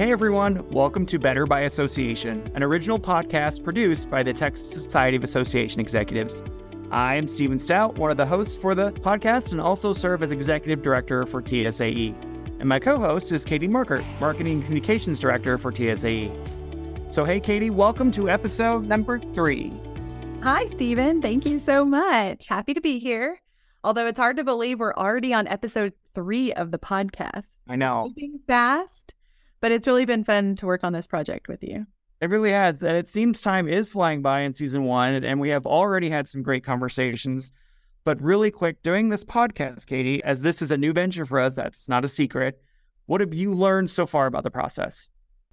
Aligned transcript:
Hey 0.00 0.12
everyone, 0.12 0.66
welcome 0.70 1.04
to 1.04 1.18
Better 1.18 1.44
by 1.44 1.60
Association, 1.64 2.50
an 2.54 2.62
original 2.62 2.98
podcast 2.98 3.62
produced 3.62 4.08
by 4.08 4.22
the 4.22 4.32
Texas 4.32 4.70
Society 4.70 5.18
of 5.18 5.24
Association 5.24 5.78
Executives. 5.78 6.42
I 6.90 7.16
am 7.16 7.28
Steven 7.28 7.58
Stout, 7.58 7.98
one 7.98 8.10
of 8.10 8.16
the 8.16 8.24
hosts 8.24 8.56
for 8.56 8.74
the 8.74 8.92
podcast, 8.92 9.52
and 9.52 9.60
also 9.60 9.92
serve 9.92 10.22
as 10.22 10.30
Executive 10.30 10.80
Director 10.80 11.26
for 11.26 11.42
TSAE. 11.42 12.14
And 12.60 12.66
my 12.66 12.78
co 12.78 12.98
host 12.98 13.30
is 13.30 13.44
Katy 13.44 13.68
Markert, 13.68 14.02
Marketing 14.18 14.62
Communications 14.62 15.20
Director 15.20 15.58
for 15.58 15.70
TSAE. 15.70 17.12
So, 17.12 17.22
hey, 17.22 17.38
Katy, 17.38 17.68
welcome 17.68 18.10
to 18.12 18.30
episode 18.30 18.86
number 18.86 19.18
three. 19.18 19.70
Hi, 20.42 20.64
Steven. 20.64 21.20
Thank 21.20 21.44
you 21.44 21.58
so 21.58 21.84
much. 21.84 22.46
Happy 22.46 22.72
to 22.72 22.80
be 22.80 23.00
here. 23.00 23.38
Although 23.84 24.06
it's 24.06 24.18
hard 24.18 24.38
to 24.38 24.44
believe 24.44 24.80
we're 24.80 24.94
already 24.94 25.34
on 25.34 25.46
episode 25.46 25.92
three 26.14 26.54
of 26.54 26.70
the 26.70 26.78
podcast. 26.78 27.48
I 27.68 27.76
know. 27.76 28.04
Moving 28.04 28.40
fast, 28.46 29.14
but 29.60 29.72
it's 29.72 29.86
really 29.86 30.04
been 30.04 30.24
fun 30.24 30.56
to 30.56 30.66
work 30.66 30.84
on 30.84 30.92
this 30.92 31.06
project 31.06 31.48
with 31.48 31.62
you. 31.62 31.86
It 32.20 32.28
really 32.28 32.50
has. 32.50 32.82
And 32.82 32.96
it 32.96 33.08
seems 33.08 33.40
time 33.40 33.66
is 33.68 33.88
flying 33.88 34.20
by 34.20 34.40
in 34.40 34.54
season 34.54 34.84
one, 34.84 35.24
and 35.24 35.40
we 35.40 35.48
have 35.50 35.66
already 35.66 36.10
had 36.10 36.28
some 36.28 36.42
great 36.42 36.64
conversations. 36.64 37.52
But 38.04 38.20
really 38.20 38.50
quick, 38.50 38.82
doing 38.82 39.08
this 39.08 39.24
podcast, 39.24 39.86
Katy, 39.86 40.22
as 40.24 40.42
this 40.42 40.62
is 40.62 40.70
a 40.70 40.76
new 40.76 40.92
venture 40.92 41.26
for 41.26 41.38
us, 41.38 41.54
that's 41.54 41.88
not 41.88 42.04
a 42.04 42.08
secret. 42.08 42.60
What 43.06 43.20
have 43.20 43.34
you 43.34 43.52
learned 43.52 43.90
so 43.90 44.06
far 44.06 44.26
about 44.26 44.42
the 44.42 44.50
process? 44.50 45.08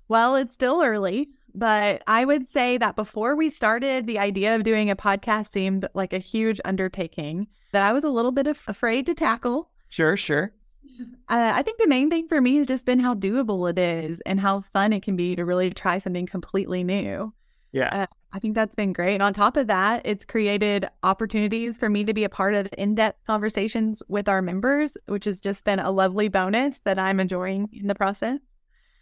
Well, 0.07 0.35
it's 0.35 0.53
still 0.53 0.81
early, 0.81 1.29
but 1.53 2.03
I 2.07 2.23
would 2.23 2.45
say 2.45 2.77
that 2.77 2.95
before 2.95 3.35
we 3.35 3.49
started, 3.49 4.05
the 4.05 4.19
idea 4.19 4.55
of 4.55 4.63
doing 4.63 4.89
a 4.89 4.95
podcast 4.95 5.51
seemed 5.51 5.87
like 5.93 6.13
a 6.13 6.19
huge 6.19 6.61
undertaking 6.63 7.47
that 7.73 7.83
I 7.83 7.91
was 7.91 8.03
a 8.03 8.09
little 8.09 8.31
bit 8.31 8.47
afraid 8.47 9.05
to 9.07 9.13
tackle. 9.13 9.69
Sure, 9.89 10.15
sure. 10.15 10.53
Uh, 11.29 11.51
I 11.53 11.61
think 11.61 11.79
the 11.79 11.87
main 11.87 12.09
thing 12.09 12.27
for 12.27 12.39
me 12.39 12.57
has 12.57 12.67
just 12.67 12.85
been 12.85 12.99
how 12.99 13.13
doable 13.13 13.69
it 13.69 13.77
is 13.77 14.21
and 14.25 14.39
how 14.39 14.61
fun 14.61 14.93
it 14.93 15.03
can 15.03 15.15
be 15.15 15.35
to 15.35 15.45
really 15.45 15.69
try 15.71 15.97
something 15.97 16.25
completely 16.25 16.83
new. 16.83 17.33
Yeah. 17.71 17.89
Uh, 17.91 18.05
I 18.31 18.39
think 18.39 18.55
that's 18.55 18.75
been 18.75 18.93
great. 18.93 19.15
And 19.15 19.23
on 19.23 19.33
top 19.33 19.57
of 19.57 19.67
that, 19.67 20.01
it's 20.05 20.25
created 20.25 20.87
opportunities 21.03 21.77
for 21.77 21.89
me 21.89 22.03
to 22.05 22.13
be 22.13 22.23
a 22.23 22.29
part 22.29 22.53
of 22.53 22.67
in 22.77 22.95
depth 22.95 23.25
conversations 23.25 24.01
with 24.07 24.27
our 24.27 24.41
members, 24.41 24.97
which 25.07 25.25
has 25.25 25.41
just 25.41 25.63
been 25.63 25.79
a 25.79 25.91
lovely 25.91 26.27
bonus 26.27 26.79
that 26.85 26.99
I'm 26.99 27.19
enjoying 27.19 27.69
in 27.71 27.87
the 27.87 27.95
process. 27.95 28.39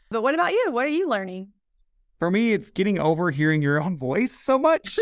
But 0.09 0.23
what 0.23 0.36
about 0.36 0.52
you? 0.52 0.72
What 0.72 0.86
are 0.86 0.89
you 0.89 1.08
learning? 1.08 1.50
For 2.19 2.31
me, 2.31 2.53
it's 2.53 2.72
getting 2.72 3.00
over 3.00 3.30
hearing 3.30 3.62
your 3.62 3.81
own 3.81 3.97
voice 3.97 4.31
so 4.31 4.58
much. 4.58 5.00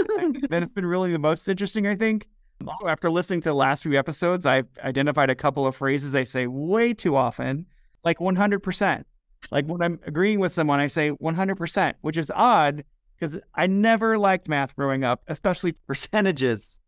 then 0.50 0.64
it's 0.64 0.72
been 0.72 0.86
really 0.86 1.12
the 1.12 1.20
most 1.20 1.48
interesting, 1.48 1.86
I 1.86 1.96
think. 1.96 2.28
After 2.88 3.10
listening 3.10 3.42
to 3.42 3.50
the 3.50 3.56
last 3.56 3.84
few 3.84 3.98
episodes, 3.98 4.46
I've 4.46 4.68
identified 4.84 5.30
a 5.30 5.36
couple 5.36 5.68
of 5.68 5.76
phrases 5.76 6.16
I 6.16 6.24
say 6.24 6.48
way 6.48 6.94
too 6.94 7.16
often, 7.16 7.66
like 8.04 8.20
100%. 8.20 9.04
Like 9.52 9.66
when 9.66 9.82
I'm 9.82 10.00
agreeing 10.06 10.40
with 10.40 10.54
someone, 10.54 10.80
I 10.80 10.88
say 10.88 11.12
100%, 11.12 11.94
which 12.02 12.18
is 12.18 12.32
odd 12.34 12.84
because 13.16 13.40
I 13.56 13.68
never 13.68 14.18
liked 14.18 14.48
math 14.48 14.76
growing 14.76 15.04
up, 15.04 15.24
especially 15.28 15.72
percentages. 15.88 16.80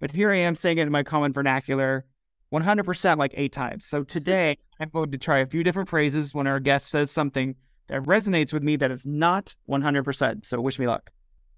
But 0.00 0.12
here 0.12 0.30
I 0.30 0.38
am 0.38 0.54
saying 0.54 0.78
it 0.78 0.82
in 0.82 0.92
my 0.92 1.02
common 1.02 1.32
vernacular 1.32 2.04
100% 2.52 3.16
like 3.16 3.32
eight 3.36 3.52
times. 3.52 3.86
So 3.86 4.04
today 4.04 4.58
I'm 4.78 4.88
going 4.90 5.10
to 5.10 5.18
try 5.18 5.38
a 5.38 5.46
few 5.46 5.64
different 5.64 5.88
phrases 5.88 6.34
when 6.34 6.46
our 6.46 6.60
guest 6.60 6.88
says 6.88 7.10
something 7.10 7.56
that 7.88 8.02
resonates 8.02 8.52
with 8.52 8.62
me 8.62 8.76
that 8.76 8.90
is 8.90 9.04
not 9.04 9.54
100%. 9.68 10.46
So 10.46 10.60
wish 10.60 10.78
me 10.78 10.86
luck. 10.86 11.10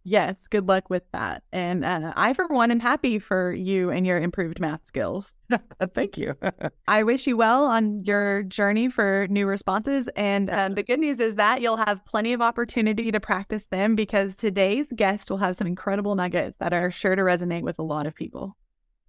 Yes, 0.09 0.47
good 0.47 0.69
luck 0.69 0.89
with 0.89 1.03
that. 1.11 1.43
And 1.53 1.85
uh, 1.85 2.13
I, 2.15 2.33
for 2.33 2.47
one, 2.47 2.71
am 2.71 2.79
happy 2.79 3.19
for 3.19 3.53
you 3.53 3.91
and 3.91 4.07
your 4.07 4.21
improved 4.21 4.61
math 4.61 4.87
skills. 4.87 5.33
Thank 5.95 6.17
you. 6.17 6.35
I 6.87 7.03
wish 7.03 7.27
you 7.27 7.37
well 7.37 7.65
on 7.65 8.05
your 8.05 8.45
journey 8.45 8.89
for 8.89 9.27
new 9.29 9.49
responses. 9.49 10.09
And 10.15 10.49
um, 10.49 10.75
the 10.75 10.85
good 10.85 11.01
news 11.01 11.19
is 11.19 11.35
that 11.35 11.61
you'll 11.61 11.79
have 11.79 12.05
plenty 12.05 12.33
of 12.33 12.41
opportunity 12.41 13.11
to 13.11 13.19
practice 13.19 13.67
them 13.67 13.97
because 13.97 14.37
today's 14.37 14.87
guest 14.95 15.29
will 15.29 15.39
have 15.39 15.57
some 15.57 15.67
incredible 15.67 16.15
nuggets 16.15 16.57
that 16.59 16.73
are 16.73 16.93
sure 16.93 17.17
to 17.17 17.23
resonate 17.23 17.63
with 17.63 17.81
a 17.81 17.83
lot 17.83 18.07
of 18.07 18.15
people. 18.15 18.57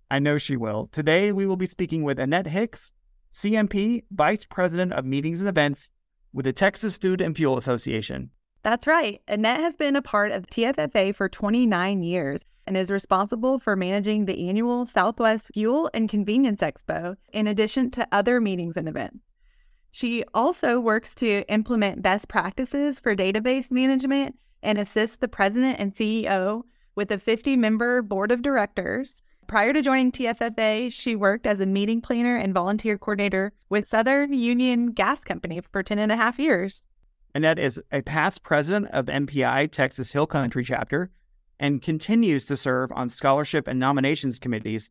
I 0.09 0.17
know 0.17 0.39
she 0.39 0.57
will. 0.57 0.87
Today, 0.87 1.31
we 1.31 1.45
will 1.45 1.57
be 1.57 1.67
speaking 1.67 2.05
with 2.05 2.17
Annette 2.17 2.47
Hicks, 2.47 2.91
CMP, 3.35 4.05
Vice 4.09 4.45
President 4.45 4.93
of 4.93 5.05
Meetings 5.05 5.41
and 5.41 5.49
Events 5.49 5.91
with 6.33 6.45
the 6.45 6.53
Texas 6.53 6.97
Food 6.97 7.21
and 7.21 7.37
Fuel 7.37 7.55
Association. 7.55 8.31
That's 8.67 8.85
right. 8.85 9.21
Annette 9.29 9.61
has 9.61 9.77
been 9.77 9.95
a 9.95 10.01
part 10.01 10.33
of 10.33 10.47
TFFA 10.47 11.15
for 11.15 11.29
29 11.29 12.03
years 12.03 12.43
and 12.65 12.75
is 12.75 12.91
responsible 12.91 13.59
for 13.59 13.77
managing 13.77 14.25
the 14.25 14.49
annual 14.49 14.85
Southwest 14.85 15.51
Fuel 15.53 15.89
and 15.93 16.09
Convenience 16.09 16.59
Expo, 16.59 17.15
in 17.31 17.47
addition 17.47 17.91
to 17.91 18.05
other 18.11 18.41
meetings 18.41 18.75
and 18.75 18.89
events. 18.89 19.29
She 19.89 20.25
also 20.33 20.81
works 20.81 21.15
to 21.15 21.49
implement 21.49 22.01
best 22.01 22.27
practices 22.27 22.99
for 22.99 23.15
database 23.15 23.71
management 23.71 24.35
and 24.61 24.77
assists 24.77 25.15
the 25.15 25.29
president 25.29 25.79
and 25.79 25.95
CEO 25.95 26.63
with 26.93 27.09
a 27.09 27.17
50 27.17 27.55
member 27.55 28.01
board 28.01 28.33
of 28.33 28.41
directors. 28.41 29.23
Prior 29.47 29.71
to 29.71 29.81
joining 29.81 30.11
TFFA, 30.11 30.91
she 30.91 31.15
worked 31.15 31.47
as 31.47 31.61
a 31.61 31.65
meeting 31.65 32.01
planner 32.01 32.35
and 32.35 32.53
volunteer 32.53 32.97
coordinator 32.97 33.53
with 33.69 33.87
Southern 33.87 34.33
Union 34.33 34.91
Gas 34.91 35.23
Company 35.23 35.61
for 35.71 35.83
10 35.83 35.99
and 35.99 36.11
a 36.11 36.17
half 36.17 36.37
years. 36.37 36.83
Annette 37.37 37.59
is 37.59 37.79
a 37.91 38.01
past 38.01 38.41
president 38.41 38.87
of 38.87 39.05
MPI 39.05 39.71
Texas 39.71 40.11
Hill 40.11 40.25
Country 40.25 40.63
chapter 40.63 41.11
and 41.59 41.83
continues 41.83 42.47
to 42.47 42.57
serve 42.57 42.91
on 42.91 43.09
scholarship 43.09 43.67
and 43.67 43.79
nominations 43.79 44.39
committees. 44.39 44.89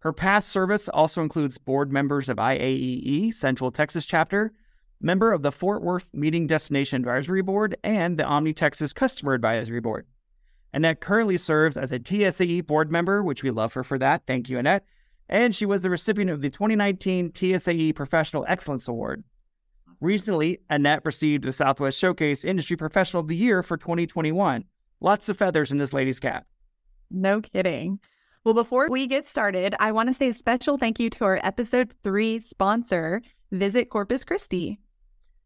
Her 0.00 0.12
past 0.12 0.50
service 0.50 0.90
also 0.90 1.22
includes 1.22 1.56
board 1.56 1.90
members 1.90 2.28
of 2.28 2.36
IAEE 2.36 3.32
Central 3.32 3.70
Texas 3.70 4.04
chapter, 4.04 4.52
member 5.00 5.32
of 5.32 5.40
the 5.40 5.50
Fort 5.50 5.80
Worth 5.80 6.10
Meeting 6.12 6.46
Destination 6.46 7.00
Advisory 7.00 7.40
Board, 7.40 7.78
and 7.82 8.18
the 8.18 8.26
Omni 8.26 8.52
Texas 8.52 8.92
Customer 8.92 9.32
Advisory 9.32 9.80
Board. 9.80 10.06
Annette 10.74 11.00
currently 11.00 11.38
serves 11.38 11.78
as 11.78 11.92
a 11.92 11.98
TSAE 11.98 12.66
board 12.66 12.92
member, 12.92 13.22
which 13.22 13.42
we 13.42 13.50
love 13.50 13.72
her 13.72 13.82
for 13.82 13.98
that. 13.98 14.26
Thank 14.26 14.50
you, 14.50 14.58
Annette. 14.58 14.84
And 15.30 15.54
she 15.54 15.64
was 15.64 15.80
the 15.80 15.88
recipient 15.88 16.30
of 16.30 16.42
the 16.42 16.50
2019 16.50 17.32
TSAE 17.32 17.94
Professional 17.94 18.44
Excellence 18.46 18.86
Award. 18.86 19.24
Recently, 20.00 20.60
Annette 20.68 21.02
received 21.04 21.44
the 21.44 21.52
Southwest 21.52 21.98
Showcase 21.98 22.44
Industry 22.44 22.76
Professional 22.76 23.22
of 23.22 23.28
the 23.28 23.36
Year 23.36 23.62
for 23.62 23.76
2021. 23.76 24.64
Lots 25.00 25.28
of 25.28 25.38
feathers 25.38 25.72
in 25.72 25.78
this 25.78 25.92
lady's 25.92 26.20
cap. 26.20 26.46
No 27.10 27.40
kidding. 27.40 28.00
Well, 28.44 28.54
before 28.54 28.88
we 28.90 29.06
get 29.06 29.26
started, 29.26 29.74
I 29.80 29.92
want 29.92 30.08
to 30.08 30.14
say 30.14 30.28
a 30.28 30.34
special 30.34 30.76
thank 30.76 31.00
you 31.00 31.08
to 31.10 31.24
our 31.24 31.40
episode 31.42 31.94
three 32.02 32.40
sponsor, 32.40 33.22
Visit 33.50 33.90
Corpus 33.90 34.22
Christi. 34.24 34.78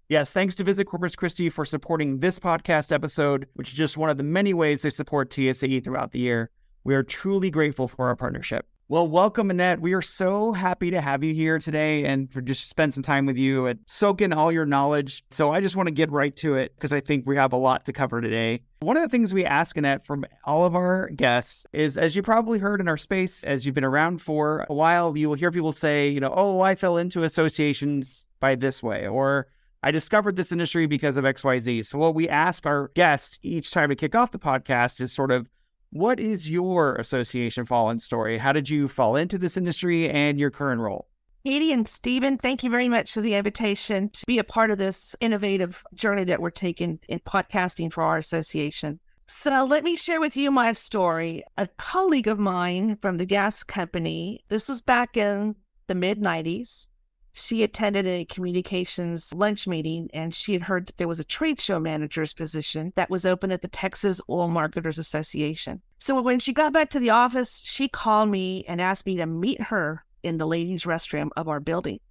Yes, 0.08 0.32
thanks 0.32 0.56
to 0.56 0.64
Visit 0.64 0.86
Corpus 0.86 1.14
Christi 1.14 1.48
for 1.48 1.64
supporting 1.64 2.18
this 2.18 2.40
podcast 2.40 2.90
episode, 2.90 3.46
which 3.54 3.68
is 3.68 3.74
just 3.74 3.96
one 3.96 4.10
of 4.10 4.16
the 4.16 4.24
many 4.24 4.52
ways 4.52 4.82
they 4.82 4.90
support 4.90 5.30
TSAE 5.30 5.84
throughout 5.84 6.10
the 6.10 6.18
year. 6.18 6.50
We 6.82 6.96
are 6.96 7.04
truly 7.04 7.50
grateful 7.50 7.86
for 7.86 8.08
our 8.08 8.16
partnership. 8.16 8.66
Well, 8.90 9.06
welcome, 9.06 9.52
Annette. 9.52 9.80
We 9.80 9.92
are 9.92 10.02
so 10.02 10.50
happy 10.50 10.90
to 10.90 11.00
have 11.00 11.22
you 11.22 11.32
here 11.32 11.60
today 11.60 12.04
and 12.06 12.28
for 12.28 12.40
just 12.40 12.68
spend 12.68 12.92
some 12.92 13.04
time 13.04 13.24
with 13.24 13.36
you 13.36 13.66
and 13.66 13.78
soak 13.86 14.20
in 14.20 14.32
all 14.32 14.50
your 14.50 14.66
knowledge. 14.66 15.22
So 15.30 15.52
I 15.52 15.60
just 15.60 15.76
want 15.76 15.86
to 15.86 15.92
get 15.92 16.10
right 16.10 16.34
to 16.38 16.56
it 16.56 16.74
because 16.74 16.92
I 16.92 16.98
think 16.98 17.24
we 17.24 17.36
have 17.36 17.52
a 17.52 17.56
lot 17.56 17.84
to 17.84 17.92
cover 17.92 18.20
today. 18.20 18.62
One 18.80 18.96
of 18.96 19.04
the 19.04 19.08
things 19.08 19.32
we 19.32 19.44
ask 19.44 19.76
Annette 19.76 20.04
from 20.04 20.24
all 20.42 20.64
of 20.64 20.74
our 20.74 21.08
guests 21.10 21.66
is, 21.72 21.96
as 21.96 22.16
you 22.16 22.22
probably 22.22 22.58
heard 22.58 22.80
in 22.80 22.88
our 22.88 22.96
space, 22.96 23.44
as 23.44 23.64
you've 23.64 23.76
been 23.76 23.84
around 23.84 24.22
for 24.22 24.66
a 24.68 24.74
while, 24.74 25.16
you 25.16 25.28
will 25.28 25.36
hear 25.36 25.52
people 25.52 25.70
say, 25.70 26.08
you 26.08 26.18
know, 26.18 26.34
oh, 26.34 26.60
I 26.60 26.74
fell 26.74 26.96
into 26.96 27.22
associations 27.22 28.24
by 28.40 28.56
this 28.56 28.82
way, 28.82 29.06
or 29.06 29.46
I 29.84 29.92
discovered 29.92 30.34
this 30.34 30.50
industry 30.50 30.86
because 30.86 31.16
of 31.16 31.22
XYZ. 31.22 31.86
So, 31.86 31.96
what 31.96 32.16
we 32.16 32.28
ask 32.28 32.66
our 32.66 32.90
guests 32.96 33.38
each 33.44 33.70
time 33.70 33.90
to 33.90 33.94
kick 33.94 34.16
off 34.16 34.32
the 34.32 34.40
podcast 34.40 35.00
is 35.00 35.12
sort 35.12 35.30
of, 35.30 35.48
what 35.90 36.20
is 36.20 36.48
your 36.48 36.94
association 36.96 37.66
fallen 37.66 37.98
story? 37.98 38.38
How 38.38 38.52
did 38.52 38.70
you 38.70 38.88
fall 38.88 39.16
into 39.16 39.38
this 39.38 39.56
industry 39.56 40.08
and 40.08 40.38
your 40.38 40.50
current 40.50 40.80
role? 40.80 41.08
Katy 41.44 41.72
and 41.72 41.88
Steven, 41.88 42.36
thank 42.36 42.62
you 42.62 42.70
very 42.70 42.88
much 42.88 43.12
for 43.12 43.22
the 43.22 43.34
invitation 43.34 44.10
to 44.10 44.26
be 44.26 44.38
a 44.38 44.44
part 44.44 44.70
of 44.70 44.78
this 44.78 45.16
innovative 45.20 45.82
journey 45.94 46.24
that 46.24 46.40
we're 46.40 46.50
taking 46.50 47.00
in 47.08 47.18
podcasting 47.20 47.92
for 47.92 48.04
our 48.04 48.18
association. 48.18 49.00
So, 49.26 49.64
let 49.64 49.84
me 49.84 49.96
share 49.96 50.20
with 50.20 50.36
you 50.36 50.50
my 50.50 50.72
story. 50.72 51.44
A 51.56 51.66
colleague 51.78 52.26
of 52.26 52.38
mine 52.38 52.98
from 53.00 53.16
the 53.16 53.24
gas 53.24 53.62
company, 53.62 54.44
this 54.48 54.68
was 54.68 54.82
back 54.82 55.16
in 55.16 55.54
the 55.86 55.94
mid 55.94 56.20
90s, 56.20 56.88
she 57.32 57.62
attended 57.62 58.06
a 58.06 58.24
communications 58.24 59.32
lunch 59.34 59.66
meeting 59.66 60.10
and 60.12 60.34
she 60.34 60.52
had 60.52 60.62
heard 60.62 60.86
that 60.86 60.96
there 60.96 61.08
was 61.08 61.20
a 61.20 61.24
trade 61.24 61.60
show 61.60 61.78
manager's 61.78 62.32
position 62.32 62.92
that 62.96 63.10
was 63.10 63.24
open 63.26 63.52
at 63.52 63.62
the 63.62 63.68
Texas 63.68 64.20
Oil 64.28 64.48
Marketers 64.48 64.98
Association. 64.98 65.80
So 65.98 66.20
when 66.20 66.38
she 66.38 66.52
got 66.52 66.72
back 66.72 66.90
to 66.90 66.98
the 66.98 67.10
office, 67.10 67.62
she 67.64 67.88
called 67.88 68.28
me 68.28 68.64
and 68.66 68.80
asked 68.80 69.06
me 69.06 69.16
to 69.16 69.26
meet 69.26 69.60
her 69.62 70.04
in 70.22 70.38
the 70.38 70.46
ladies' 70.46 70.84
restroom 70.84 71.30
of 71.36 71.48
our 71.48 71.60
building. 71.60 72.00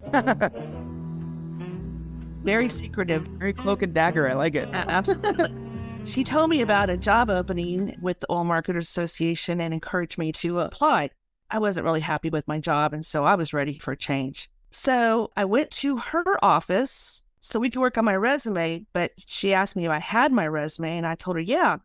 Very 2.42 2.68
secretive. 2.68 3.26
Very 3.38 3.52
cloak 3.52 3.82
and 3.82 3.92
dagger. 3.92 4.28
I 4.28 4.32
like 4.34 4.54
it. 4.54 4.68
Uh, 4.68 4.84
absolutely. 4.88 5.54
she 6.04 6.24
told 6.24 6.48
me 6.50 6.62
about 6.62 6.88
a 6.88 6.96
job 6.96 7.28
opening 7.28 7.96
with 8.00 8.20
the 8.20 8.32
Oil 8.32 8.44
Marketers 8.44 8.88
Association 8.88 9.60
and 9.60 9.74
encouraged 9.74 10.16
me 10.16 10.32
to 10.32 10.60
apply. 10.60 11.10
I 11.50 11.58
wasn't 11.58 11.84
really 11.84 12.00
happy 12.00 12.30
with 12.30 12.48
my 12.48 12.58
job, 12.58 12.94
and 12.94 13.04
so 13.04 13.24
I 13.24 13.34
was 13.34 13.52
ready 13.52 13.78
for 13.78 13.94
change. 13.94 14.48
So 14.70 15.30
I 15.36 15.44
went 15.44 15.70
to 15.72 15.98
her 15.98 16.42
office 16.44 17.22
so 17.40 17.58
we 17.58 17.70
could 17.70 17.80
work 17.80 17.98
on 17.98 18.04
my 18.04 18.16
resume. 18.16 18.86
But 18.92 19.12
she 19.16 19.52
asked 19.52 19.76
me 19.76 19.86
if 19.86 19.90
I 19.90 19.98
had 19.98 20.32
my 20.32 20.46
resume, 20.46 20.98
and 20.98 21.06
I 21.06 21.14
told 21.14 21.36
her, 21.36 21.42
yeah, 21.42 21.78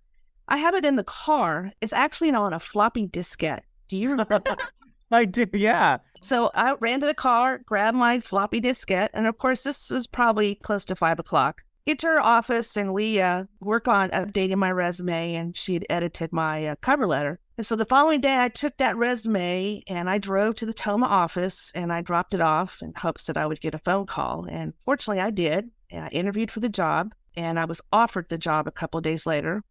I 0.48 0.58
have 0.58 0.76
it 0.76 0.86
in 0.86 0.96
the 0.96 1.04
car. 1.04 1.72
It's 1.82 1.94
actually 1.94 2.32
on 2.32 2.54
a 2.54 2.60
floppy 2.60 3.08
diskette. 3.08 3.62
Do 3.88 3.98
you 3.98 4.12
remember? 4.12 4.40
that? 4.40 4.60
I 5.12 5.26
do, 5.26 5.46
yeah. 5.54 6.00
So 6.22 6.52
I 6.56 6.76
ran 6.80 7.00
to 7.02 7.06
the 7.06 7.14
car, 7.14 7.60
grabbed 7.60 7.98
my 7.98 8.20
floppy 8.20 8.60
diskette, 8.60 9.10
and 9.14 9.28
of 9.28 9.38
course, 9.38 9.64
this 9.64 9.90
was 9.90 10.08
probably 10.08 10.56
close 10.56 10.84
to 10.86 10.96
five 10.96 11.20
o'clock. 11.20 11.64
Get 11.86 12.00
to 12.00 12.08
her 12.08 12.20
office, 12.20 12.76
and 12.76 12.94
we 12.94 13.22
uh, 13.22 13.44
work 13.60 13.88
on 13.88 14.10
updating 14.10 14.56
my 14.56 14.72
resume, 14.72 15.36
and 15.36 15.56
she 15.56 15.76
had 15.76 15.86
edited 15.90 16.34
my 16.34 16.68
uh, 16.68 16.76
cover 16.82 17.06
letter. 17.06 17.40
And 17.58 17.66
so 17.66 17.76
the 17.76 17.86
following 17.86 18.22
day, 18.22 18.38
I 18.38 18.50
took 18.50 18.78
that 18.78 18.98
resume 18.98 19.82
and 19.88 20.10
I 20.10 20.18
drove 20.18 20.56
to 20.56 20.66
the 20.66 20.74
Toma 20.74 21.06
office 21.06 21.72
and 21.74 21.92
I 21.92 22.02
dropped 22.02 22.34
it 22.34 22.42
off 22.42 22.82
in 22.82 22.94
hopes 22.96 23.28
that 23.28 23.38
I 23.38 23.46
would 23.46 23.62
get 23.62 23.74
a 23.74 23.80
phone 23.80 24.06
call. 24.06 24.46
And 24.50 24.74
fortunately, 24.82 25.22
I 25.22 25.30
did. 25.30 25.70
And 25.90 26.04
I 26.04 26.10
interviewed 26.10 26.52
for 26.52 26.60
the 26.60 26.70
job 26.70 27.14
and 27.38 27.60
I 27.60 27.66
was 27.66 27.82
offered 27.94 28.30
the 28.30 28.38
job 28.38 28.68
a 28.68 28.72
couple 28.72 28.98
of 28.98 29.04
days 29.04 29.26
later. 29.26 29.64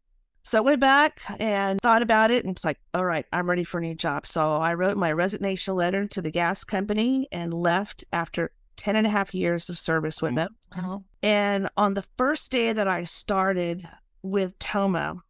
So 0.47 0.59
I 0.59 0.61
went 0.61 0.81
back 0.81 1.21
and 1.39 1.81
thought 1.81 2.03
about 2.03 2.31
it, 2.31 2.45
and 2.45 2.55
it's 2.55 2.67
like, 2.67 2.79
all 2.93 3.07
right, 3.07 3.25
I'm 3.33 3.49
ready 3.49 3.65
for 3.65 3.79
a 3.79 3.81
new 3.81 3.95
job. 3.95 4.27
So 4.27 4.57
I 4.57 4.75
wrote 4.75 4.99
my 4.99 5.11
resignation 5.11 5.75
letter 5.75 6.07
to 6.09 6.21
the 6.21 6.31
gas 6.31 6.65
company 6.65 7.29
and 7.33 7.55
left 7.55 8.05
after 8.13 8.51
10 8.77 8.97
and 8.97 9.07
a 9.07 9.11
half 9.11 9.33
years 9.33 9.71
of 9.71 9.79
service 9.79 10.21
with 10.21 10.33
mm-hmm. 10.33 10.81
them. 10.81 10.85
Oh. 10.85 11.05
And 11.23 11.71
on 11.79 11.95
the 11.95 12.05
first 12.19 12.51
day 12.53 12.75
that 12.75 12.87
I 12.87 13.05
started 13.05 13.89
with 14.23 14.59
Toma, 14.59 15.23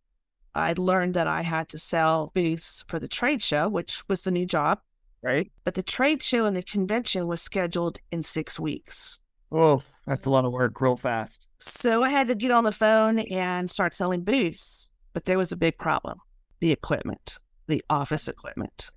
I'd 0.54 0.78
learned 0.78 1.14
that 1.14 1.26
I 1.26 1.42
had 1.42 1.68
to 1.70 1.78
sell 1.78 2.30
booths 2.34 2.84
for 2.86 2.98
the 2.98 3.08
trade 3.08 3.42
show, 3.42 3.68
which 3.68 4.06
was 4.08 4.22
the 4.22 4.30
new 4.30 4.46
job. 4.46 4.80
Right. 5.22 5.50
But 5.64 5.74
the 5.74 5.82
trade 5.82 6.22
show 6.22 6.44
and 6.44 6.56
the 6.56 6.62
convention 6.62 7.26
was 7.26 7.40
scheduled 7.40 7.98
in 8.12 8.22
six 8.22 8.60
weeks. 8.60 9.18
Oh, 9.50 9.82
that's 10.06 10.26
a 10.26 10.30
lot 10.30 10.44
of 10.44 10.52
work 10.52 10.80
real 10.80 10.96
fast. 10.96 11.46
So 11.58 12.04
I 12.04 12.10
had 12.10 12.26
to 12.26 12.34
get 12.34 12.50
on 12.50 12.64
the 12.64 12.72
phone 12.72 13.20
and 13.20 13.70
start 13.70 13.94
selling 13.94 14.22
booths. 14.22 14.90
But 15.12 15.24
there 15.24 15.38
was 15.38 15.52
a 15.52 15.56
big 15.56 15.78
problem 15.78 16.18
the 16.60 16.72
equipment, 16.72 17.38
the 17.66 17.82
office 17.90 18.28
equipment. 18.28 18.90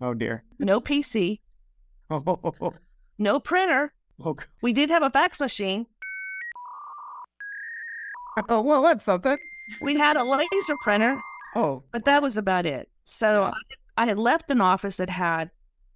Oh, 0.00 0.14
dear. 0.14 0.44
No 0.58 0.80
PC, 0.80 1.40
oh, 2.10 2.72
no 3.18 3.40
printer. 3.40 3.92
oh. 4.24 4.36
We 4.62 4.72
did 4.72 4.90
have 4.90 5.02
a 5.02 5.10
fax 5.10 5.40
machine. 5.40 5.86
Oh, 8.48 8.60
well, 8.62 8.82
that's 8.82 9.04
something. 9.04 9.36
We 9.80 9.96
had 9.96 10.16
a 10.16 10.24
laser 10.24 10.76
printer, 10.82 11.20
Oh, 11.54 11.82
but 11.92 12.04
that 12.04 12.22
was 12.22 12.36
about 12.36 12.66
it. 12.66 12.88
So 13.04 13.44
I, 13.44 13.52
I 14.02 14.06
had 14.06 14.18
left 14.18 14.50
an 14.50 14.60
office 14.60 14.98
that 14.98 15.08
had 15.10 15.50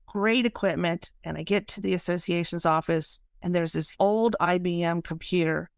great 0.07 0.47
equipment, 0.47 1.13
and 1.25 1.37
I 1.39 1.43
get 1.43 1.69
to 1.69 1.81
the 1.81 1.95
association's 1.95 2.67
office, 2.67 3.21
and 3.43 3.55
there's 3.55 3.73
this 3.73 3.95
old 3.99 4.37
IBM 4.41 5.05
computer 5.05 5.71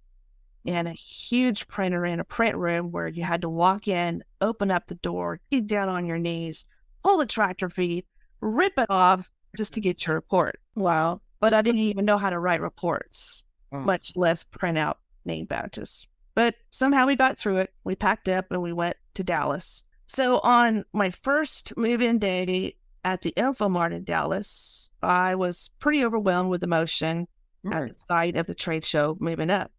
and 0.66 0.88
a 0.88 0.92
huge 0.92 1.68
printer 1.68 2.04
in 2.06 2.20
a 2.20 2.24
print 2.24 2.56
room 2.56 2.90
where 2.90 3.08
you 3.08 3.22
had 3.22 3.42
to 3.42 3.48
walk 3.48 3.86
in, 3.86 4.24
open 4.40 4.70
up 4.70 4.86
the 4.86 4.94
door, 4.96 5.40
get 5.50 5.66
down 5.66 5.88
on 5.88 6.06
your 6.06 6.18
knees, 6.18 6.64
pull 7.02 7.18
the 7.18 7.26
tractor 7.26 7.68
feed, 7.68 8.04
rip 8.40 8.72
it 8.78 8.90
off 8.90 9.30
just 9.56 9.74
to 9.74 9.80
get 9.80 10.06
your 10.06 10.14
report. 10.16 10.58
Wow. 10.74 11.20
But 11.40 11.52
I 11.52 11.60
didn't 11.62 11.82
even 11.82 12.06
know 12.06 12.16
how 12.16 12.30
to 12.30 12.38
write 12.38 12.60
reports, 12.62 13.44
Oh. 13.72 13.80
much 13.80 14.16
less 14.16 14.42
print 14.44 14.78
out 14.78 14.98
name 15.24 15.44
badges. 15.46 16.06
But 16.34 16.56
somehow 16.70 17.06
we 17.06 17.16
got 17.16 17.38
through 17.38 17.58
it. 17.58 17.72
We 17.84 17.94
packed 17.94 18.28
up 18.28 18.46
and 18.50 18.62
we 18.62 18.72
went 18.72 18.96
to 19.14 19.24
Dallas. 19.24 19.84
So 20.06 20.40
on 20.40 20.84
my 20.92 21.10
first 21.10 21.76
move 21.76 22.02
in 22.02 22.18
day 22.18 22.76
at 23.04 23.22
the 23.22 23.32
Infomart 23.36 23.92
in 23.92 24.04
Dallas, 24.04 24.90
I 25.02 25.34
was 25.34 25.70
pretty 25.78 26.04
overwhelmed 26.04 26.50
with 26.50 26.62
emotion 26.62 27.28
at 27.72 27.88
the 27.88 27.94
sight 27.94 28.36
of 28.36 28.46
the 28.46 28.54
trade 28.54 28.84
show 28.84 29.16
moving 29.20 29.50
up. 29.50 29.70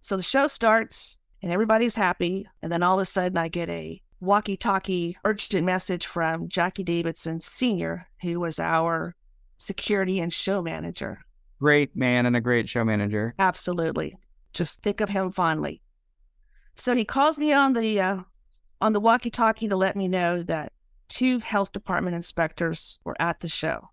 So 0.00 0.16
the 0.16 0.22
show 0.22 0.46
starts 0.46 1.18
and 1.42 1.52
everybody's 1.52 1.94
happy. 1.94 2.46
And 2.62 2.72
then 2.72 2.82
all 2.82 2.96
of 2.96 3.02
a 3.02 3.06
sudden, 3.06 3.38
I 3.38 3.48
get 3.48 3.68
a 3.68 4.00
walkie 4.20 4.56
talkie 4.56 5.16
urgent 5.24 5.64
message 5.66 6.06
from 6.06 6.48
Jackie 6.48 6.84
Davidson 6.84 7.40
Sr., 7.40 8.08
who 8.22 8.40
was 8.40 8.58
our 8.58 9.14
security 9.58 10.20
and 10.20 10.32
show 10.32 10.62
manager. 10.62 11.20
Great 11.60 11.94
man 11.96 12.26
and 12.26 12.36
a 12.36 12.40
great 12.40 12.68
show 12.68 12.84
manager. 12.84 13.34
Absolutely. 13.38 14.16
Just 14.52 14.82
think 14.82 15.00
of 15.00 15.08
him 15.08 15.30
fondly. 15.30 15.81
So 16.74 16.94
he 16.96 17.04
calls 17.04 17.38
me 17.38 17.52
on 17.52 17.72
the 17.74 18.00
uh, 18.00 18.18
on 18.80 18.92
the 18.92 19.00
walkie-talkie 19.00 19.68
to 19.68 19.76
let 19.76 19.96
me 19.96 20.08
know 20.08 20.42
that 20.44 20.72
two 21.08 21.38
health 21.38 21.72
department 21.72 22.16
inspectors 22.16 22.98
were 23.04 23.16
at 23.20 23.40
the 23.40 23.48
show, 23.48 23.90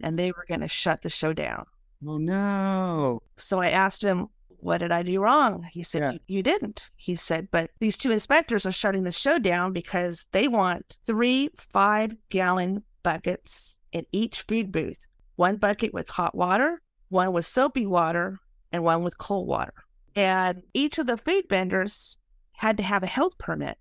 and 0.00 0.18
they 0.18 0.30
were 0.30 0.44
going 0.46 0.60
to 0.60 0.68
shut 0.68 1.02
the 1.02 1.10
show 1.10 1.32
down. 1.32 1.64
Oh, 2.06 2.18
no. 2.18 3.22
So 3.38 3.60
I 3.60 3.70
asked 3.70 4.02
him, 4.04 4.28
"What 4.48 4.78
did 4.78 4.92
I 4.92 5.02
do 5.02 5.20
wrong?" 5.20 5.62
He 5.72 5.82
said, 5.82 6.02
Yeah. 6.02 6.12
"You- 6.12 6.20
"You 6.26 6.42
didn't." 6.42 6.90
He 6.96 7.16
said, 7.16 7.48
"But 7.50 7.70
these 7.80 7.96
two 7.96 8.10
inspectors 8.10 8.66
are 8.66 8.72
shutting 8.72 9.04
the 9.04 9.12
show 9.12 9.38
down 9.38 9.72
because 9.72 10.26
they 10.32 10.46
want 10.46 10.98
three 11.04 11.48
five-gallon 11.56 12.84
buckets 13.02 13.78
in 13.92 14.04
each 14.12 14.42
food 14.42 14.70
booth. 14.70 15.06
One 15.36 15.56
bucket 15.56 15.94
with 15.94 16.08
hot 16.10 16.34
water, 16.34 16.82
one 17.08 17.32
with 17.32 17.46
soapy 17.46 17.86
water, 17.86 18.38
and 18.70 18.84
one 18.84 19.02
with 19.02 19.18
cold 19.18 19.48
water. 19.48 19.74
And 20.16 20.62
each 20.72 20.98
of 20.98 21.06
the 21.06 21.16
food 21.16 21.44
vendors 21.48 22.16
had 22.52 22.76
to 22.76 22.82
have 22.82 23.02
a 23.02 23.08
health 23.08 23.38
permit. 23.38 23.78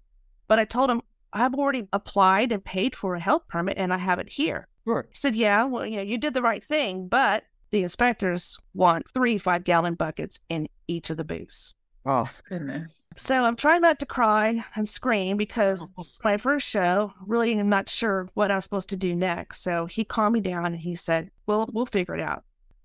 But 0.48 0.60
I 0.60 0.66
told 0.66 0.90
him, 0.90 1.02
I've 1.32 1.56
already 1.56 1.88
applied 1.94 2.52
and 2.52 2.64
paid 2.64 2.96
for 2.96 3.16
a 3.16 3.20
health 3.20 3.48
permit 3.48 3.78
and 3.78 3.94
I 3.94 3.98
have 3.98 4.20
it 4.20 4.30
here. 4.30 4.68
Sure. 4.86 5.06
He 5.10 5.16
said, 5.16 5.36
Yeah, 5.36 5.64
well, 5.66 5.86
you 5.86 5.98
know, 5.98 6.04
you 6.04 6.18
did 6.18 6.34
the 6.34 6.42
right 6.42 6.64
thing, 6.64 7.08
but 7.08 7.44
the 7.72 7.84
inspectors 7.84 8.60
want 8.74 9.10
three 9.12 9.38
five 9.38 9.64
gallon 9.64 9.96
buckets 9.96 10.40
in 10.50 10.68
each 10.88 11.10
of 11.10 11.18
the 11.18 11.24
booths. 11.24 11.74
Oh, 12.06 12.30
Goodness. 12.50 13.04
So 13.16 13.46
I'm 13.46 13.56
trying 13.56 13.82
not 13.82 13.98
to 14.00 14.06
cry 14.06 14.64
and 14.76 14.88
scream 14.88 15.38
because 15.38 15.90
it's 15.98 16.20
my 16.24 16.38
first 16.38 16.68
show. 16.68 17.14
Really, 17.26 17.58
I'm 17.58 17.70
not 17.70 17.90
sure 17.90 18.30
what 18.34 18.52
I 18.52 18.56
was 18.56 18.66
supposed 18.66 18.90
to 18.90 18.98
do 18.98 19.16
next. 19.16 19.62
So 19.62 19.86
he 19.86 20.04
calmed 20.04 20.34
me 20.34 20.42
down 20.42 20.66
and 20.66 20.80
he 20.80 20.96
said, 20.96 21.32
Well, 21.48 21.70
we'll 21.72 21.86
figure 21.86 22.16
it 22.16 22.22
out. 22.22 22.44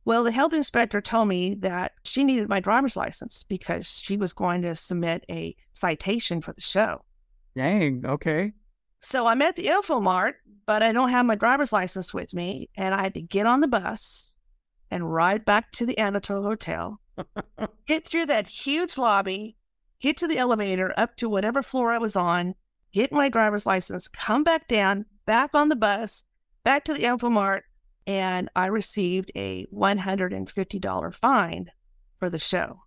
Well, 0.09 0.25
the 0.25 0.33
health 0.33 0.55
inspector 0.55 1.03
told 1.03 1.29
me 1.29 1.53
that 1.57 1.93
she 2.03 2.25
needed 2.25 2.49
my 2.49 2.61
driver's 2.61 2.97
license 2.97 3.43
because 3.43 4.01
she 4.01 4.17
was 4.17 4.33
going 4.33 4.63
to 4.63 4.75
submit 4.75 5.27
a 5.29 5.55
citation 5.75 6.41
for 6.41 6.55
the 6.55 6.63
show. 6.63 7.03
dang. 7.55 8.07
Okay. 8.07 8.55
So 9.01 9.27
I'm 9.27 9.43
at 9.43 9.57
the 9.57 9.67
Infomart, 9.67 10.37
but 10.65 10.83
I 10.83 10.93
don't 10.93 11.11
have 11.11 11.27
my 11.27 11.35
driver's 11.35 11.75
license 11.75 12.15
with 12.15 12.33
me. 12.33 12.71
And 12.75 12.95
I 12.95 13.03
had 13.03 13.13
to 13.15 13.21
get 13.21 13.45
on 13.45 13.61
the 13.61 13.69
bus 13.69 14.39
and 14.91 15.13
ride 15.13 15.45
back 15.45 15.73
to 15.73 15.85
the 15.85 15.99
Anatole 15.99 16.43
Hotel, 16.43 17.03
get 17.87 18.07
through 18.07 18.25
that 18.27 18.49
huge 18.49 18.97
lobby, 18.97 19.59
get 20.01 20.17
to 20.17 20.27
the 20.27 20.39
elevator 20.39 20.95
up 20.97 21.17
to 21.17 21.29
whatever 21.29 21.63
floor 21.63 21.93
I 21.93 21.99
was 21.99 22.17
on, 22.17 22.55
get 22.95 23.13
my 23.13 23.29
driver's 23.29 23.67
license, 23.67 24.09
come 24.09 24.43
back 24.43 24.69
down, 24.69 25.05
back 25.27 25.51
on 25.55 25.69
the 25.69 25.77
bus, 25.77 26.25
back 26.65 26.87
to 26.87 26.95
the 26.95 27.03
Infomart. 27.03 27.61
And 28.09 28.49
I 28.57 28.67
received 28.67 29.31
a 29.37 29.67
$150 29.67 31.15
fine 31.15 31.71
for 32.17 32.31
the 32.31 32.39
show. 32.39 32.81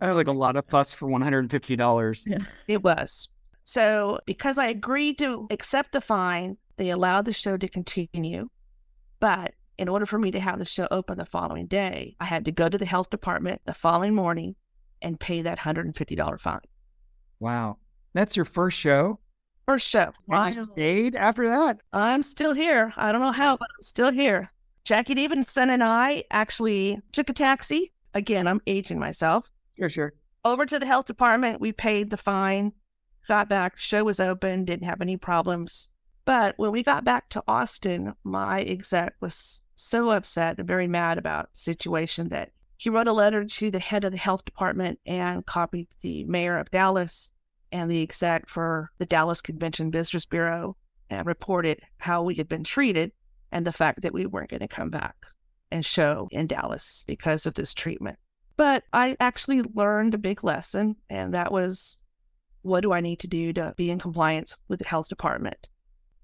I 0.00 0.08
had 0.08 0.16
like 0.16 0.26
a 0.26 0.32
lot 0.32 0.56
of 0.56 0.66
fuss 0.66 0.92
for 0.92 1.08
$150. 1.08 2.44
It 2.66 2.82
was. 2.82 3.28
So, 3.62 4.18
because 4.26 4.58
I 4.58 4.66
agreed 4.66 5.16
to 5.18 5.46
accept 5.50 5.92
the 5.92 6.00
fine, 6.00 6.56
they 6.76 6.90
allowed 6.90 7.24
the 7.24 7.32
show 7.32 7.56
to 7.56 7.68
continue. 7.68 8.48
But 9.20 9.54
in 9.78 9.88
order 9.88 10.06
for 10.06 10.18
me 10.18 10.32
to 10.32 10.40
have 10.40 10.58
the 10.58 10.64
show 10.64 10.88
open 10.90 11.18
the 11.18 11.24
following 11.24 11.66
day, 11.66 12.16
I 12.18 12.24
had 12.24 12.44
to 12.46 12.52
go 12.52 12.68
to 12.68 12.76
the 12.76 12.84
health 12.84 13.10
department 13.10 13.62
the 13.64 13.74
following 13.74 14.14
morning 14.14 14.56
and 15.00 15.20
pay 15.20 15.42
that 15.42 15.60
$150 15.60 16.40
fine. 16.40 16.58
Wow. 17.38 17.78
That's 18.12 18.34
your 18.34 18.44
first 18.44 18.76
show? 18.76 19.20
First 19.66 19.88
show. 19.88 20.12
And 20.28 20.54
you 20.54 20.64
stayed 20.64 21.14
after 21.14 21.48
that? 21.48 21.78
I'm 21.92 22.22
still 22.22 22.54
here. 22.54 22.92
I 22.96 23.12
don't 23.12 23.20
know 23.20 23.32
how, 23.32 23.56
but 23.56 23.68
I'm 23.76 23.82
still 23.82 24.10
here. 24.10 24.50
Jackie 24.84 25.14
Davidson 25.14 25.70
and 25.70 25.82
I 25.82 26.24
actually 26.30 27.00
took 27.10 27.30
a 27.30 27.32
taxi. 27.32 27.92
Again, 28.12 28.46
I'm 28.46 28.60
aging 28.66 28.98
myself. 28.98 29.50
Sure, 29.78 29.88
sure. 29.88 30.14
over 30.44 30.66
to 30.66 30.78
the 30.78 30.86
health 30.86 31.06
department. 31.06 31.60
We 31.60 31.72
paid 31.72 32.10
the 32.10 32.16
fine, 32.16 32.72
got 33.26 33.48
back, 33.48 33.78
show 33.78 34.04
was 34.04 34.20
open, 34.20 34.64
didn't 34.64 34.86
have 34.86 35.00
any 35.00 35.16
problems. 35.16 35.88
But 36.26 36.54
when 36.58 36.70
we 36.70 36.82
got 36.82 37.04
back 37.04 37.28
to 37.30 37.42
Austin, 37.48 38.14
my 38.24 38.62
exec 38.62 39.14
was 39.20 39.62
so 39.74 40.10
upset 40.10 40.58
and 40.58 40.68
very 40.68 40.86
mad 40.86 41.18
about 41.18 41.52
the 41.52 41.58
situation 41.58 42.28
that 42.28 42.52
he 42.76 42.90
wrote 42.90 43.08
a 43.08 43.12
letter 43.12 43.44
to 43.44 43.70
the 43.70 43.78
head 43.78 44.04
of 44.04 44.12
the 44.12 44.18
health 44.18 44.44
department 44.44 45.00
and 45.06 45.46
copied 45.46 45.88
the 46.02 46.24
mayor 46.24 46.58
of 46.58 46.70
Dallas 46.70 47.32
and 47.72 47.90
the 47.90 48.02
exec 48.02 48.48
for 48.48 48.90
the 48.98 49.06
Dallas 49.06 49.40
Convention 49.40 49.90
Visitors 49.90 50.26
Bureau 50.26 50.76
and 51.10 51.26
reported 51.26 51.80
how 51.98 52.22
we 52.22 52.34
had 52.34 52.48
been 52.48 52.64
treated 52.64 53.12
and 53.54 53.64
the 53.64 53.72
fact 53.72 54.02
that 54.02 54.12
we 54.12 54.26
weren't 54.26 54.50
going 54.50 54.60
to 54.60 54.68
come 54.68 54.90
back 54.90 55.14
and 55.70 55.86
show 55.86 56.28
in 56.32 56.48
Dallas 56.48 57.04
because 57.06 57.46
of 57.46 57.54
this 57.54 57.72
treatment. 57.72 58.18
But 58.56 58.82
I 58.92 59.16
actually 59.20 59.62
learned 59.62 60.12
a 60.12 60.18
big 60.18 60.42
lesson, 60.44 60.96
and 61.08 61.32
that 61.32 61.52
was 61.52 61.98
what 62.62 62.80
do 62.80 62.92
I 62.92 63.00
need 63.00 63.20
to 63.20 63.28
do 63.28 63.52
to 63.52 63.72
be 63.76 63.90
in 63.90 63.98
compliance 63.98 64.56
with 64.68 64.80
the 64.80 64.88
health 64.88 65.08
department? 65.08 65.68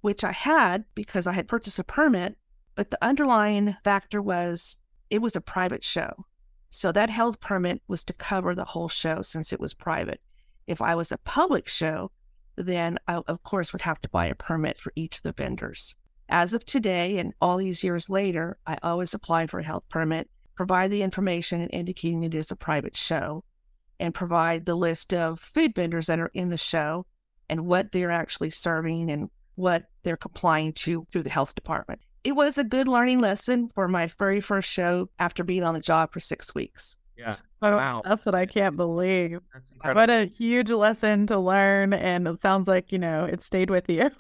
Which 0.00 0.24
I 0.24 0.32
had 0.32 0.84
because 0.94 1.26
I 1.26 1.32
had 1.32 1.48
purchased 1.48 1.78
a 1.78 1.84
permit, 1.84 2.36
but 2.74 2.90
the 2.90 3.02
underlying 3.02 3.76
factor 3.84 4.20
was 4.20 4.76
it 5.08 5.22
was 5.22 5.36
a 5.36 5.40
private 5.40 5.84
show. 5.84 6.26
So 6.70 6.90
that 6.92 7.10
health 7.10 7.40
permit 7.40 7.82
was 7.86 8.02
to 8.04 8.12
cover 8.12 8.54
the 8.54 8.64
whole 8.64 8.88
show 8.88 9.22
since 9.22 9.52
it 9.52 9.60
was 9.60 9.74
private. 9.74 10.20
If 10.66 10.82
I 10.82 10.94
was 10.94 11.12
a 11.12 11.18
public 11.18 11.68
show, 11.68 12.10
then 12.56 12.98
I, 13.06 13.22
of 13.26 13.42
course, 13.42 13.72
would 13.72 13.82
have 13.82 14.00
to 14.00 14.08
buy 14.08 14.26
a 14.26 14.34
permit 14.34 14.78
for 14.78 14.92
each 14.96 15.18
of 15.18 15.22
the 15.22 15.32
vendors. 15.32 15.94
As 16.32 16.54
of 16.54 16.64
today, 16.64 17.18
and 17.18 17.34
all 17.40 17.56
these 17.56 17.82
years 17.82 18.08
later, 18.08 18.56
I 18.64 18.78
always 18.84 19.14
apply 19.14 19.48
for 19.48 19.58
a 19.58 19.64
health 19.64 19.88
permit, 19.88 20.30
provide 20.54 20.92
the 20.92 21.02
information 21.02 21.68
indicating 21.70 22.22
it 22.22 22.34
is 22.34 22.52
a 22.52 22.56
private 22.56 22.96
show, 22.96 23.42
and 23.98 24.14
provide 24.14 24.64
the 24.64 24.76
list 24.76 25.12
of 25.12 25.40
food 25.40 25.74
vendors 25.74 26.06
that 26.06 26.20
are 26.20 26.30
in 26.32 26.48
the 26.48 26.56
show 26.56 27.04
and 27.48 27.66
what 27.66 27.90
they're 27.90 28.12
actually 28.12 28.50
serving 28.50 29.10
and 29.10 29.28
what 29.56 29.86
they're 30.04 30.16
complying 30.16 30.72
to 30.72 31.04
through 31.10 31.24
the 31.24 31.30
health 31.30 31.56
department. 31.56 32.00
It 32.22 32.32
was 32.32 32.58
a 32.58 32.64
good 32.64 32.86
learning 32.86 33.18
lesson 33.18 33.68
for 33.74 33.88
my 33.88 34.06
very 34.06 34.40
first 34.40 34.70
show 34.70 35.10
after 35.18 35.42
being 35.42 35.64
on 35.64 35.74
the 35.74 35.80
job 35.80 36.12
for 36.12 36.20
six 36.20 36.54
weeks. 36.54 36.96
Yeah. 37.20 37.34
Oh, 37.62 37.76
Wow. 37.76 38.02
That's 38.04 38.24
what 38.26 38.34
I 38.34 38.46
can't 38.46 38.76
believe. 38.76 39.38
What 39.82 40.10
a 40.10 40.24
huge 40.26 40.70
lesson 40.70 41.26
to 41.28 41.38
learn. 41.38 41.92
And 41.92 42.26
it 42.26 42.40
sounds 42.40 42.66
like, 42.66 42.92
you 42.92 42.98
know, 42.98 43.24
it 43.24 43.42
stayed 43.42 43.70
with 43.70 43.88
you. 43.88 44.10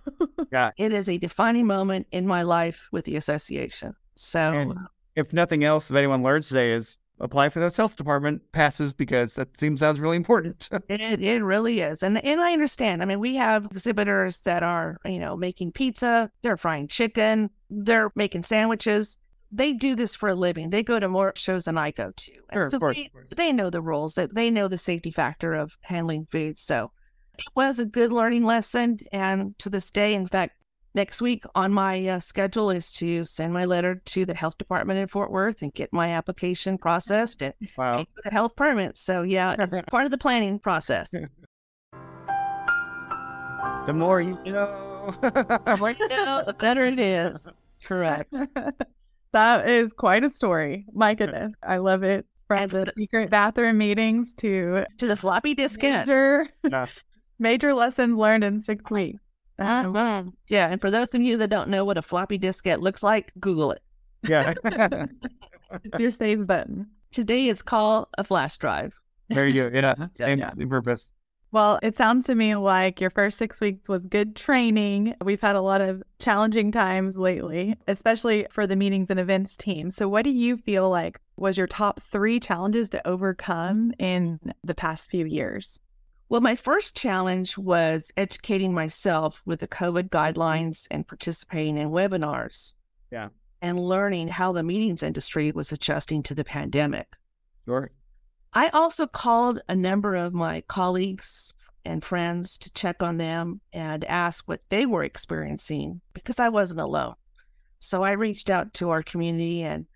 Yeah. 0.52 0.70
It 0.76 0.92
is 0.92 1.08
a 1.08 1.18
defining 1.18 1.66
moment 1.66 2.06
in 2.12 2.26
my 2.26 2.42
life 2.42 2.88
with 2.92 3.04
the 3.06 3.16
association. 3.16 3.94
So, 4.16 4.52
And 4.52 4.74
if 5.16 5.32
nothing 5.32 5.64
else, 5.64 5.90
if 5.90 5.96
anyone 5.96 6.22
learns 6.22 6.48
today 6.48 6.72
is 6.72 6.98
apply 7.20 7.50
for 7.50 7.60
the 7.60 7.70
health 7.74 7.96
department 7.96 8.40
passes 8.52 8.92
because 8.94 9.34
that 9.34 9.56
seems 9.58 9.80
sounds 9.80 10.00
really 10.00 10.16
important. 10.16 10.68
It 10.88 11.20
it 11.22 11.42
really 11.44 11.80
is. 11.80 12.02
And 12.02 12.22
and 12.24 12.40
I 12.40 12.52
understand. 12.52 13.02
I 13.02 13.04
mean, 13.04 13.20
we 13.20 13.36
have 13.36 13.66
exhibitors 13.66 14.40
that 14.40 14.62
are, 14.62 14.98
you 15.04 15.18
know, 15.18 15.36
making 15.36 15.72
pizza, 15.72 16.30
they're 16.42 16.56
frying 16.56 16.88
chicken, 16.88 17.50
they're 17.68 18.10
making 18.16 18.42
sandwiches. 18.42 19.19
They 19.52 19.72
do 19.72 19.94
this 19.94 20.14
for 20.14 20.28
a 20.28 20.34
living. 20.34 20.70
They 20.70 20.82
go 20.82 21.00
to 21.00 21.08
more 21.08 21.32
shows 21.34 21.64
than 21.64 21.76
I 21.76 21.90
go 21.90 22.12
to. 22.14 22.32
And 22.50 22.54
Sure, 22.54 22.66
of 22.66 22.70
so 22.70 22.78
course, 22.78 22.96
they, 22.96 23.10
of 23.14 23.36
they 23.36 23.52
know 23.52 23.70
the 23.70 23.82
rules, 23.82 24.14
that 24.14 24.34
they 24.34 24.50
know 24.50 24.68
the 24.68 24.78
safety 24.78 25.10
factor 25.10 25.54
of 25.54 25.76
handling 25.82 26.26
food. 26.26 26.58
So 26.58 26.92
it 27.38 27.46
was 27.56 27.78
a 27.78 27.84
good 27.84 28.12
learning 28.12 28.44
lesson. 28.44 29.00
And 29.12 29.58
to 29.58 29.68
this 29.68 29.90
day, 29.90 30.14
in 30.14 30.26
fact, 30.26 30.56
next 30.94 31.20
week 31.20 31.44
on 31.54 31.72
my 31.72 32.06
uh, 32.06 32.20
schedule 32.20 32.70
is 32.70 32.92
to 32.92 33.24
send 33.24 33.52
my 33.52 33.64
letter 33.64 33.96
to 34.04 34.24
the 34.24 34.34
health 34.34 34.58
department 34.58 34.98
in 34.98 35.08
Fort 35.08 35.30
Worth 35.30 35.62
and 35.62 35.72
get 35.72 35.92
my 35.92 36.10
application 36.10 36.78
processed 36.78 37.42
and 37.42 37.54
wow. 37.76 38.04
the 38.24 38.30
health 38.30 38.56
permit. 38.56 38.98
So 38.98 39.22
yeah, 39.22 39.56
it's 39.58 39.76
part 39.90 40.04
of 40.04 40.10
the 40.10 40.18
planning 40.18 40.58
process. 40.58 41.12
The 43.86 43.94
more 43.94 44.20
you 44.20 44.36
know. 44.44 45.14
The 45.22 45.76
more 45.78 45.90
you 45.90 46.08
know, 46.08 46.42
the 46.46 46.52
better 46.52 46.84
it 46.84 47.00
is. 47.00 47.48
Correct. 47.82 48.32
That 49.32 49.68
is 49.68 49.92
quite 49.92 50.24
a 50.24 50.30
story. 50.30 50.86
My 50.92 51.14
goodness. 51.14 51.52
I 51.62 51.78
love 51.78 52.02
it. 52.02 52.26
From 52.48 52.68
the 52.68 52.84
the- 52.86 52.92
secret 52.96 53.30
bathroom 53.30 53.78
meetings 53.78 54.34
to 54.34 54.84
To 54.98 55.06
the 55.06 55.16
floppy 55.16 55.54
diskettes. 55.54 56.06
major, 56.06 56.48
Yeah. 56.68 56.86
major 57.38 57.74
lessons 57.74 58.16
learned 58.16 58.42
in 58.44 58.60
six 58.60 58.90
weeks. 58.90 59.20
Uh-huh. 59.58 60.24
Yeah, 60.48 60.68
and 60.68 60.80
for 60.80 60.90
those 60.90 61.14
of 61.14 61.20
you 61.20 61.36
that 61.36 61.50
don't 61.50 61.68
know 61.68 61.84
what 61.84 61.98
a 61.98 62.02
floppy 62.02 62.38
diskette 62.38 62.80
looks 62.80 63.02
like, 63.02 63.32
Google 63.38 63.72
it. 63.72 63.82
yeah. 64.26 64.54
it's 65.84 66.00
your 66.00 66.10
save 66.12 66.46
button. 66.46 66.86
Today 67.12 67.48
it's 67.48 67.62
called 67.62 68.08
a 68.18 68.24
flash 68.24 68.56
drive. 68.56 68.94
there 69.28 69.46
you 69.46 69.70
go. 69.70 69.76
Yeah. 69.78 69.94
Same 70.16 70.38
Yeah. 70.38 70.52
same 70.54 70.68
purpose. 70.68 71.10
Well, 71.52 71.80
it 71.82 71.96
sounds 71.96 72.26
to 72.26 72.34
me 72.36 72.54
like 72.54 73.00
your 73.00 73.10
first 73.10 73.36
six 73.36 73.60
weeks 73.60 73.88
was 73.88 74.06
good 74.06 74.36
training. 74.36 75.16
We've 75.24 75.40
had 75.40 75.56
a 75.56 75.60
lot 75.60 75.80
of 75.80 76.02
challenging 76.20 76.70
times 76.70 77.18
lately, 77.18 77.76
especially 77.88 78.46
for 78.50 78.68
the 78.68 78.76
meetings 78.76 79.10
and 79.10 79.18
events 79.18 79.56
team. 79.56 79.90
So, 79.90 80.08
what 80.08 80.22
do 80.22 80.30
you 80.30 80.56
feel 80.58 80.88
like 80.88 81.20
was 81.36 81.58
your 81.58 81.66
top 81.66 82.00
three 82.02 82.38
challenges 82.38 82.88
to 82.90 83.06
overcome 83.06 83.92
in 83.98 84.38
the 84.62 84.76
past 84.76 85.10
few 85.10 85.26
years? 85.26 85.80
Well, 86.28 86.40
my 86.40 86.54
first 86.54 86.96
challenge 86.96 87.58
was 87.58 88.12
educating 88.16 88.72
myself 88.72 89.42
with 89.44 89.58
the 89.58 89.66
COVID 89.66 90.10
guidelines 90.10 90.86
and 90.88 91.08
participating 91.08 91.76
in 91.76 91.90
webinars. 91.90 92.74
Yeah. 93.10 93.30
And 93.60 93.80
learning 93.80 94.28
how 94.28 94.52
the 94.52 94.62
meetings 94.62 95.02
industry 95.02 95.50
was 95.50 95.72
adjusting 95.72 96.22
to 96.24 96.34
the 96.34 96.44
pandemic. 96.44 97.16
Sure. 97.64 97.90
I 98.52 98.68
also 98.70 99.06
called 99.06 99.62
a 99.68 99.76
number 99.76 100.16
of 100.16 100.34
my 100.34 100.62
colleagues 100.62 101.52
and 101.84 102.04
friends 102.04 102.58
to 102.58 102.72
check 102.72 103.02
on 103.02 103.16
them 103.16 103.60
and 103.72 104.04
ask 104.04 104.46
what 104.48 104.62
they 104.70 104.86
were 104.86 105.04
experiencing 105.04 106.00
because 106.14 106.40
I 106.40 106.48
wasn't 106.48 106.80
alone. 106.80 107.14
So 107.78 108.02
I 108.02 108.12
reached 108.12 108.50
out 108.50 108.74
to 108.74 108.90
our 108.90 109.02
community 109.02 109.62
and 109.62 109.86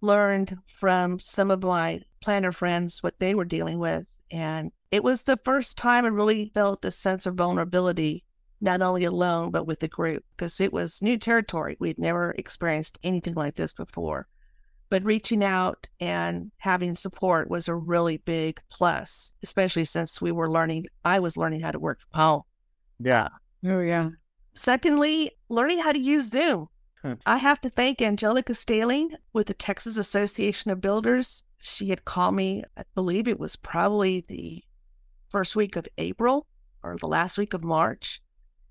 learned 0.00 0.58
from 0.66 1.20
some 1.20 1.50
of 1.50 1.62
my 1.62 2.02
planner 2.20 2.52
friends 2.52 3.02
what 3.02 3.20
they 3.20 3.34
were 3.34 3.44
dealing 3.44 3.78
with. 3.78 4.06
And 4.30 4.72
it 4.90 5.04
was 5.04 5.22
the 5.22 5.38
first 5.44 5.78
time 5.78 6.04
I 6.04 6.08
really 6.08 6.50
felt 6.52 6.84
a 6.84 6.90
sense 6.90 7.26
of 7.26 7.36
vulnerability, 7.36 8.24
not 8.60 8.82
only 8.82 9.04
alone, 9.04 9.52
but 9.52 9.66
with 9.66 9.80
the 9.80 9.88
group, 9.88 10.24
because 10.36 10.60
it 10.60 10.72
was 10.72 11.00
new 11.00 11.16
territory. 11.16 11.76
We'd 11.78 11.98
never 11.98 12.32
experienced 12.32 12.98
anything 13.04 13.34
like 13.34 13.54
this 13.54 13.72
before 13.72 14.26
but 14.90 15.04
reaching 15.04 15.42
out 15.42 15.86
and 16.00 16.50
having 16.58 16.94
support 16.94 17.48
was 17.48 17.68
a 17.68 17.74
really 17.74 18.18
big 18.18 18.60
plus, 18.70 19.34
especially 19.42 19.84
since 19.84 20.20
we 20.20 20.32
were 20.32 20.50
learning, 20.50 20.86
I 21.04 21.20
was 21.20 21.36
learning 21.36 21.60
how 21.60 21.70
to 21.70 21.78
work 21.78 22.00
from 22.00 22.20
home. 22.20 22.42
Yeah. 22.98 23.28
Oh, 23.64 23.80
yeah. 23.80 24.10
Secondly, 24.54 25.30
learning 25.48 25.78
how 25.78 25.92
to 25.92 25.98
use 25.98 26.28
Zoom. 26.30 26.66
Huh. 27.02 27.16
I 27.24 27.38
have 27.38 27.60
to 27.62 27.70
thank 27.70 28.02
Angelica 28.02 28.52
Staling 28.52 29.12
with 29.32 29.46
the 29.46 29.54
Texas 29.54 29.96
Association 29.96 30.70
of 30.70 30.80
Builders. 30.82 31.44
She 31.58 31.88
had 31.88 32.04
called 32.04 32.34
me, 32.34 32.64
I 32.76 32.82
believe 32.94 33.26
it 33.28 33.38
was 33.40 33.56
probably 33.56 34.22
the 34.28 34.62
first 35.30 35.56
week 35.56 35.76
of 35.76 35.86
April 35.96 36.46
or 36.82 36.96
the 36.96 37.06
last 37.06 37.38
week 37.38 37.54
of 37.54 37.62
March 37.62 38.20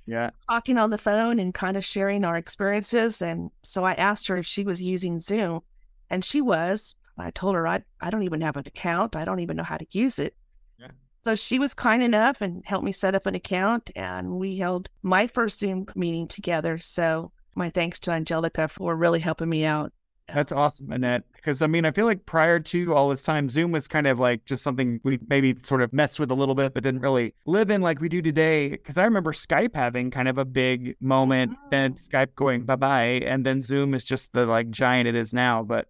Yeah. 0.05 0.31
talking 0.47 0.77
on 0.77 0.89
the 0.89 0.97
phone 0.97 1.39
and 1.39 1.53
kind 1.53 1.77
of 1.77 1.85
sharing 1.85 2.25
our 2.25 2.35
experiences. 2.35 3.21
And 3.21 3.49
so 3.63 3.83
I 3.85 3.93
asked 3.93 4.27
her 4.27 4.37
if 4.37 4.45
she 4.45 4.63
was 4.63 4.81
using 4.83 5.19
Zoom, 5.19 5.61
and 6.09 6.23
she 6.23 6.41
was. 6.41 6.95
I 7.17 7.31
told 7.31 7.55
her 7.55 7.67
I, 7.67 7.83
I 7.99 8.09
don't 8.09 8.23
even 8.23 8.41
have 8.41 8.55
an 8.55 8.63
account. 8.65 9.15
I 9.15 9.25
don't 9.25 9.41
even 9.41 9.57
know 9.57 9.63
how 9.63 9.77
to 9.77 9.85
use 9.91 10.19
it. 10.19 10.35
Yeah. 10.79 10.91
So 11.25 11.35
she 11.35 11.59
was 11.59 11.73
kind 11.73 12.01
enough 12.01 12.41
and 12.41 12.63
helped 12.65 12.85
me 12.85 12.93
set 12.93 13.15
up 13.15 13.25
an 13.25 13.35
account, 13.35 13.91
and 13.95 14.37
we 14.37 14.57
held 14.57 14.89
my 15.03 15.27
first 15.27 15.59
Zoom 15.59 15.85
meeting 15.95 16.27
together. 16.27 16.77
So 16.77 17.31
my 17.55 17.69
thanks 17.69 17.99
to 18.01 18.11
Angelica 18.11 18.67
for 18.67 18.95
really 18.95 19.19
helping 19.19 19.49
me 19.49 19.65
out. 19.65 19.91
That's 20.33 20.51
awesome, 20.51 20.91
Annette. 20.91 21.23
Because 21.33 21.61
I 21.61 21.67
mean, 21.67 21.85
I 21.85 21.91
feel 21.91 22.05
like 22.05 22.25
prior 22.25 22.59
to 22.59 22.93
all 22.93 23.09
this 23.09 23.23
time, 23.23 23.49
Zoom 23.49 23.71
was 23.71 23.87
kind 23.87 24.07
of 24.07 24.19
like 24.19 24.45
just 24.45 24.63
something 24.63 24.99
we 25.03 25.19
maybe 25.27 25.55
sort 25.63 25.81
of 25.81 25.91
messed 25.91 26.19
with 26.19 26.31
a 26.31 26.35
little 26.35 26.55
bit, 26.55 26.73
but 26.73 26.83
didn't 26.83 27.01
really 27.01 27.33
live 27.45 27.69
in 27.69 27.81
like 27.81 27.99
we 27.99 28.09
do 28.09 28.21
today. 28.21 28.69
Because 28.69 28.97
I 28.97 29.05
remember 29.05 29.31
Skype 29.31 29.75
having 29.75 30.11
kind 30.11 30.27
of 30.27 30.37
a 30.37 30.45
big 30.45 30.95
moment, 31.01 31.57
and 31.71 31.97
oh. 31.97 32.09
Skype 32.09 32.35
going 32.35 32.63
bye 32.63 32.75
bye, 32.75 33.21
and 33.25 33.45
then 33.45 33.61
Zoom 33.61 33.93
is 33.93 34.03
just 34.03 34.33
the 34.33 34.45
like 34.45 34.69
giant 34.69 35.07
it 35.07 35.15
is 35.15 35.33
now. 35.33 35.63
But 35.63 35.87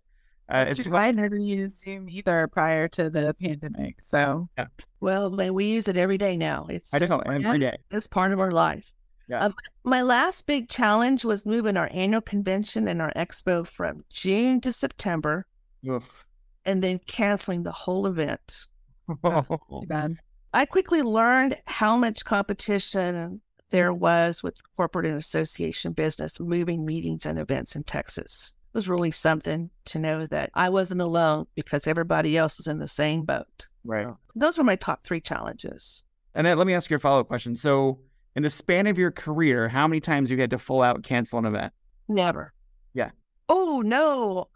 uh, 0.50 0.66
It's 0.68 0.80
it's 0.80 0.88
true. 0.88 0.98
I 0.98 1.12
never 1.12 1.38
used 1.38 1.80
Zoom 1.80 2.10
either 2.10 2.48
prior 2.48 2.88
to 2.90 3.10
the 3.10 3.34
pandemic. 3.42 3.98
So, 4.02 4.50
yeah. 4.58 4.66
Well, 5.00 5.30
man, 5.30 5.54
we 5.54 5.66
use 5.66 5.88
it 5.88 5.98
every 5.98 6.18
day 6.18 6.36
now. 6.38 6.66
It's 6.70 6.94
I 6.94 7.00
just- 7.00 7.10
don't 7.12 7.26
know 7.26 7.34
every 7.50 7.60
day. 7.60 7.78
it's 7.92 8.08
part 8.08 8.32
of 8.32 8.40
our 8.40 8.52
life. 8.52 8.92
Yeah. 9.28 9.46
Um, 9.46 9.54
my 9.84 10.02
last 10.02 10.48
big 10.48 10.70
challenge 10.70 11.24
was 11.24 11.46
moving 11.46 11.78
our 11.78 11.88
annual 11.94 12.22
convention 12.22 12.88
and 12.88 13.00
our 13.00 13.14
expo 13.16 13.66
from 13.66 14.04
June 14.10 14.60
to 14.62 14.72
September 14.72 15.46
Oof. 15.88 16.26
and 16.66 16.82
then 16.82 17.00
canceling 17.06 17.62
the 17.62 17.72
whole 17.72 18.08
event. 18.08 18.66
too 19.24 19.84
bad. 19.88 20.18
I 20.52 20.66
quickly 20.66 21.04
learned 21.04 21.58
how 21.66 21.96
much 21.96 22.26
competition 22.26 23.42
there 23.70 23.94
was 23.94 24.42
with 24.42 24.58
corporate 24.76 25.06
and 25.06 25.16
association 25.18 25.94
business 25.94 26.40
moving 26.40 26.84
meetings 26.84 27.28
and 27.28 27.38
events 27.38 27.76
in 27.76 27.84
Texas. 27.84 28.54
It 28.72 28.78
was 28.78 28.88
really 28.90 29.12
something 29.12 29.72
to 29.86 30.00
know 30.00 30.26
that 30.28 30.52
I 30.54 30.70
wasn't 30.70 31.02
alone 31.02 31.48
because 31.56 31.88
everybody 31.88 32.38
else 32.38 32.58
was 32.60 32.68
in 32.68 32.80
the 32.80 32.88
same 32.88 33.24
boat. 33.24 33.68
right. 33.84 34.06
Oh. 34.08 34.18
Those 34.36 34.58
were 34.58 34.64
my 34.64 34.76
top 34.76 35.04
three 35.04 35.20
challenges. 35.22 36.04
Annette, 36.36 36.58
let 36.58 36.68
me 36.68 36.74
ask 36.76 36.90
you 36.92 36.96
a 36.96 37.00
follow 37.00 37.20
up 37.22 37.28
question. 37.28 37.56
So, 37.56 38.00
in 38.36 38.44
the 38.44 38.50
span 38.52 38.86
of 38.88 38.98
your 38.98 39.12
career, 39.12 39.68
how 39.68 39.88
many 39.88 40.00
times 40.00 40.30
you 40.30 40.38
had 40.38 40.52
to 40.52 40.60
full 40.60 40.82
out 40.84 41.02
cancel 41.04 41.40
an 41.40 41.46
event? 41.46 41.74
Never. 42.08 42.54
Yeah. 42.94 43.10
Oh, 43.50 43.82
no. 43.84 44.50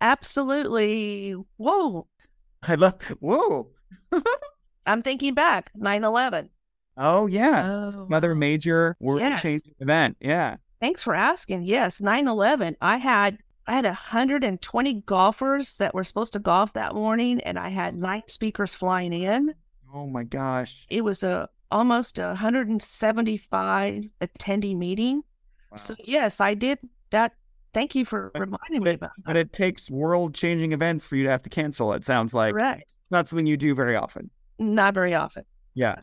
Absolutely. 0.00 1.32
Whoa. 1.56 2.06
I 2.62 2.74
love. 2.74 2.94
Whoa. 3.20 3.68
I'm 4.86 5.00
thinking 5.00 5.34
back 5.34 5.70
9 5.74 6.04
11. 6.04 6.48
Oh 6.98 7.26
yeah, 7.26 7.90
Oh, 7.94 8.04
another 8.06 8.34
wow. 8.34 8.38
major 8.38 8.96
world 9.00 9.20
Yes. 9.22 9.40
changing 9.42 9.72
event. 9.80 10.16
Yeah. 10.20 10.56
Thanks 10.82 11.02
for 11.02 11.14
asking. 11.14 11.62
Yes, 11.62 12.00
9 12.00 12.28
11. 12.28 12.76
I 12.82 12.98
had. 12.98 13.38
I 13.64 13.74
had 13.74 13.84
120 13.84 14.94
golfers 15.02 15.76
that 15.76 15.94
were 15.94 16.02
supposed 16.02 16.32
to 16.32 16.40
golf 16.40 16.72
that 16.72 16.96
morning, 16.96 17.40
and 17.42 17.56
I 17.56 17.68
had 17.68 17.94
nine 17.94 18.24
speakers 18.26 18.74
flying 18.74 19.12
in. 19.12 19.54
Oh 19.94 20.08
my 20.08 20.24
gosh. 20.24 20.84
It 20.90 21.04
was 21.04 21.22
a 21.22 21.48
almost 21.70 22.18
a 22.18 22.26
175 22.26 24.04
attendee 24.20 24.76
meeting. 24.76 25.22
Wow. 25.70 25.76
So 25.76 25.94
yes, 26.02 26.40
I 26.40 26.54
did 26.54 26.80
that 27.10 27.34
Thank 27.72 27.94
you 27.94 28.04
for 28.04 28.30
reminding 28.34 28.82
me 28.82 28.90
about 28.92 29.12
But 29.24 29.32
that. 29.32 29.36
it 29.36 29.52
takes 29.52 29.90
world 29.90 30.34
changing 30.34 30.72
events 30.72 31.06
for 31.06 31.16
you 31.16 31.24
to 31.24 31.30
have 31.30 31.42
to 31.42 31.48
cancel, 31.48 31.92
it 31.94 32.04
sounds 32.04 32.34
like. 32.34 32.52
Correct. 32.52 32.84
Not 33.10 33.28
something 33.28 33.46
you 33.46 33.56
do 33.56 33.74
very 33.74 33.96
often. 33.96 34.30
Not 34.58 34.92
very 34.94 35.14
often. 35.14 35.44
Yeah. 35.74 36.00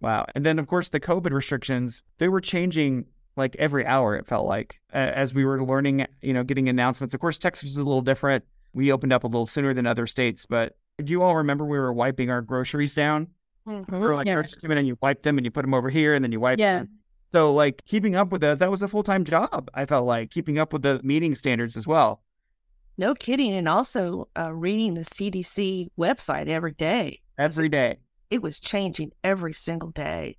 Wow. 0.00 0.26
And 0.34 0.44
then, 0.44 0.58
of 0.58 0.66
course, 0.66 0.90
the 0.90 1.00
COVID 1.00 1.32
restrictions, 1.32 2.02
they 2.18 2.28
were 2.28 2.40
changing 2.40 3.06
like 3.38 3.56
every 3.58 3.86
hour, 3.86 4.14
it 4.16 4.26
felt 4.26 4.46
like, 4.46 4.78
a- 4.92 4.96
as 5.16 5.32
we 5.32 5.44
were 5.44 5.62
learning, 5.62 6.06
you 6.20 6.34
know, 6.34 6.44
getting 6.44 6.68
announcements. 6.68 7.14
Of 7.14 7.20
course, 7.20 7.38
Texas 7.38 7.70
is 7.70 7.76
a 7.76 7.82
little 7.84 8.02
different. 8.02 8.44
We 8.74 8.92
opened 8.92 9.12
up 9.12 9.24
a 9.24 9.26
little 9.26 9.46
sooner 9.46 9.72
than 9.72 9.86
other 9.86 10.06
states, 10.06 10.44
but 10.44 10.76
do 11.02 11.10
you 11.12 11.22
all 11.22 11.36
remember 11.36 11.64
we 11.64 11.78
were 11.78 11.92
wiping 11.92 12.28
our 12.30 12.42
groceries 12.42 12.94
down? 12.94 13.28
Mhm. 13.66 13.90
Or 13.92 14.14
like, 14.14 14.26
Yeah. 14.26 14.42
you 14.62 14.70
in 14.70 14.78
and 14.78 14.86
you 14.86 14.98
wipe 15.00 15.22
them 15.22 15.38
and 15.38 15.44
you 15.44 15.50
put 15.50 15.62
them 15.62 15.72
over 15.74 15.88
here 15.88 16.14
and 16.14 16.22
then 16.24 16.32
you 16.32 16.40
wipe 16.40 16.58
Yeah. 16.58 16.80
them. 16.80 16.88
So, 17.32 17.52
like, 17.54 17.82
keeping 17.84 18.14
up 18.16 18.32
with 18.32 18.40
those, 18.40 18.58
that 18.58 18.70
was 18.70 18.82
a 18.82 18.88
full 18.88 19.02
time 19.02 19.24
job, 19.24 19.70
I 19.74 19.84
felt 19.86 20.06
like, 20.06 20.30
keeping 20.30 20.58
up 20.58 20.72
with 20.72 20.82
the 20.82 21.00
meeting 21.04 21.34
standards 21.34 21.76
as 21.76 21.86
well. 21.86 22.22
No 22.96 23.14
kidding. 23.14 23.52
And 23.52 23.68
also 23.68 24.28
uh, 24.36 24.52
reading 24.52 24.94
the 24.94 25.02
CDC 25.04 25.88
website 25.98 26.48
every 26.48 26.72
day. 26.72 27.20
Every 27.38 27.68
day. 27.68 27.98
It 28.30 28.42
was 28.42 28.58
changing 28.58 29.12
every 29.22 29.52
single 29.52 29.90
day. 29.90 30.36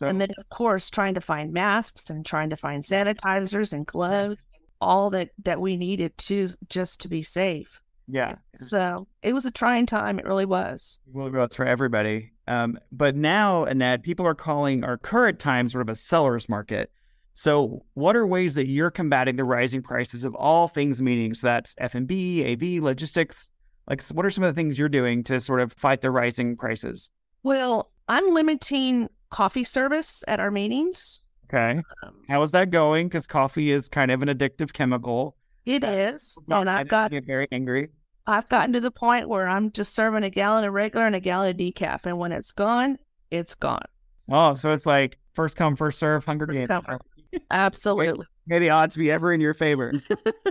So, 0.00 0.06
And 0.06 0.20
then, 0.20 0.30
of 0.38 0.48
course, 0.48 0.90
trying 0.90 1.14
to 1.14 1.20
find 1.20 1.52
masks 1.52 2.10
and 2.10 2.24
trying 2.24 2.50
to 2.50 2.56
find 2.56 2.82
sanitizers 2.82 3.72
and 3.72 3.86
gloves, 3.86 4.42
all 4.80 5.10
that, 5.10 5.28
that 5.44 5.60
we 5.60 5.76
needed 5.76 6.16
to 6.16 6.48
just 6.68 7.02
to 7.02 7.08
be 7.08 7.20
safe. 7.22 7.80
yeah. 8.08 8.36
So 8.54 9.06
it 9.22 9.34
was 9.34 9.44
a 9.44 9.50
trying 9.50 9.84
time. 9.86 10.18
It 10.18 10.24
really 10.24 10.46
was. 10.46 10.98
Well, 11.12 11.44
it's 11.44 11.56
for 11.56 11.66
everybody. 11.66 12.32
Um, 12.48 12.78
but 12.90 13.14
now, 13.14 13.64
Annette, 13.64 14.02
people 14.02 14.26
are 14.26 14.34
calling 14.34 14.82
our 14.84 14.96
current 14.96 15.38
time 15.38 15.68
sort 15.68 15.82
of 15.82 15.90
a 15.90 15.94
seller's 15.94 16.48
market. 16.48 16.90
So, 17.34 17.84
what 17.94 18.16
are 18.16 18.26
ways 18.26 18.54
that 18.54 18.66
you're 18.66 18.90
combating 18.90 19.36
the 19.36 19.44
rising 19.44 19.82
prices 19.82 20.24
of 20.24 20.34
all 20.34 20.66
things 20.66 21.00
meetings? 21.00 21.40
So 21.40 21.46
that's 21.46 21.74
F 21.78 21.94
and 21.94 22.06
B, 22.06 22.44
AV, 22.52 22.82
logistics. 22.82 23.50
Like, 23.88 24.02
what 24.08 24.26
are 24.26 24.30
some 24.30 24.44
of 24.44 24.54
the 24.54 24.58
things 24.58 24.78
you're 24.78 24.88
doing 24.88 25.22
to 25.24 25.40
sort 25.40 25.60
of 25.60 25.72
fight 25.74 26.00
the 26.00 26.10
rising 26.10 26.56
prices? 26.56 27.10
Well, 27.42 27.92
I'm 28.08 28.30
limiting 28.34 29.08
coffee 29.30 29.64
service 29.64 30.22
at 30.28 30.40
our 30.40 30.50
meetings. 30.50 31.20
Okay, 31.52 31.80
Um, 32.04 32.14
how 32.28 32.42
is 32.42 32.52
that 32.52 32.70
going? 32.70 33.08
Because 33.08 33.26
coffee 33.26 33.70
is 33.72 33.88
kind 33.88 34.10
of 34.10 34.22
an 34.22 34.28
addictive 34.28 34.72
chemical. 34.72 35.36
it 35.66 35.82
is, 35.84 36.38
Not- 36.46 36.60
and 36.62 36.70
I 36.70 36.80
I've 36.80 36.88
got 36.88 37.10
get 37.10 37.26
very 37.26 37.48
angry. 37.52 37.88
I've 38.26 38.48
gotten 38.48 38.72
to 38.74 38.80
the 38.80 38.90
point 38.92 39.28
where 39.28 39.48
I'm 39.48 39.72
just 39.72 39.94
serving 39.94 40.22
a 40.22 40.30
gallon 40.30 40.64
of 40.64 40.72
regular 40.72 41.06
and 41.06 41.16
a 41.16 41.20
gallon 41.20 41.50
of 41.50 41.56
decaf, 41.56 42.06
and 42.06 42.18
when 42.18 42.30
it's 42.32 42.52
gone, 42.52 42.98
it's 43.30 43.54
gone. 43.56 43.86
Oh, 44.28 44.54
so 44.54 44.72
it's 44.72 44.86
like 44.86 45.18
first 45.34 45.56
come, 45.56 45.74
first 45.74 45.98
serve, 45.98 46.24
Hunger 46.24 46.46
First 46.46 46.58
Games. 46.58 46.68
come, 46.68 46.84
first 46.84 47.02
Absolutely. 47.50 48.26
May 48.46 48.58
the 48.60 48.70
odds 48.70 48.96
be 48.96 49.10
ever 49.10 49.32
in 49.32 49.40
your 49.40 49.54
favor. 49.54 49.92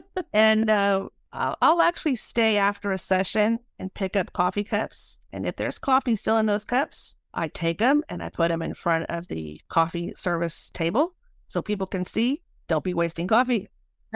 And 0.33 0.69
uh, 0.69 1.07
I'll, 1.33 1.57
I'll 1.61 1.81
actually 1.81 2.15
stay 2.15 2.57
after 2.57 2.91
a 2.91 2.97
session 2.97 3.59
and 3.79 3.93
pick 3.93 4.15
up 4.15 4.31
coffee 4.33 4.63
cups. 4.63 5.19
And 5.33 5.45
if 5.45 5.55
there's 5.55 5.79
coffee 5.79 6.15
still 6.15 6.37
in 6.37 6.45
those 6.45 6.65
cups, 6.65 7.15
I 7.33 7.47
take 7.47 7.77
them 7.77 8.03
and 8.09 8.23
I 8.23 8.29
put 8.29 8.49
them 8.49 8.61
in 8.61 8.73
front 8.73 9.05
of 9.09 9.27
the 9.27 9.61
coffee 9.69 10.13
service 10.15 10.69
table 10.71 11.15
so 11.47 11.61
people 11.61 11.87
can 11.87 12.05
see. 12.05 12.41
Don't 12.67 12.83
be 12.83 12.93
wasting 12.93 13.27
coffee. 13.27 13.69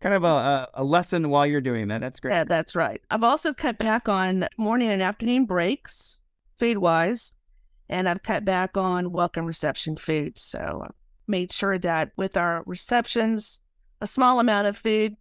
kind 0.00 0.14
of 0.14 0.24
a, 0.24 0.26
a, 0.26 0.68
a 0.74 0.84
lesson 0.84 1.28
while 1.28 1.46
you're 1.46 1.60
doing 1.60 1.88
that. 1.88 2.00
That's 2.00 2.20
great. 2.20 2.32
Yeah, 2.32 2.44
that's 2.44 2.74
right. 2.74 3.00
I've 3.10 3.24
also 3.24 3.52
cut 3.52 3.78
back 3.78 4.08
on 4.08 4.48
morning 4.56 4.88
and 4.88 5.02
afternoon 5.02 5.44
breaks, 5.44 6.20
food 6.56 6.78
wise, 6.78 7.34
and 7.88 8.08
I've 8.08 8.22
cut 8.22 8.44
back 8.44 8.76
on 8.76 9.12
welcome 9.12 9.44
reception 9.44 9.96
food. 9.96 10.38
So 10.38 10.82
I 10.84 10.90
made 11.26 11.52
sure 11.52 11.78
that 11.78 12.12
with 12.16 12.36
our 12.36 12.62
receptions, 12.66 13.60
a 14.00 14.06
small 14.06 14.40
amount 14.40 14.66
of 14.66 14.76
food. 14.76 15.16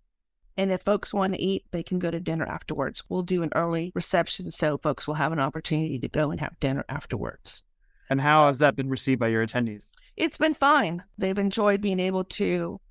And 0.59 0.73
if 0.73 0.81
folks 0.81 1.13
want 1.13 1.35
to 1.35 1.41
eat, 1.41 1.63
they 1.71 1.81
can 1.81 1.99
go 1.99 2.11
to 2.11 2.19
dinner 2.19 2.45
afterwards. 2.45 3.01
We'll 3.07 3.23
do 3.23 3.43
an 3.43 3.49
early 3.55 3.93
reception 3.95 4.51
so 4.51 4.77
folks 4.77 5.07
will 5.07 5.13
have 5.13 5.31
an 5.31 5.39
opportunity 5.39 5.97
to 5.99 6.09
go 6.09 6.31
and 6.31 6.41
have 6.41 6.59
dinner 6.59 6.83
afterwards. 6.89 7.63
And 8.09 8.19
how 8.19 8.47
has 8.47 8.59
that 8.59 8.75
been 8.75 8.89
received 8.89 9.21
by 9.21 9.29
your 9.29 9.47
attendees? 9.47 9.85
It's 10.17 10.37
been 10.37 10.53
fine. 10.53 11.05
They've 11.17 11.39
enjoyed 11.39 11.79
being 11.79 12.01
able 12.01 12.25
to 12.25 12.81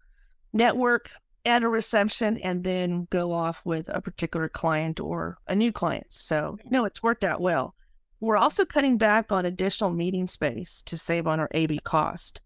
network 0.50 1.10
at 1.44 1.62
a 1.62 1.68
reception 1.68 2.38
and 2.38 2.64
then 2.64 3.06
go 3.10 3.32
off 3.32 3.60
with 3.66 3.90
a 3.90 4.00
particular 4.00 4.48
client 4.48 4.98
or 4.98 5.36
a 5.46 5.54
new 5.54 5.70
client. 5.70 6.06
So, 6.08 6.56
no, 6.70 6.86
it's 6.86 7.02
worked 7.02 7.22
out 7.22 7.42
well. 7.42 7.74
We're 8.18 8.38
also 8.38 8.64
cutting 8.64 8.96
back 8.96 9.30
on 9.30 9.44
additional 9.44 9.90
meeting 9.90 10.26
space 10.26 10.80
to 10.86 10.96
save 10.96 11.26
on 11.26 11.38
our 11.38 11.50
AV 11.54 11.84
cost. 11.84 12.40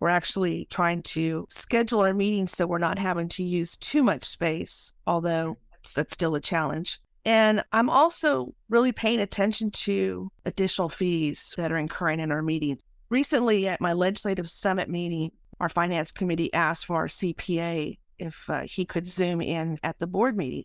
We're 0.00 0.08
actually 0.08 0.66
trying 0.70 1.02
to 1.02 1.46
schedule 1.50 2.00
our 2.00 2.14
meetings 2.14 2.52
so 2.52 2.66
we're 2.66 2.78
not 2.78 2.98
having 2.98 3.28
to 3.30 3.44
use 3.44 3.76
too 3.76 4.02
much 4.02 4.24
space, 4.24 4.92
although 5.06 5.58
that's, 5.94 6.14
still 6.14 6.34
a 6.34 6.40
challenge. 6.40 6.98
And 7.24 7.62
I'm 7.72 7.90
also 7.90 8.54
really 8.70 8.92
paying 8.92 9.20
attention 9.20 9.70
to 9.72 10.32
additional 10.46 10.88
fees 10.88 11.54
that 11.58 11.70
are 11.70 11.78
incurring 11.78 12.20
in 12.20 12.32
our 12.32 12.42
meetings. 12.42 12.80
Recently, 13.10 13.68
at 13.68 13.80
my 13.80 13.92
legislative 13.92 14.48
summit 14.48 14.88
meeting, 14.88 15.32
our 15.60 15.68
finance 15.68 16.12
committee 16.12 16.52
asked 16.54 16.86
for 16.86 16.96
our 16.96 17.06
CPA 17.06 17.98
if 18.18 18.48
uh, 18.48 18.62
he 18.62 18.84
could 18.84 19.06
zoom 19.06 19.42
in 19.42 19.78
at 19.82 19.98
the 19.98 20.06
board 20.06 20.36
meeting. 20.36 20.64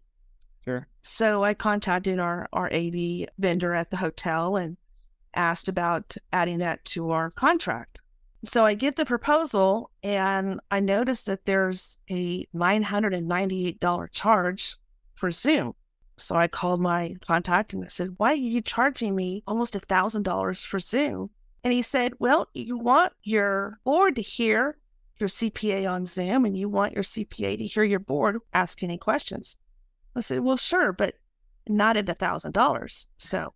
Sure. 0.63 0.87
So 1.01 1.43
I 1.43 1.53
contacted 1.53 2.19
our, 2.19 2.47
our 2.53 2.71
AV 2.73 3.27
vendor 3.37 3.73
at 3.73 3.91
the 3.91 3.97
hotel 3.97 4.55
and 4.55 4.77
asked 5.35 5.67
about 5.67 6.15
adding 6.31 6.59
that 6.59 6.83
to 6.85 7.11
our 7.11 7.29
contract. 7.29 7.99
So 8.45 8.63
I 8.63 8.75
get 8.75 8.95
the 8.95 9.05
proposal 9.05 9.89
and 10.03 10.59
I 10.69 10.79
notice 10.79 11.23
that 11.23 11.45
there's 11.45 11.97
a 12.09 12.45
$998 12.55 14.11
charge 14.11 14.77
for 15.15 15.31
Zoom. 15.31 15.73
So 16.17 16.35
I 16.35 16.47
called 16.47 16.79
my 16.79 17.15
contact 17.21 17.73
and 17.73 17.83
I 17.83 17.87
said, 17.87 18.13
Why 18.17 18.31
are 18.31 18.35
you 18.35 18.61
charging 18.61 19.15
me 19.15 19.43
almost 19.47 19.73
$1,000 19.73 20.65
for 20.65 20.79
Zoom? 20.79 21.31
And 21.63 21.73
he 21.73 21.81
said, 21.81 22.13
Well, 22.19 22.47
you 22.53 22.77
want 22.77 23.13
your 23.23 23.79
board 23.83 24.15
to 24.17 24.21
hear 24.21 24.77
your 25.17 25.29
CPA 25.29 25.89
on 25.91 26.05
Zoom 26.05 26.45
and 26.45 26.55
you 26.55 26.69
want 26.69 26.93
your 26.93 27.03
CPA 27.03 27.57
to 27.57 27.65
hear 27.65 27.83
your 27.83 27.99
board 27.99 28.37
ask 28.53 28.83
any 28.83 28.97
questions. 28.97 29.57
I 30.15 30.19
said, 30.19 30.41
Well, 30.41 30.57
sure, 30.57 30.93
but 30.93 31.15
not 31.67 31.97
at 31.97 32.05
$1,000. 32.05 33.07
So 33.17 33.53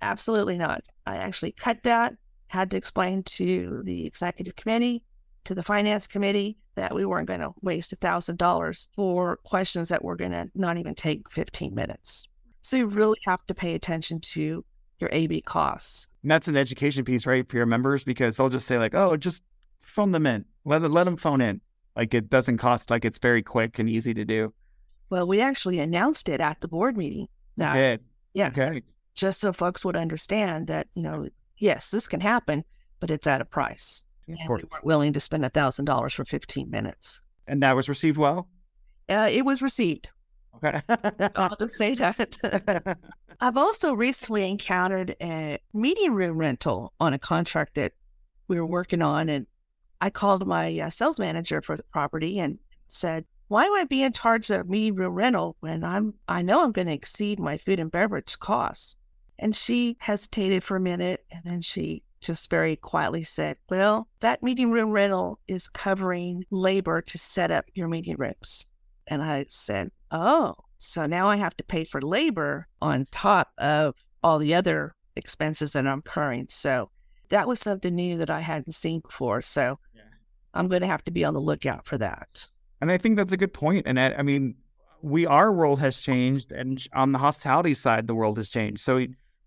absolutely 0.00 0.56
not. 0.56 0.84
I 1.04 1.16
actually 1.16 1.52
cut 1.52 1.82
that, 1.82 2.14
had 2.48 2.70
to 2.70 2.76
explain 2.76 3.22
to 3.24 3.82
the 3.84 4.06
executive 4.06 4.56
committee, 4.56 5.02
to 5.44 5.54
the 5.54 5.62
finance 5.62 6.06
committee, 6.06 6.56
that 6.76 6.94
we 6.94 7.04
weren't 7.04 7.28
going 7.28 7.40
to 7.40 7.52
waste 7.62 7.92
a 7.92 7.96
$1,000 7.96 8.88
for 8.92 9.36
questions 9.44 9.88
that 9.90 10.04
were 10.04 10.16
going 10.16 10.32
to 10.32 10.50
not 10.54 10.76
even 10.76 10.94
take 10.94 11.30
15 11.30 11.74
minutes. 11.74 12.26
So 12.62 12.76
you 12.76 12.86
really 12.86 13.18
have 13.26 13.46
to 13.46 13.54
pay 13.54 13.74
attention 13.74 14.20
to 14.20 14.64
your 14.98 15.14
AV 15.14 15.44
costs. 15.44 16.08
And 16.22 16.30
that's 16.30 16.48
an 16.48 16.56
education 16.56 17.04
piece, 17.04 17.26
right, 17.26 17.48
for 17.48 17.56
your 17.56 17.66
members 17.66 18.04
because 18.04 18.36
they'll 18.36 18.48
just 18.48 18.66
say 18.66 18.78
like, 18.78 18.94
"Oh, 18.94 19.16
just 19.16 19.42
phone 19.82 20.12
them 20.12 20.24
in. 20.24 20.44
Let 20.64 20.80
let 20.82 21.04
them 21.04 21.16
phone 21.16 21.40
in. 21.40 21.60
Like 21.94 22.14
it 22.14 22.30
doesn't 22.30 22.58
cost. 22.58 22.90
Like 22.90 23.04
it's 23.04 23.18
very 23.18 23.42
quick 23.42 23.78
and 23.78 23.90
easy 23.90 24.14
to 24.14 24.24
do." 24.24 24.54
Well, 25.10 25.26
we 25.26 25.40
actually 25.40 25.78
announced 25.78 26.28
it 26.28 26.40
at 26.40 26.60
the 26.60 26.68
board 26.68 26.96
meeting. 26.96 27.28
That, 27.58 28.00
yes, 28.32 28.58
Okay. 28.58 28.82
just 29.14 29.40
so 29.40 29.52
folks 29.52 29.84
would 29.84 29.96
understand 29.96 30.68
that, 30.68 30.88
you 30.94 31.02
know, 31.02 31.28
yes, 31.58 31.90
this 31.90 32.08
can 32.08 32.20
happen, 32.20 32.64
but 33.00 33.10
it's 33.10 33.26
at 33.26 33.40
a 33.40 33.44
price. 33.44 34.04
Of 34.28 34.36
and 34.38 34.48
course. 34.48 34.62
we 34.62 34.68
weren't 34.70 34.84
willing 34.84 35.12
to 35.12 35.20
spend 35.20 35.44
a 35.44 35.50
thousand 35.50 35.84
dollars 35.84 36.14
for 36.14 36.24
15 36.24 36.70
minutes. 36.70 37.22
And 37.46 37.62
that 37.62 37.76
was 37.76 37.88
received 37.88 38.16
well. 38.16 38.48
Uh, 39.08 39.28
it 39.30 39.44
was 39.44 39.60
received. 39.60 40.08
Okay. 40.56 40.80
I'll 41.36 41.56
just 41.56 41.74
say 41.74 41.94
that. 41.96 42.96
I've 43.40 43.56
also 43.56 43.92
recently 43.92 44.48
encountered 44.48 45.16
a 45.20 45.58
meeting 45.72 46.14
room 46.14 46.38
rental 46.38 46.92
on 47.00 47.12
a 47.12 47.18
contract 47.18 47.74
that 47.74 47.92
we 48.48 48.58
were 48.58 48.66
working 48.66 49.02
on, 49.02 49.28
and 49.28 49.46
I 50.00 50.10
called 50.10 50.46
my 50.46 50.78
uh, 50.78 50.90
sales 50.90 51.18
manager 51.18 51.60
for 51.60 51.76
the 51.76 51.82
property 51.82 52.38
and 52.38 52.58
said, 52.86 53.24
"Why 53.48 53.64
am 53.64 53.74
I 53.74 53.84
being 53.84 54.12
charged 54.12 54.50
a 54.50 54.64
meeting 54.64 54.94
room 54.94 55.14
rental 55.14 55.56
when 55.60 55.82
I'm 55.82 56.14
I 56.28 56.42
know 56.42 56.62
I'm 56.62 56.72
going 56.72 56.86
to 56.86 56.92
exceed 56.94 57.38
my 57.38 57.58
food 57.58 57.80
and 57.80 57.90
beverage 57.90 58.38
costs?" 58.38 58.96
And 59.38 59.54
she 59.54 59.96
hesitated 60.00 60.62
for 60.62 60.76
a 60.76 60.80
minute, 60.80 61.24
and 61.30 61.42
then 61.44 61.60
she 61.60 62.02
just 62.20 62.48
very 62.48 62.76
quietly 62.76 63.22
said, 63.22 63.56
"Well, 63.68 64.08
that 64.20 64.42
meeting 64.42 64.70
room 64.70 64.90
rental 64.90 65.40
is 65.46 65.68
covering 65.68 66.44
labor 66.50 67.02
to 67.02 67.18
set 67.18 67.50
up 67.50 67.66
your 67.74 67.88
meeting 67.88 68.16
rooms." 68.16 68.66
And 69.06 69.22
I 69.22 69.46
said, 69.48 69.90
Oh, 70.10 70.54
so 70.78 71.06
now 71.06 71.28
I 71.28 71.36
have 71.36 71.56
to 71.56 71.64
pay 71.64 71.84
for 71.84 72.00
labor 72.00 72.68
on 72.80 73.06
top 73.10 73.52
of 73.58 73.94
all 74.22 74.38
the 74.38 74.54
other 74.54 74.94
expenses 75.16 75.72
that 75.72 75.86
I'm 75.86 75.94
incurring. 75.94 76.46
So 76.50 76.90
that 77.30 77.48
was 77.48 77.60
something 77.60 77.94
new 77.94 78.18
that 78.18 78.30
I 78.30 78.40
hadn't 78.40 78.72
seen 78.72 79.00
before. 79.00 79.42
So 79.42 79.78
Yeah. 79.94 80.02
I'm 80.54 80.68
going 80.68 80.82
to 80.82 80.86
have 80.86 81.04
to 81.04 81.10
be 81.10 81.24
on 81.24 81.34
the 81.34 81.40
lookout 81.40 81.86
for 81.86 81.98
that. 81.98 82.48
And 82.80 82.90
I 82.90 82.98
think 82.98 83.16
that's 83.16 83.32
a 83.32 83.36
good 83.36 83.52
point. 83.52 83.86
And 83.86 83.98
I, 83.98 84.14
I 84.14 84.22
mean, 84.22 84.56
we 85.02 85.26
our 85.26 85.52
world 85.52 85.80
has 85.80 86.00
changed, 86.00 86.50
and 86.50 86.82
on 86.94 87.12
the 87.12 87.18
hospitality 87.18 87.74
side, 87.74 88.06
the 88.06 88.14
world 88.14 88.38
has 88.38 88.48
changed. 88.48 88.80
So 88.80 89.04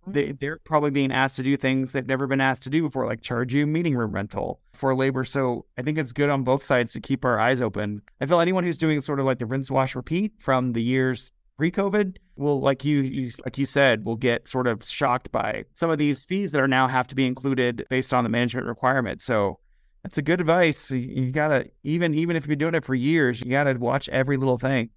they, 0.08 0.32
they're 0.32 0.60
probably 0.64 0.92
being 0.92 1.12
asked 1.12 1.36
to 1.38 1.44
do 1.44 1.58
things 1.58 1.92
they've 1.92 2.06
never 2.06 2.28
been 2.28 2.42
asked 2.42 2.64
to 2.64 2.70
do 2.70 2.82
before, 2.82 3.06
like 3.06 3.22
charge 3.22 3.54
you 3.54 3.68
meeting 3.68 3.96
room 3.96 4.12
rental 4.12 4.62
for 4.74 4.96
labor. 4.96 5.24
So 5.24 5.66
I 5.78 5.82
think 5.82 5.98
it's 5.98 6.12
good 6.12 6.30
on 6.30 6.44
both 6.44 6.64
sides 6.64 6.94
to 6.94 7.02
keep 7.02 7.26
our 7.26 7.40
eyes 7.40 7.62
open. 7.62 8.02
I 8.22 8.26
feel 8.26 8.40
anyone 8.40 8.64
who's 8.64 8.78
doing 8.78 9.02
sort 9.02 9.20
of 9.20 9.26
like 9.26 9.40
the 9.40 9.46
rinse, 9.46 9.70
wash, 9.70 9.96
repeat 9.96 10.34
from 10.40 10.72
the 10.72 10.84
years 10.84 11.32
pre-COVID 11.58 12.18
will, 12.36 12.62
like 12.62 12.86
you, 12.86 13.02
you 13.02 13.32
like 13.44 13.58
you 13.58 13.66
said, 13.66 14.06
will 14.06 14.16
get 14.16 14.48
sort 14.48 14.68
of 14.68 14.86
shocked 14.86 15.32
by 15.32 15.66
some 15.74 15.90
of 15.90 15.98
these 15.98 16.24
fees 16.24 16.52
that 16.52 16.62
are 16.62 16.68
now 16.68 16.88
have 16.88 17.08
to 17.08 17.16
be 17.16 17.26
included 17.26 17.86
based 17.90 18.14
on 18.14 18.24
the 18.24 18.30
management 18.30 18.68
requirement. 18.68 19.22
So 19.22 19.60
that's 20.04 20.18
a 20.18 20.22
good 20.22 20.40
advice. 20.40 20.92
You, 20.92 21.00
you 21.00 21.32
gotta 21.32 21.70
even 21.84 22.14
even 22.14 22.36
if 22.36 22.44
you've 22.44 22.50
been 22.50 22.60
doing 22.60 22.76
it 22.76 22.86
for 22.86 22.96
years, 22.96 23.42
you 23.42 23.52
gotta 23.52 23.74
watch 23.78 24.08
every 24.10 24.38
little 24.38 24.58
thing. 24.58 24.90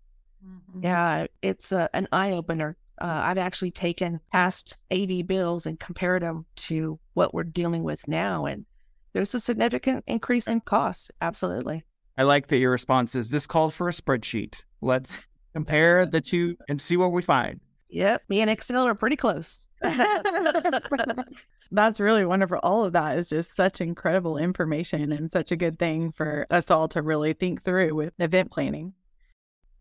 Yeah, 0.80 1.26
it's 1.42 1.72
a, 1.72 1.90
an 1.94 2.06
eye 2.12 2.32
opener. 2.32 2.76
Uh, 3.00 3.22
I've 3.24 3.38
actually 3.38 3.70
taken 3.70 4.20
past 4.30 4.76
AV 4.92 5.26
bills 5.26 5.66
and 5.66 5.80
compared 5.80 6.22
them 6.22 6.46
to 6.56 6.98
what 7.14 7.32
we're 7.32 7.44
dealing 7.44 7.82
with 7.82 8.06
now, 8.06 8.46
and 8.46 8.66
there's 9.12 9.34
a 9.34 9.40
significant 9.40 10.04
increase 10.06 10.46
in 10.46 10.60
costs. 10.60 11.10
Absolutely. 11.20 11.84
I 12.16 12.24
like 12.24 12.48
that 12.48 12.58
your 12.58 12.70
response 12.70 13.14
is 13.14 13.30
this 13.30 13.46
calls 13.46 13.74
for 13.74 13.88
a 13.88 13.92
spreadsheet. 13.92 14.64
Let's 14.80 15.24
compare 15.54 16.04
the 16.06 16.20
two 16.20 16.56
and 16.68 16.80
see 16.80 16.96
what 16.96 17.12
we 17.12 17.22
find. 17.22 17.60
Yep, 17.88 18.22
me 18.28 18.40
and 18.40 18.50
Excel 18.50 18.86
are 18.86 18.94
pretty 18.94 19.16
close. 19.16 19.66
That's 21.72 22.00
really 22.00 22.24
wonderful. 22.24 22.60
All 22.62 22.84
of 22.84 22.92
that 22.92 23.18
is 23.18 23.28
just 23.28 23.56
such 23.56 23.80
incredible 23.80 24.36
information 24.36 25.12
and 25.12 25.30
such 25.30 25.50
a 25.50 25.56
good 25.56 25.78
thing 25.78 26.12
for 26.12 26.46
us 26.50 26.70
all 26.70 26.88
to 26.88 27.02
really 27.02 27.32
think 27.32 27.62
through 27.62 27.94
with 27.94 28.12
event 28.18 28.50
planning. 28.50 28.94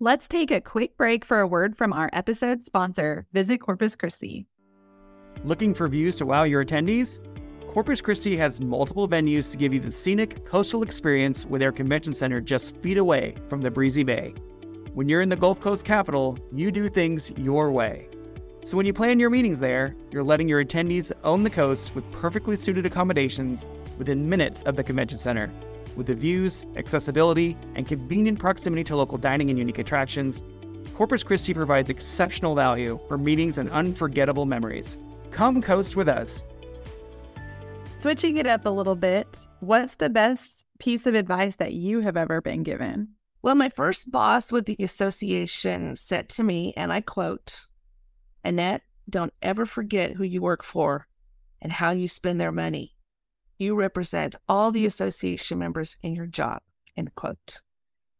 Let's 0.01 0.29
take 0.29 0.49
a 0.49 0.61
quick 0.61 0.95
break 0.95 1.25
for 1.25 1.41
a 1.41 1.47
word 1.47 1.75
from 1.75 1.91
our 1.91 2.09
episode 2.13 2.63
sponsor, 2.63 3.25
Visit 3.33 3.57
Corpus 3.57 3.97
Christi. 3.97 4.45
Looking 5.43 5.73
for 5.73 5.89
views 5.89 6.15
to 6.19 6.25
wow 6.25 6.43
your 6.43 6.63
attendees? 6.63 7.19
Corpus 7.67 7.99
Christi 7.99 8.37
has 8.37 8.61
multiple 8.61 9.09
venues 9.09 9.51
to 9.51 9.57
give 9.57 9.73
you 9.73 9.81
the 9.81 9.91
scenic 9.91 10.45
coastal 10.45 10.83
experience 10.83 11.45
with 11.45 11.59
their 11.59 11.73
convention 11.73 12.13
center 12.13 12.39
just 12.39 12.77
feet 12.77 12.97
away 12.97 13.35
from 13.49 13.59
the 13.59 13.69
breezy 13.69 14.05
bay. 14.05 14.33
When 14.93 15.09
you're 15.09 15.19
in 15.19 15.27
the 15.27 15.35
Gulf 15.35 15.59
Coast 15.59 15.83
capital, 15.83 16.39
you 16.53 16.71
do 16.71 16.87
things 16.87 17.31
your 17.31 17.69
way. 17.69 18.07
So 18.63 18.77
when 18.77 18.85
you 18.85 18.93
plan 18.93 19.19
your 19.19 19.29
meetings 19.29 19.59
there, 19.59 19.97
you're 20.11 20.23
letting 20.23 20.47
your 20.47 20.63
attendees 20.63 21.11
own 21.25 21.43
the 21.43 21.49
coast 21.49 21.93
with 21.93 22.09
perfectly 22.13 22.55
suited 22.55 22.85
accommodations 22.85 23.67
within 23.97 24.29
minutes 24.29 24.63
of 24.63 24.77
the 24.77 24.83
convention 24.85 25.17
center. 25.17 25.51
With 25.99 26.07
the 26.07 26.15
views, 26.15 26.65
accessibility, 26.77 27.57
and 27.75 27.85
convenient 27.85 28.39
proximity 28.39 28.85
to 28.85 28.95
local 28.95 29.17
dining 29.17 29.49
and 29.49 29.59
unique 29.59 29.79
attractions, 29.79 30.41
Corpus 30.93 31.23
Christi 31.23 31.53
provides 31.53 31.89
exceptional 31.89 32.55
value 32.55 33.01
for 33.09 33.17
meetings 33.17 33.57
and 33.57 33.69
unforgettable 33.69 34.45
memories. 34.45 34.97
Come 35.31 35.61
coast 35.61 35.97
with 35.97 36.07
us. 36.07 36.45
Switching 37.97 38.37
it 38.37 38.47
up 38.47 38.65
a 38.65 38.69
little 38.69 38.95
bit, 38.95 39.27
what's 39.59 39.95
the 39.95 40.09
best 40.09 40.63
piece 40.79 41.05
of 41.05 41.15
advice 41.15 41.57
that 41.57 41.73
you 41.73 41.99
have 41.99 42.15
ever 42.15 42.39
been 42.39 42.63
given? 42.63 43.09
Well, 43.41 43.55
my 43.55 43.67
first 43.67 44.09
boss 44.09 44.53
with 44.53 44.67
the 44.67 44.77
association 44.79 45.97
said 45.97 46.29
to 46.29 46.43
me, 46.43 46.73
and 46.77 46.93
I 46.93 47.01
quote, 47.01 47.65
Annette, 48.45 48.83
don't 49.09 49.33
ever 49.41 49.65
forget 49.65 50.13
who 50.13 50.23
you 50.23 50.41
work 50.41 50.63
for 50.63 51.09
and 51.61 51.73
how 51.73 51.91
you 51.91 52.07
spend 52.07 52.39
their 52.39 52.53
money. 52.53 52.95
You 53.59 53.75
represent 53.75 54.35
all 54.47 54.71
the 54.71 54.85
association 54.85 55.59
members 55.59 55.97
in 56.01 56.15
your 56.15 56.25
job, 56.25 56.61
end 56.97 57.13
quote. 57.13 57.61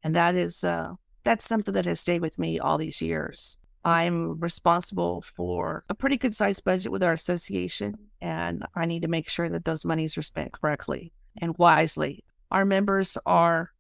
And 0.03 0.15
that 0.15 0.35
is, 0.35 0.63
uh, 0.63 0.93
that's 1.23 1.47
something 1.47 1.73
that 1.73 1.85
has 1.85 1.99
stayed 1.99 2.21
with 2.21 2.37
me 2.37 2.59
all 2.59 2.77
these 2.77 3.01
years. 3.01 3.57
I'm 3.83 4.39
responsible 4.39 5.21
for 5.21 5.85
a 5.89 5.95
pretty 5.95 6.17
good 6.17 6.35
sized 6.35 6.63
budget 6.63 6.91
with 6.91 7.01
our 7.01 7.13
association, 7.13 7.95
and 8.21 8.65
I 8.75 8.85
need 8.85 9.01
to 9.01 9.07
make 9.07 9.29
sure 9.29 9.49
that 9.49 9.65
those 9.65 9.85
monies 9.85 10.17
are 10.17 10.21
spent 10.21 10.51
correctly 10.51 11.13
and 11.37 11.57
wisely. 11.57 12.23
Our 12.51 12.65
members 12.65 13.17
are 13.25 13.71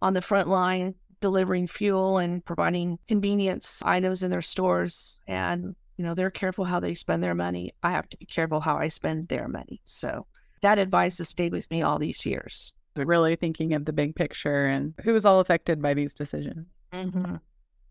on 0.00 0.14
the 0.14 0.22
front 0.22 0.48
line 0.48 0.94
delivering 1.20 1.66
fuel 1.66 2.18
and 2.18 2.44
providing 2.44 2.98
convenience 3.06 3.82
items 3.84 4.22
in 4.22 4.30
their 4.30 4.42
stores 4.42 5.20
and 5.26 5.74
you 5.96 6.04
know 6.04 6.14
they're 6.14 6.30
careful 6.30 6.64
how 6.64 6.80
they 6.80 6.94
spend 6.94 7.22
their 7.22 7.34
money 7.34 7.70
i 7.82 7.90
have 7.90 8.08
to 8.08 8.16
be 8.16 8.24
careful 8.24 8.60
how 8.60 8.76
i 8.76 8.88
spend 8.88 9.28
their 9.28 9.46
money 9.46 9.80
so 9.84 10.26
that 10.62 10.78
advice 10.78 11.18
has 11.18 11.28
stayed 11.28 11.52
with 11.52 11.70
me 11.70 11.82
all 11.82 11.98
these 11.98 12.24
years 12.24 12.72
really 12.96 13.34
thinking 13.34 13.72
of 13.72 13.86
the 13.86 13.94
big 13.94 14.14
picture 14.14 14.66
and 14.66 14.92
who's 15.04 15.24
all 15.24 15.40
affected 15.40 15.80
by 15.80 15.94
these 15.94 16.12
decisions 16.12 16.66
mm-hmm. 16.92 17.36
I 17.36 17.38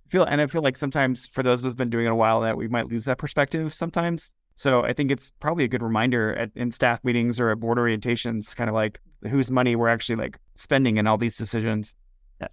feel 0.07 0.23
and 0.23 0.39
i 0.39 0.45
feel 0.45 0.61
like 0.61 0.77
sometimes 0.77 1.25
for 1.25 1.41
those 1.41 1.63
of 1.63 1.67
us 1.67 1.73
been 1.73 1.89
doing 1.89 2.05
it 2.05 2.09
a 2.11 2.15
while 2.15 2.41
that 2.41 2.57
we 2.57 2.67
might 2.67 2.87
lose 2.87 3.05
that 3.05 3.17
perspective 3.17 3.73
sometimes 3.73 4.31
so 4.53 4.83
i 4.83 4.93
think 4.93 5.09
it's 5.09 5.31
probably 5.39 5.63
a 5.63 5.67
good 5.67 5.81
reminder 5.81 6.35
at, 6.35 6.51
in 6.53 6.69
staff 6.69 7.03
meetings 7.03 7.39
or 7.39 7.49
at 7.49 7.59
board 7.59 7.79
orientations 7.79 8.55
kind 8.55 8.69
of 8.69 8.75
like 8.75 8.99
whose 9.27 9.51
money 9.51 9.75
we're 9.75 9.87
actually 9.87 10.15
like 10.15 10.39
spending 10.55 10.97
in 10.97 11.07
all 11.07 11.17
these 11.17 11.37
decisions. 11.37 11.95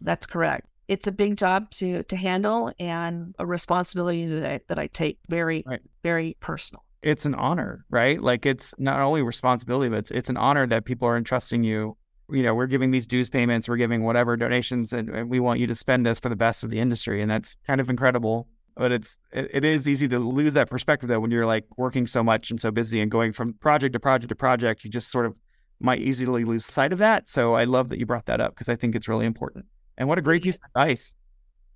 That's 0.01 0.27
correct. 0.27 0.69
It's 0.89 1.07
a 1.07 1.13
big 1.13 1.37
job 1.37 1.71
to 1.73 2.03
to 2.05 2.17
handle 2.17 2.73
and 2.79 3.35
a 3.39 3.47
responsibility 3.47 4.27
that 4.27 4.47
I, 4.47 4.61
that 4.69 4.79
I 4.79 4.87
take 4.87 5.19
very 5.29 5.65
right. 5.67 5.81
very 6.03 6.37
personal. 6.41 6.85
It's 7.07 7.25
an 7.25 7.37
honor, 7.37 7.85
right? 7.89 8.21
Like 8.21 8.47
it's 8.47 8.75
not 8.79 9.01
only 9.01 9.23
responsibility, 9.23 9.89
but 9.89 9.99
it's 9.99 10.11
it's 10.11 10.29
an 10.29 10.37
honor 10.37 10.67
that 10.67 10.85
people 10.85 11.07
are 11.07 11.17
entrusting 11.17 11.63
you. 11.63 11.97
You 12.29 12.43
know, 12.43 12.53
we're 12.53 12.67
giving 12.67 12.91
these 12.91 13.07
dues 13.07 13.31
payments, 13.31 13.69
we're 13.69 13.77
giving 13.77 14.03
whatever 14.03 14.37
donations, 14.37 14.93
and, 14.93 15.09
and 15.11 15.31
we 15.31 15.39
want 15.39 15.61
you 15.61 15.69
to 15.69 15.77
spend 15.77 16.05
this 16.05 16.19
for 16.19 16.29
the 16.29 16.35
best 16.35 16.65
of 16.65 16.71
the 16.71 16.81
industry, 16.81 17.23
and 17.23 17.31
that's 17.31 17.57
kind 17.65 17.81
of 17.81 17.89
incredible. 17.89 18.49
But 18.75 18.91
it's 18.91 19.17
it, 19.31 19.49
it 19.55 19.65
is 19.65 19.87
easy 19.87 20.09
to 20.09 20.19
lose 20.19 20.55
that 20.55 20.69
perspective 20.69 21.09
though 21.09 21.21
when 21.21 21.31
you're 21.31 21.47
like 21.47 21.67
working 21.77 22.09
so 22.09 22.25
much 22.25 22.51
and 22.51 22.61
so 22.61 22.73
busy 22.73 23.01
and 23.01 23.09
going 23.09 23.31
from 23.31 23.53
project 23.55 23.93
to 23.93 24.01
project 24.01 24.31
to 24.31 24.35
project. 24.35 24.83
You 24.83 24.91
just 24.91 25.13
sort 25.13 25.27
of 25.27 25.39
might 25.79 26.01
easily 26.01 26.45
lose 26.45 26.67
sight 26.67 26.93
of 26.93 26.99
that. 26.99 27.29
So 27.29 27.55
I 27.55 27.65
love 27.65 27.89
that 27.91 28.01
you 28.01 28.07
brought 28.07 28.27
that 28.27 28.41
up 28.41 28.57
because 28.57 28.69
I 28.69 28.75
think 28.75 28.97
it's 28.97 29.07
really 29.07 29.27
important. 29.27 29.67
And 29.97 30.09
what 30.09 30.19
a 30.19 30.23
great 30.23 30.43
piece 30.43 30.57
of 30.57 30.63
advice. 30.75 31.15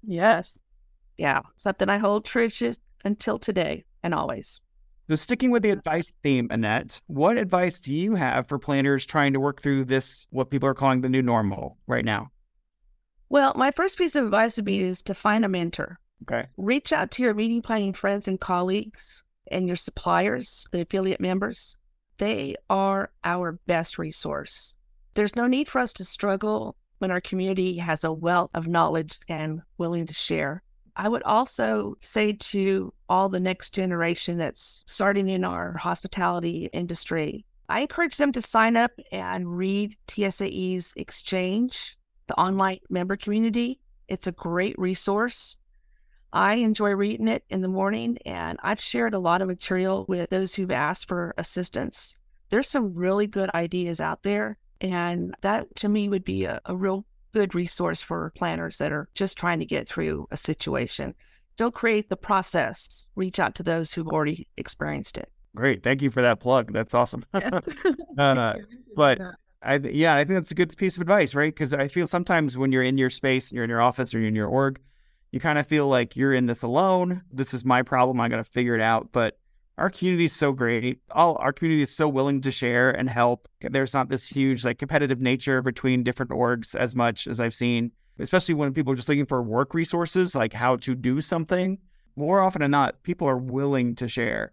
Yes. 0.02 0.58
Yeah. 1.16 1.42
Something 1.54 1.88
I 1.88 1.98
hold 1.98 2.24
true 2.24 2.48
until 3.04 3.38
today 3.38 3.84
and 4.02 4.12
always. 4.12 4.60
So, 5.10 5.16
sticking 5.16 5.50
with 5.50 5.64
the 5.64 5.70
advice 5.70 6.12
theme, 6.22 6.46
Annette, 6.52 7.00
what 7.08 7.36
advice 7.36 7.80
do 7.80 7.92
you 7.92 8.14
have 8.14 8.46
for 8.46 8.60
planners 8.60 9.04
trying 9.04 9.32
to 9.32 9.40
work 9.40 9.60
through 9.60 9.86
this, 9.86 10.24
what 10.30 10.50
people 10.50 10.68
are 10.68 10.74
calling 10.74 11.00
the 11.00 11.08
new 11.08 11.20
normal 11.20 11.78
right 11.88 12.04
now? 12.04 12.30
Well, 13.28 13.52
my 13.56 13.72
first 13.72 13.98
piece 13.98 14.14
of 14.14 14.26
advice 14.26 14.54
would 14.54 14.66
be 14.66 14.82
is 14.82 15.02
to 15.02 15.14
find 15.14 15.44
a 15.44 15.48
mentor. 15.48 15.98
Okay. 16.22 16.46
Reach 16.56 16.92
out 16.92 17.10
to 17.10 17.24
your 17.24 17.34
meeting 17.34 17.60
planning 17.60 17.92
friends 17.92 18.28
and 18.28 18.38
colleagues 18.38 19.24
and 19.50 19.66
your 19.66 19.74
suppliers, 19.74 20.68
the 20.70 20.82
affiliate 20.82 21.20
members, 21.20 21.76
they 22.18 22.54
are 22.68 23.10
our 23.24 23.58
best 23.66 23.98
resource. 23.98 24.76
There's 25.14 25.34
no 25.34 25.48
need 25.48 25.68
for 25.68 25.80
us 25.80 25.92
to 25.94 26.04
struggle 26.04 26.76
when 26.98 27.10
our 27.10 27.20
community 27.20 27.78
has 27.78 28.04
a 28.04 28.12
wealth 28.12 28.50
of 28.54 28.68
knowledge 28.68 29.18
and 29.28 29.62
willing 29.76 30.06
to 30.06 30.14
share. 30.14 30.62
I 30.96 31.08
would 31.08 31.22
also 31.22 31.96
say 32.00 32.32
to 32.32 32.92
all 33.08 33.28
the 33.28 33.40
next 33.40 33.74
generation 33.74 34.38
that's 34.38 34.82
starting 34.86 35.28
in 35.28 35.44
our 35.44 35.76
hospitality 35.76 36.68
industry, 36.72 37.44
I 37.68 37.80
encourage 37.80 38.16
them 38.16 38.32
to 38.32 38.42
sign 38.42 38.76
up 38.76 38.92
and 39.12 39.56
read 39.56 39.96
TSAE's 40.08 40.92
Exchange, 40.96 41.96
the 42.26 42.38
online 42.38 42.80
member 42.88 43.16
community. 43.16 43.80
It's 44.08 44.26
a 44.26 44.32
great 44.32 44.76
resource. 44.78 45.56
I 46.32 46.54
enjoy 46.54 46.90
reading 46.90 47.28
it 47.28 47.44
in 47.48 47.60
the 47.60 47.68
morning, 47.68 48.18
and 48.24 48.58
I've 48.62 48.80
shared 48.80 49.14
a 49.14 49.18
lot 49.18 49.42
of 49.42 49.48
material 49.48 50.04
with 50.08 50.30
those 50.30 50.54
who've 50.54 50.70
asked 50.70 51.08
for 51.08 51.34
assistance. 51.38 52.14
There's 52.48 52.68
some 52.68 52.94
really 52.94 53.26
good 53.26 53.50
ideas 53.54 54.00
out 54.00 54.22
there, 54.22 54.58
and 54.80 55.34
that 55.40 55.74
to 55.76 55.88
me 55.88 56.08
would 56.08 56.24
be 56.24 56.44
a, 56.44 56.60
a 56.64 56.76
real 56.76 57.04
good 57.32 57.54
resource 57.54 58.02
for 58.02 58.32
planners 58.36 58.78
that 58.78 58.92
are 58.92 59.08
just 59.14 59.38
trying 59.38 59.58
to 59.60 59.66
get 59.66 59.88
through 59.88 60.26
a 60.30 60.36
situation. 60.36 61.14
Don't 61.56 61.74
create 61.74 62.08
the 62.08 62.16
process, 62.16 63.08
reach 63.16 63.38
out 63.38 63.54
to 63.56 63.62
those 63.62 63.92
who've 63.92 64.08
already 64.08 64.48
experienced 64.56 65.18
it. 65.18 65.30
Great. 65.54 65.82
Thank 65.82 66.00
you 66.00 66.10
for 66.10 66.22
that 66.22 66.40
plug. 66.40 66.72
That's 66.72 66.94
awesome. 66.94 67.24
uh, 67.34 68.54
but 68.96 69.20
I, 69.62 69.76
yeah, 69.76 70.14
I 70.14 70.24
think 70.24 70.38
that's 70.38 70.50
a 70.50 70.54
good 70.54 70.76
piece 70.76 70.96
of 70.96 71.02
advice, 71.02 71.34
right? 71.34 71.52
Because 71.52 71.74
I 71.74 71.88
feel 71.88 72.06
sometimes 72.06 72.56
when 72.56 72.72
you're 72.72 72.82
in 72.82 72.98
your 72.98 73.10
space, 73.10 73.50
and 73.50 73.56
you're 73.56 73.64
in 73.64 73.70
your 73.70 73.82
office 73.82 74.14
or 74.14 74.20
you're 74.20 74.28
in 74.28 74.36
your 74.36 74.48
org, 74.48 74.80
you 75.32 75.40
kind 75.40 75.58
of 75.58 75.66
feel 75.66 75.88
like 75.88 76.16
you're 76.16 76.34
in 76.34 76.46
this 76.46 76.62
alone. 76.62 77.22
This 77.32 77.52
is 77.52 77.64
my 77.64 77.82
problem. 77.82 78.20
I 78.20 78.28
got 78.28 78.36
to 78.36 78.44
figure 78.44 78.74
it 78.74 78.80
out. 78.80 79.10
But 79.12 79.38
our 79.80 79.90
community 79.90 80.26
is 80.26 80.34
so 80.34 80.52
great. 80.52 81.00
All 81.10 81.36
our 81.40 81.52
community 81.52 81.82
is 81.82 81.90
so 81.90 82.06
willing 82.08 82.42
to 82.42 82.50
share 82.50 82.90
and 82.90 83.08
help. 83.08 83.48
There's 83.62 83.94
not 83.94 84.10
this 84.10 84.28
huge 84.28 84.62
like 84.64 84.78
competitive 84.78 85.20
nature 85.20 85.62
between 85.62 86.04
different 86.04 86.30
orgs 86.30 86.74
as 86.74 86.94
much 86.94 87.26
as 87.26 87.40
I've 87.40 87.54
seen, 87.54 87.92
especially 88.18 88.54
when 88.54 88.74
people 88.74 88.92
are 88.92 88.96
just 88.96 89.08
looking 89.08 89.26
for 89.26 89.42
work 89.42 89.72
resources, 89.72 90.34
like 90.34 90.52
how 90.52 90.76
to 90.76 90.94
do 90.94 91.22
something. 91.22 91.78
More 92.14 92.40
often 92.40 92.60
than 92.60 92.70
not, 92.70 93.02
people 93.02 93.26
are 93.26 93.38
willing 93.38 93.94
to 93.96 94.06
share. 94.06 94.52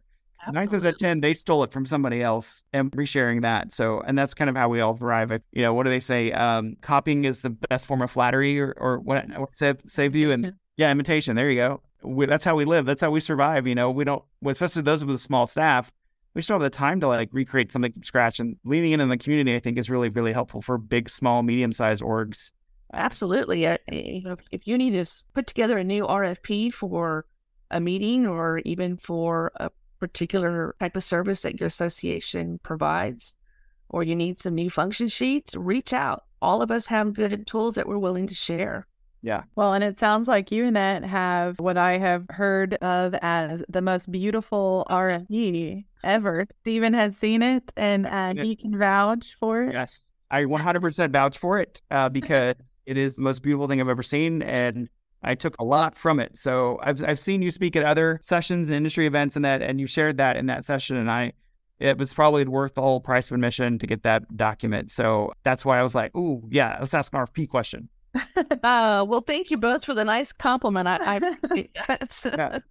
Nine 0.50 0.74
out 0.74 0.86
of 0.86 1.00
ten, 1.00 1.20
they 1.20 1.34
stole 1.34 1.64
it 1.64 1.74
from 1.74 1.86
somebody 1.86 2.22
else 2.22 2.64
and 2.72 2.90
resharing 2.92 3.42
that. 3.42 3.74
So, 3.74 4.00
and 4.02 4.18
that's 4.18 4.34
kind 4.34 4.50
of 4.50 4.56
how 4.56 4.70
we 4.70 4.80
all 4.80 4.96
thrive. 4.96 5.32
You 5.52 5.64
know, 5.64 5.74
what 5.74 5.84
do 5.84 5.90
they 5.90 6.00
say? 6.00 6.32
Um, 6.32 6.78
copying 6.80 7.26
is 7.26 7.42
the 7.42 7.50
best 7.50 7.86
form 7.86 8.02
of 8.02 8.12
flattery, 8.12 8.62
or, 8.62 8.74
or 8.78 9.00
what? 9.00 9.28
What 9.38 9.54
saved, 9.54 9.92
saved 9.92 10.16
you? 10.16 10.32
And 10.32 10.54
yeah, 10.78 10.90
imitation. 10.90 11.36
There 11.36 11.50
you 11.50 11.58
go. 11.58 11.82
We, 12.08 12.26
that's 12.26 12.44
how 12.44 12.56
we 12.56 12.66
live. 12.66 12.86
That's 12.86 13.02
how 13.02 13.12
we 13.12 13.20
survive. 13.20 13.68
You 13.68 13.76
know, 13.76 13.92
we 13.92 14.04
don't, 14.04 14.24
especially 14.46 14.82
those 14.82 15.04
with 15.04 15.16
a 15.16 15.20
small 15.20 15.48
staff, 15.48 15.92
we 16.34 16.42
still 16.42 16.56
have 16.56 16.62
the 16.62 16.70
time 16.70 17.00
to 17.00 17.08
like 17.08 17.30
recreate 17.32 17.72
something 17.72 17.92
from 17.92 18.04
scratch. 18.04 18.40
And 18.40 18.58
leaning 18.64 18.92
in 18.92 19.02
in 19.02 19.10
the 19.10 19.18
community, 19.18 19.56
I 19.56 19.60
think, 19.60 19.78
is 19.78 19.90
really, 19.90 20.10
really 20.10 20.34
helpful 20.34 20.62
for 20.62 20.78
big, 20.78 21.10
small, 21.10 21.44
medium 21.44 21.74
sized 21.74 22.04
orgs. 22.04 22.52
Absolutely. 22.94 23.66
Uh, 23.68 23.78
you 23.92 24.22
know, 24.24 24.38
if 24.52 24.66
you 24.66 24.78
need 24.78 24.92
to 24.92 25.06
put 25.34 25.48
together 25.48 25.78
a 25.78 25.84
new 25.84 26.06
RFP 26.06 26.74
for 26.74 27.26
a 27.72 27.82
meeting 27.82 28.28
or 28.28 28.60
even 28.60 28.98
for 28.98 29.52
a 29.56 29.70
particular 30.00 30.76
type 30.80 30.96
of 30.96 31.04
service 31.04 31.42
that 31.42 31.60
your 31.60 31.68
association 31.68 32.60
provides, 32.64 33.36
or 33.90 34.04
you 34.04 34.16
need 34.16 34.40
some 34.40 34.56
new 34.56 34.70
function 34.70 35.08
sheets, 35.08 35.56
reach 35.56 35.94
out. 35.94 36.26
All 36.42 36.62
of 36.62 36.72
us 36.72 36.88
have 36.88 37.14
good 37.14 37.48
tools 37.48 37.76
that 37.76 37.88
we're 37.88 37.98
willing 37.98 38.28
to 38.28 38.36
share. 38.36 38.88
Yeah. 39.28 39.44
Well, 39.58 39.74
and 39.74 39.84
it 39.84 40.00
sounds 40.00 40.30
like 40.30 40.54
you, 40.54 40.66
Annette, 40.66 41.04
have 41.04 41.60
what 41.60 41.76
I 41.78 41.98
have 41.98 42.26
heard 42.30 42.76
of 42.76 43.14
as 43.22 43.62
the 43.68 43.82
most 43.82 44.10
beautiful 44.10 44.88
RFP 44.90 45.84
ever. 46.06 46.48
Steven 46.62 46.94
has 46.94 47.18
seen 47.18 47.42
it 47.42 47.74
and 47.76 48.08
uh, 48.08 48.36
he 48.42 48.56
can 48.56 48.78
vouch 48.78 49.36
for 49.38 49.64
it. 49.64 49.74
Yes. 49.74 50.00
I 50.32 50.44
100% 50.44 51.12
vouch 51.12 51.38
for 51.38 51.60
it 51.60 51.82
uh, 51.92 52.08
because 52.08 52.56
it 52.86 52.98
is 52.98 53.18
the 53.18 53.22
most 53.22 53.44
beautiful 53.44 53.68
thing 53.68 53.82
I've 53.82 53.90
ever 53.90 54.02
seen. 54.02 54.42
And 54.44 54.88
I 55.22 55.36
took 55.36 55.60
a 55.60 55.66
lot 55.66 55.98
from 55.98 56.22
it. 56.22 56.38
So 56.38 56.80
I've, 56.82 57.04
I've 57.04 57.20
seen 57.20 57.42
you 57.42 57.52
speak 57.52 57.76
at 57.76 57.84
other 57.84 58.22
sessions 58.24 58.70
and 58.70 58.78
industry 58.78 59.08
events 59.08 59.36
and 59.36 59.44
that, 59.44 59.62
and 59.62 59.78
you 59.78 59.88
shared 59.88 60.16
that 60.18 60.38
in 60.38 60.46
that 60.46 60.66
session. 60.66 60.96
And 60.96 61.12
I, 61.12 61.34
it 61.80 61.98
was 61.98 62.14
probably 62.14 62.46
worth 62.46 62.76
the 62.76 62.82
whole 62.82 63.02
price 63.02 63.30
of 63.30 63.36
admission 63.36 63.78
to 63.80 63.88
get 63.88 64.04
that 64.04 64.38
document. 64.38 64.90
So 64.90 65.34
that's 65.44 65.66
why 65.66 65.80
I 65.80 65.84
was 65.84 65.94
like, 65.94 66.16
"Ooh, 66.16 66.48
yeah, 66.50 66.78
let's 66.80 66.94
ask 66.94 67.14
an 67.14 67.20
RFP 67.20 67.50
question." 67.50 67.90
uh, 68.64 69.06
well, 69.08 69.22
thank 69.22 69.52
you 69.52 69.58
both 69.58 69.86
for 69.86 69.94
the 69.94 70.06
nice 70.06 70.32
compliment. 70.32 70.88
I, 70.88 71.18
I 71.18 71.70
yeah. 72.26 72.60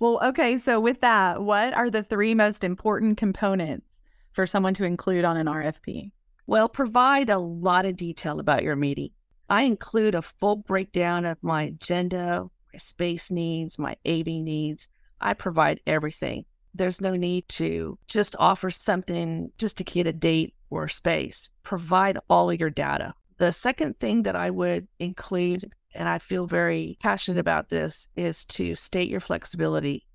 Well, 0.00 0.18
okay. 0.24 0.58
So 0.58 0.80
with 0.80 1.00
that, 1.02 1.42
what 1.42 1.72
are 1.72 1.88
the 1.88 2.02
three 2.02 2.34
most 2.34 2.64
important 2.64 3.16
components 3.16 4.00
for 4.32 4.44
someone 4.46 4.74
to 4.74 4.84
include 4.84 5.24
on 5.24 5.36
an 5.36 5.46
RFP? 5.46 6.10
Well, 6.46 6.68
provide 6.68 7.30
a 7.30 7.38
lot 7.38 7.86
of 7.86 7.96
detail 7.96 8.40
about 8.40 8.64
your 8.64 8.74
meeting. 8.74 9.10
I 9.48 9.62
include 9.62 10.16
a 10.16 10.20
full 10.20 10.56
breakdown 10.56 11.24
of 11.24 11.38
my 11.42 11.62
agenda, 11.64 12.50
my 12.72 12.78
space 12.78 13.30
needs, 13.30 13.78
my 13.78 13.96
AV 14.04 14.26
needs. 14.26 14.88
I 15.20 15.32
provide 15.32 15.80
everything 15.86 16.44
there's 16.74 17.00
no 17.00 17.14
need 17.14 17.48
to 17.48 17.98
just 18.08 18.34
offer 18.38 18.70
something 18.70 19.50
just 19.58 19.78
to 19.78 19.84
get 19.84 20.06
a 20.06 20.12
date 20.12 20.54
or 20.70 20.88
space. 20.88 21.50
Provide 21.62 22.18
all 22.28 22.50
of 22.50 22.58
your 22.58 22.70
data. 22.70 23.14
The 23.38 23.52
second 23.52 23.98
thing 23.98 24.22
that 24.24 24.36
I 24.36 24.50
would 24.50 24.88
include, 24.98 25.72
and 25.94 26.08
I 26.08 26.18
feel 26.18 26.46
very 26.46 26.96
passionate 27.00 27.40
about 27.40 27.68
this, 27.68 28.08
is 28.16 28.44
to 28.46 28.74
state 28.74 29.08
your 29.08 29.20
flexibility 29.20 30.06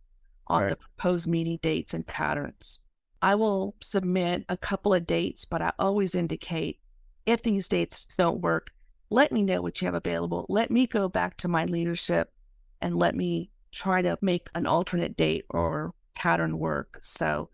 on 0.48 0.64
right. 0.64 0.70
the 0.72 0.78
proposed 0.78 1.28
meeting 1.28 1.60
dates 1.62 1.94
and 1.94 2.06
patterns. 2.06 2.82
I 3.22 3.36
will 3.36 3.76
submit 3.82 4.46
a 4.48 4.58
couple 4.58 4.94
of 4.94 5.06
dates, 5.06 5.46
but 5.46 5.62
I 5.62 5.74
always 5.78 6.16
indicate 6.16 6.80
if 7.26 7.44
these 7.44 7.68
dates 7.68 8.08
don't 8.18 8.42
work, 8.42 8.72
let 9.10 9.32
me 9.32 9.44
know 9.44 9.62
what 9.62 9.82
you 9.82 9.86
have 9.86 9.96
available. 9.96 10.46
Let 10.50 10.72
me 10.72 10.88
go 10.88 11.10
back 11.10 11.38
to 11.38 11.48
my 11.48 11.66
leadership 11.66 12.32
and 12.82 12.96
let 12.96 13.16
me 13.16 13.52
try 13.72 14.02
to 14.02 14.18
make 14.22 14.50
an 14.56 14.66
alternate 14.66 15.18
date 15.18 15.46
or 15.50 15.94
pattern 16.16 16.58
work. 16.58 17.00
So 17.02 17.50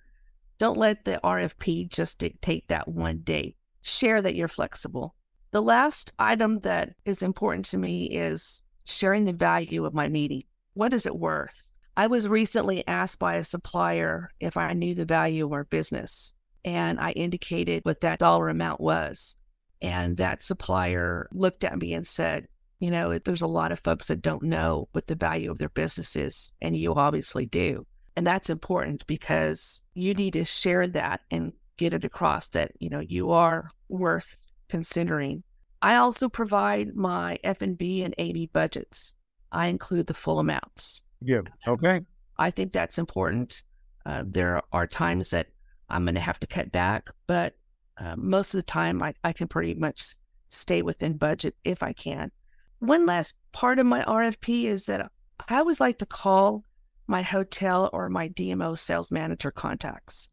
don't 0.57 0.77
let 0.77 1.05
the 1.05 1.19
RFP 1.23 1.89
just 1.89 2.19
dictate 2.19 2.67
that 2.67 2.87
one 2.87 3.19
date. 3.19 3.57
Share 3.81 4.21
that 4.21 4.35
you're 4.35 4.47
flexible. 4.47 5.15
The 5.55 5.61
last 5.61 6.11
item 6.19 6.55
that 6.63 6.95
is 7.05 7.23
important 7.23 7.63
to 7.67 7.77
me 7.77 8.07
is 8.07 8.61
sharing 8.83 9.23
the 9.23 9.31
value 9.31 9.85
of 9.85 9.93
my 9.93 10.09
meeting. 10.09 10.43
What 10.73 10.91
is 10.91 11.05
it 11.05 11.15
worth? 11.15 11.69
I 11.95 12.07
was 12.07 12.27
recently 12.27 12.85
asked 12.85 13.19
by 13.19 13.35
a 13.35 13.43
supplier 13.45 14.31
if 14.41 14.57
I 14.57 14.73
knew 14.73 14.93
the 14.93 15.05
value 15.05 15.45
of 15.45 15.53
our 15.53 15.63
business, 15.63 16.33
and 16.65 16.99
I 16.99 17.11
indicated 17.11 17.85
what 17.85 18.01
that 18.01 18.19
dollar 18.19 18.49
amount 18.49 18.81
was. 18.81 19.37
And 19.81 20.17
that 20.17 20.43
supplier 20.43 21.29
looked 21.31 21.63
at 21.63 21.79
me 21.79 21.93
and 21.93 22.05
said, 22.05 22.49
You 22.79 22.91
know, 22.91 23.17
there's 23.17 23.41
a 23.41 23.47
lot 23.47 23.71
of 23.71 23.79
folks 23.79 24.07
that 24.07 24.21
don't 24.21 24.43
know 24.43 24.89
what 24.91 25.07
the 25.07 25.15
value 25.15 25.49
of 25.51 25.59
their 25.59 25.69
business 25.69 26.17
is, 26.17 26.51
and 26.61 26.75
you 26.75 26.95
obviously 26.95 27.45
do. 27.45 27.87
And 28.17 28.27
that's 28.27 28.49
important 28.49 29.07
because 29.07 29.81
you 29.93 30.15
need 30.15 30.33
to 30.33 30.43
share 30.43 30.85
that 30.87 31.21
and 31.31 31.53
get 31.77 31.93
it 31.93 32.03
across 32.03 32.49
that, 32.49 32.73
you 32.77 32.89
know, 32.89 32.99
you 32.99 33.31
are 33.31 33.69
worth 33.87 34.44
considering. 34.69 35.43
I 35.81 35.95
also 35.95 36.29
provide 36.29 36.95
my 36.95 37.37
F&B 37.43 38.01
and 38.01 38.15
AV 38.19 38.51
budgets. 38.51 39.13
I 39.51 39.67
include 39.67 40.07
the 40.07 40.13
full 40.13 40.39
amounts. 40.39 41.03
Yeah. 41.21 41.41
Okay. 41.67 42.01
I 42.37 42.49
think 42.49 42.71
that's 42.71 42.97
important. 42.97 43.63
Uh, 44.05 44.23
there 44.25 44.61
are 44.71 44.87
times 44.87 45.29
that 45.31 45.47
I'm 45.89 46.05
going 46.05 46.15
to 46.15 46.21
have 46.21 46.39
to 46.39 46.47
cut 46.47 46.71
back, 46.71 47.09
but 47.27 47.55
uh, 47.97 48.15
most 48.17 48.53
of 48.53 48.57
the 48.57 48.63
time 48.63 49.01
I, 49.01 49.13
I 49.23 49.33
can 49.33 49.47
pretty 49.47 49.73
much 49.73 50.15
stay 50.49 50.81
within 50.81 51.17
budget 51.17 51.55
if 51.63 51.83
I 51.83 51.93
can. 51.93 52.31
One 52.79 53.05
last 53.05 53.35
part 53.51 53.79
of 53.79 53.85
my 53.85 54.03
RFP 54.03 54.65
is 54.65 54.85
that 54.87 55.09
I 55.47 55.57
always 55.57 55.79
like 55.79 55.99
to 55.99 56.05
call 56.05 56.63
my 57.07 57.21
hotel 57.21 57.89
or 57.93 58.09
my 58.09 58.29
DMO 58.29 58.77
sales 58.77 59.11
manager 59.11 59.51
contacts. 59.51 60.29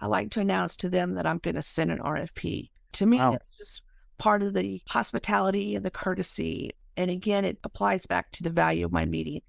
I 0.00 0.06
like 0.06 0.30
to 0.32 0.40
announce 0.40 0.76
to 0.78 0.90
them 0.90 1.14
that 1.14 1.26
I'm 1.26 1.38
going 1.38 1.54
to 1.54 1.62
send 1.62 1.90
an 1.90 1.98
RFP. 1.98 2.70
To 2.96 3.06
me, 3.06 3.18
wow. 3.18 3.32
that's 3.32 3.56
just 3.56 3.82
part 4.18 4.42
of 4.42 4.54
the 4.54 4.80
hospitality 4.88 5.74
and 5.74 5.84
the 5.84 5.90
courtesy. 5.90 6.72
And 6.96 7.10
again, 7.10 7.44
it 7.44 7.58
applies 7.64 8.06
back 8.06 8.32
to 8.32 8.42
the 8.42 8.50
value 8.50 8.84
of 8.84 8.92
my 8.92 9.04
meeting. 9.04 9.42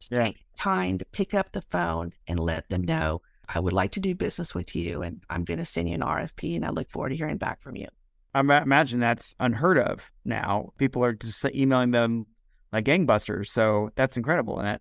To 0.00 0.16
yeah. 0.16 0.24
take 0.24 0.44
time 0.56 0.98
to 0.98 1.04
pick 1.06 1.34
up 1.34 1.52
the 1.52 1.62
phone 1.62 2.12
and 2.26 2.38
let 2.38 2.68
them 2.68 2.82
know 2.82 3.22
I 3.48 3.60
would 3.60 3.72
like 3.72 3.92
to 3.92 4.00
do 4.00 4.14
business 4.14 4.54
with 4.54 4.74
you 4.74 5.02
and 5.02 5.22
I'm 5.28 5.44
going 5.44 5.58
to 5.58 5.64
send 5.64 5.88
you 5.88 5.94
an 5.94 6.00
RFP 6.00 6.56
and 6.56 6.64
I 6.64 6.70
look 6.70 6.90
forward 6.90 7.10
to 7.10 7.16
hearing 7.16 7.36
back 7.36 7.62
from 7.62 7.76
you. 7.76 7.88
I 8.34 8.40
imagine 8.40 8.98
that's 8.98 9.34
unheard 9.38 9.78
of 9.78 10.10
now. 10.24 10.72
People 10.78 11.04
are 11.04 11.12
just 11.12 11.44
emailing 11.54 11.92
them 11.92 12.26
like 12.72 12.84
gangbusters. 12.84 13.46
So 13.46 13.90
that's 13.94 14.16
incredible, 14.16 14.58
Annette. 14.58 14.80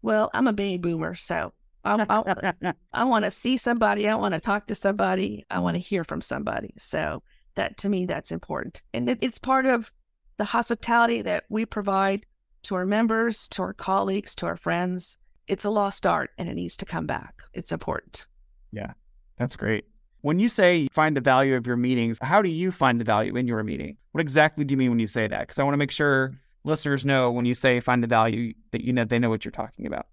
Well, 0.00 0.30
I'm 0.32 0.46
a 0.46 0.52
baby 0.52 0.78
boomer, 0.78 1.14
so 1.14 1.52
I, 1.84 2.06
I, 2.08 2.72
I 2.92 3.04
want 3.04 3.26
to 3.26 3.30
see 3.30 3.58
somebody. 3.58 4.08
I 4.08 4.14
want 4.14 4.32
to 4.34 4.40
talk 4.40 4.68
to 4.68 4.74
somebody. 4.74 5.44
I 5.50 5.58
want 5.58 5.74
to 5.74 5.80
hear 5.80 6.04
from 6.04 6.22
somebody. 6.22 6.74
So 6.78 7.22
that 7.54 7.76
to 7.78 7.88
me, 7.88 8.06
that's 8.06 8.32
important. 8.32 8.82
And 8.92 9.08
it, 9.08 9.18
it's 9.20 9.38
part 9.38 9.66
of 9.66 9.92
the 10.36 10.44
hospitality 10.44 11.22
that 11.22 11.44
we 11.48 11.64
provide 11.64 12.26
to 12.64 12.74
our 12.74 12.86
members, 12.86 13.48
to 13.48 13.62
our 13.62 13.72
colleagues, 13.72 14.34
to 14.36 14.46
our 14.46 14.56
friends. 14.56 15.18
It's 15.46 15.64
a 15.64 15.70
lost 15.70 16.06
art 16.06 16.30
and 16.38 16.48
it 16.48 16.54
needs 16.54 16.76
to 16.78 16.84
come 16.84 17.06
back. 17.06 17.42
It's 17.52 17.72
important. 17.72 18.26
Yeah, 18.72 18.92
that's 19.38 19.56
great. 19.56 19.84
When 20.22 20.40
you 20.40 20.48
say 20.48 20.88
find 20.90 21.16
the 21.16 21.20
value 21.20 21.54
of 21.54 21.66
your 21.66 21.76
meetings, 21.76 22.18
how 22.22 22.40
do 22.40 22.48
you 22.48 22.72
find 22.72 22.98
the 22.98 23.04
value 23.04 23.36
in 23.36 23.46
your 23.46 23.62
meeting? 23.62 23.98
What 24.12 24.22
exactly 24.22 24.64
do 24.64 24.72
you 24.72 24.78
mean 24.78 24.90
when 24.90 24.98
you 24.98 25.06
say 25.06 25.28
that? 25.28 25.40
Because 25.40 25.58
I 25.58 25.64
want 25.64 25.74
to 25.74 25.78
make 25.78 25.90
sure 25.90 26.34
listeners 26.64 27.04
know 27.04 27.30
when 27.30 27.44
you 27.44 27.54
say 27.54 27.78
find 27.80 28.02
the 28.02 28.08
value 28.08 28.54
that 28.70 28.82
you 28.82 28.92
know 28.92 29.04
they 29.04 29.18
know 29.18 29.28
what 29.28 29.44
you're 29.44 29.52
talking 29.52 29.86
about? 29.86 30.06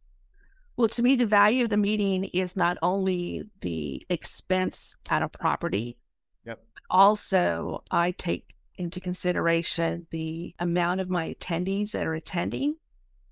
Well, 0.76 0.90
to 0.90 1.04
me, 1.04 1.16
the 1.16 1.26
value 1.26 1.64
of 1.64 1.70
the 1.70 1.78
meeting 1.78 2.26
is 2.26 2.56
not 2.56 2.78
only 2.82 3.44
the 3.62 4.06
expense 4.10 4.96
at 5.10 5.22
a 5.22 5.30
property. 5.30 5.98
Also, 6.92 7.84
I 7.90 8.12
take 8.12 8.54
into 8.76 9.00
consideration 9.00 10.08
the 10.12 10.54
amount 10.60 11.00
of 11.00 11.10
my 11.10 11.34
attendees 11.34 11.92
that 11.92 12.06
are 12.06 12.14
attending 12.14 12.76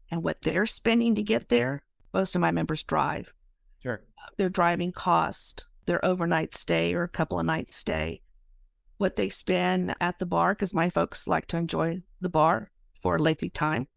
and 0.10 0.24
what 0.24 0.42
they're 0.42 0.66
spending 0.66 1.14
to 1.16 1.24
get 1.24 1.50
there. 1.50 1.84
Most 2.14 2.36
of 2.36 2.42
my 2.42 2.52
members 2.52 2.84
drive. 2.84 3.34
Sure. 3.84 4.02
Their 4.38 4.50
driving 4.50 4.94
cost, 4.94 5.66
their 5.86 6.04
overnight 6.06 6.56
stay 6.56 6.94
or 6.94 7.04
a 7.04 7.10
couple 7.10 7.38
of 7.38 7.46
nights 7.46 7.76
stay, 7.76 8.22
what 8.98 9.18
they 9.18 9.28
spend 9.28 9.94
at 10.00 10.20
the 10.20 10.26
bar, 10.26 10.54
because 10.54 10.74
my 10.74 10.90
folks 10.90 11.28
like 11.28 11.48
to 11.48 11.58
enjoy 11.58 12.02
the 12.22 12.30
bar 12.30 12.72
for 13.02 13.18
a 13.18 13.20
lengthy 13.20 13.50
time. 13.50 13.88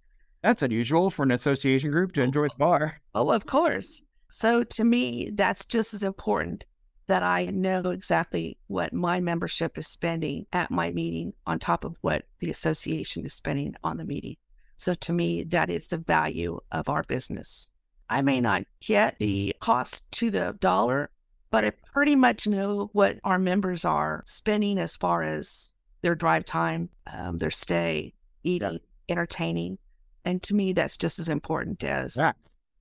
That's 0.42 0.62
unusual 0.62 1.08
for 1.08 1.22
an 1.22 1.30
association 1.30 1.92
group 1.92 2.12
to 2.14 2.20
oh, 2.20 2.24
enjoy 2.24 2.48
the 2.48 2.56
bar. 2.58 3.00
Oh, 3.14 3.30
of 3.30 3.46
course. 3.46 4.02
So 4.28 4.64
to 4.64 4.82
me, 4.82 5.30
that's 5.32 5.64
just 5.64 5.94
as 5.94 6.02
important 6.02 6.64
that 7.06 7.22
I 7.22 7.46
know 7.46 7.90
exactly 7.90 8.58
what 8.68 8.92
my 8.92 9.20
membership 9.20 9.76
is 9.76 9.86
spending 9.86 10.46
at 10.52 10.70
my 10.70 10.90
meeting 10.90 11.32
on 11.46 11.58
top 11.58 11.84
of 11.84 11.96
what 12.00 12.24
the 12.38 12.50
association 12.50 13.26
is 13.26 13.34
spending 13.34 13.74
on 13.82 13.96
the 13.96 14.04
meeting. 14.04 14.36
So 14.76 14.94
to 14.94 15.12
me, 15.12 15.44
that 15.44 15.70
is 15.70 15.88
the 15.88 15.98
value 15.98 16.58
of 16.70 16.88
our 16.88 17.02
business. 17.02 17.70
I 18.08 18.22
may 18.22 18.40
not 18.40 18.64
get 18.80 19.16
the 19.18 19.54
cost 19.60 20.10
to 20.12 20.30
the 20.30 20.56
dollar, 20.60 21.10
but 21.50 21.64
I 21.64 21.72
pretty 21.92 22.16
much 22.16 22.46
know 22.46 22.90
what 22.92 23.18
our 23.24 23.38
members 23.38 23.84
are 23.84 24.22
spending 24.26 24.78
as 24.78 24.96
far 24.96 25.22
as 25.22 25.72
their 26.02 26.14
drive 26.14 26.44
time, 26.44 26.88
um, 27.12 27.38
their 27.38 27.50
stay, 27.50 28.14
eating, 28.42 28.80
entertaining. 29.08 29.78
And 30.24 30.42
to 30.44 30.54
me, 30.54 30.72
that's 30.72 30.96
just 30.96 31.18
as 31.18 31.28
important 31.28 31.82
as. 31.84 32.16
Yeah. 32.16 32.32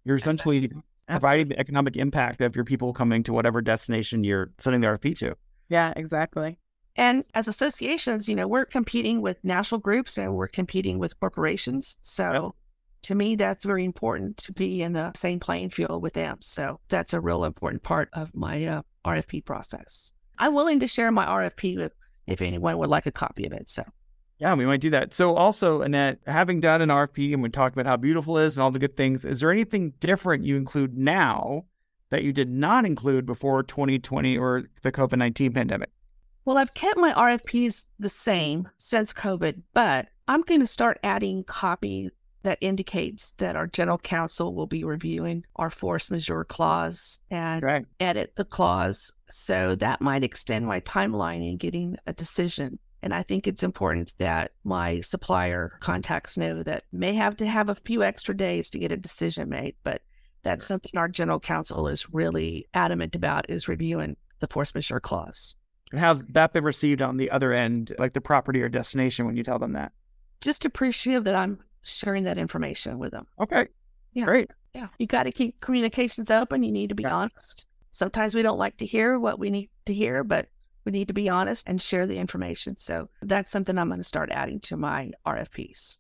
You're 0.04 0.18
essentially 0.18 0.72
providing 1.08 1.48
the 1.48 1.60
economic 1.60 1.96
impact 1.96 2.42
of 2.42 2.56
your 2.56 2.66
people 2.66 2.94
coming 2.94 3.24
to 3.24 3.34
whatever 3.34 3.62
destination 3.62 4.24
you're 4.24 4.52
sending 4.58 4.82
the 4.82 4.88
RFP 4.88 5.18
to. 5.20 5.36
Yeah, 5.70 5.94
exactly. 5.96 6.58
And 6.96 7.24
as 7.34 7.48
associations, 7.48 8.28
you 8.28 8.36
know, 8.36 8.48
we're 8.48 8.66
competing 8.66 9.22
with 9.22 9.44
national 9.44 9.80
groups 9.80 10.18
and 10.18 10.36
we're 10.36 10.48
competing 10.48 11.00
with 11.00 11.18
corporations. 11.20 11.98
So 12.02 12.56
to 13.04 13.16
me, 13.16 13.36
that's 13.36 13.66
very 13.66 13.86
important 13.86 14.38
to 14.38 14.54
be 14.54 14.82
in 14.82 14.94
the 14.94 15.12
same 15.16 15.40
playing 15.40 15.70
field 15.70 16.02
with 16.04 16.14
them. 16.14 16.38
So 16.42 16.80
that's 16.90 17.14
a 17.14 17.22
real 17.22 17.46
important 17.46 17.84
part 17.84 18.10
of 18.14 18.36
my 18.36 18.66
uh, 18.66 18.82
RFP 19.06 19.46
process. 19.46 20.12
I'm 20.38 20.54
willing 20.54 20.80
to 20.82 20.88
share 20.88 21.12
my 21.12 21.26
RFP 21.26 21.80
if, 21.80 21.92
if 22.28 22.42
anyone 22.42 22.78
would 22.78 22.90
like 22.90 23.06
a 23.06 23.12
copy 23.12 23.46
of 23.46 23.54
it. 23.54 23.70
So 23.70 23.84
yeah, 24.42 24.56
we 24.56 24.66
might 24.66 24.82
do 24.82 24.90
that. 24.90 25.14
So, 25.14 25.36
also, 25.36 25.84
Annette, 25.84 26.18
having 26.26 26.60
done 26.60 26.82
an 26.82 26.90
RFP 26.90 27.32
and 27.32 27.44
we 27.44 27.50
talked 27.50 27.76
about 27.76 27.86
how 27.86 27.96
beautiful 27.96 28.40
it 28.40 28.46
is 28.46 28.56
and 28.58 28.64
all 28.64 28.72
the 28.72 28.80
good 28.80 28.98
things, 28.98 29.24
is 29.24 29.40
there 29.40 29.52
anything 29.52 29.94
different 30.00 30.44
you 30.44 30.58
include 30.58 30.98
now 30.98 31.66
that 32.10 32.24
you 32.24 32.34
did 32.34 32.50
not 32.50 32.84
include 32.84 33.28
before 33.28 33.62
2020 33.62 34.40
or 34.40 34.64
the 34.82 34.92
COVID 34.92 35.20
19 35.20 35.54
pandemic? 35.54 35.92
Well, 36.44 36.58
I've 36.58 36.74
kept 36.74 36.98
my 36.98 37.14
RFPs 37.14 37.90
the 38.00 38.10
same 38.10 38.68
since 38.80 39.14
COVID, 39.14 39.62
but 39.76 40.08
I'm 40.28 40.42
going 40.42 40.60
to 40.62 40.68
start 40.68 41.00
adding 41.04 41.44
copy 41.44 42.10
that 42.42 42.58
indicates 42.62 43.34
that 43.34 43.56
our 43.56 43.68
general 43.68 44.00
counsel 44.00 44.56
will 44.56 44.66
be 44.66 44.84
reviewing 44.84 45.46
our 45.58 45.70
force 45.70 46.10
majeure 46.10 46.46
clause 46.46 47.20
and 47.30 47.62
right. 47.62 47.86
edit 48.00 48.36
the 48.38 48.46
clause. 48.46 49.14
So 49.30 49.76
that 49.76 50.02
might 50.02 50.24
extend 50.24 50.66
my 50.66 50.80
timeline 50.80 51.48
in 51.48 51.58
getting 51.58 51.98
a 52.08 52.14
decision. 52.14 52.80
And 53.04 53.14
I 53.14 53.24
think 53.24 53.48
it's 53.48 53.64
important 53.64 54.16
that 54.20 54.52
my 54.64 55.02
supplier 55.02 55.78
contacts 55.80 56.38
know 56.38 56.62
that 56.64 56.84
may 56.92 57.14
have 57.14 57.36
to 57.38 57.48
have 57.48 57.70
a 57.70 57.76
few 57.76 58.04
extra 58.04 58.36
days 58.36 58.70
to 58.70 58.80
get 58.80 58.92
a 58.92 58.98
decision 58.98 59.50
made, 59.50 59.76
but 59.84 60.02
that's 60.44 60.66
something 60.66 60.92
our 60.96 61.08
general 61.08 61.40
counsel 61.40 61.88
is 61.88 62.14
really 62.14 62.68
adamant 62.74 63.16
about 63.16 63.50
is 63.50 63.68
reviewing 63.68 64.18
the 64.40 64.48
force 64.48 64.74
majeure 64.74 65.00
clause. 65.00 65.56
And 65.92 66.00
How's 66.00 66.26
that 66.28 66.54
been 66.54 66.64
received 66.64 67.02
on 67.02 67.18
the 67.18 67.30
other 67.32 67.54
end, 67.54 67.96
like 68.00 68.14
the 68.14 68.22
property 68.22 68.62
or 68.62 68.70
destination 68.70 69.26
when 69.26 69.36
you 69.36 69.44
tell 69.44 69.60
them 69.60 69.74
that? 69.74 69.92
Just 70.40 70.66
appreciative 70.66 71.26
that 71.26 71.36
I'm 71.36 71.60
sharing 71.84 72.24
that 72.24 72.38
information 72.38 72.98
with 72.98 73.12
them. 73.12 73.28
Okay. 73.40 73.68
Yeah. 74.14 74.26
Great. 74.26 74.52
Yeah. 74.74 74.88
You 74.98 75.08
got 75.08 75.24
to 75.24 75.32
keep 75.32 75.60
communications 75.62 76.32
open. 76.32 76.64
You 76.64 76.72
need 76.72 76.90
to 76.90 76.96
be 76.96 77.04
yeah. 77.04 77.16
honest. 77.16 77.68
Sometimes 77.92 78.34
we 78.34 78.42
don't 78.42 78.58
like 78.58 78.78
to 78.78 78.86
hear 78.86 79.20
what 79.20 79.38
we 79.38 79.50
need 79.50 79.70
to 79.86 79.94
hear, 79.94 80.24
but 80.24 80.48
we 80.86 80.92
need 80.92 81.08
to 81.08 81.14
be 81.14 81.30
honest 81.30 81.68
and 81.68 81.82
share 81.82 82.08
the 82.08 82.18
information. 82.18 82.78
So 82.78 83.10
that's 83.22 83.52
something 83.52 83.78
I'm 83.78 83.88
going 83.88 84.00
to 84.00 84.04
start 84.04 84.32
adding 84.32 84.60
to 84.62 84.78
my 84.78 85.12
RFPs. 85.26 85.98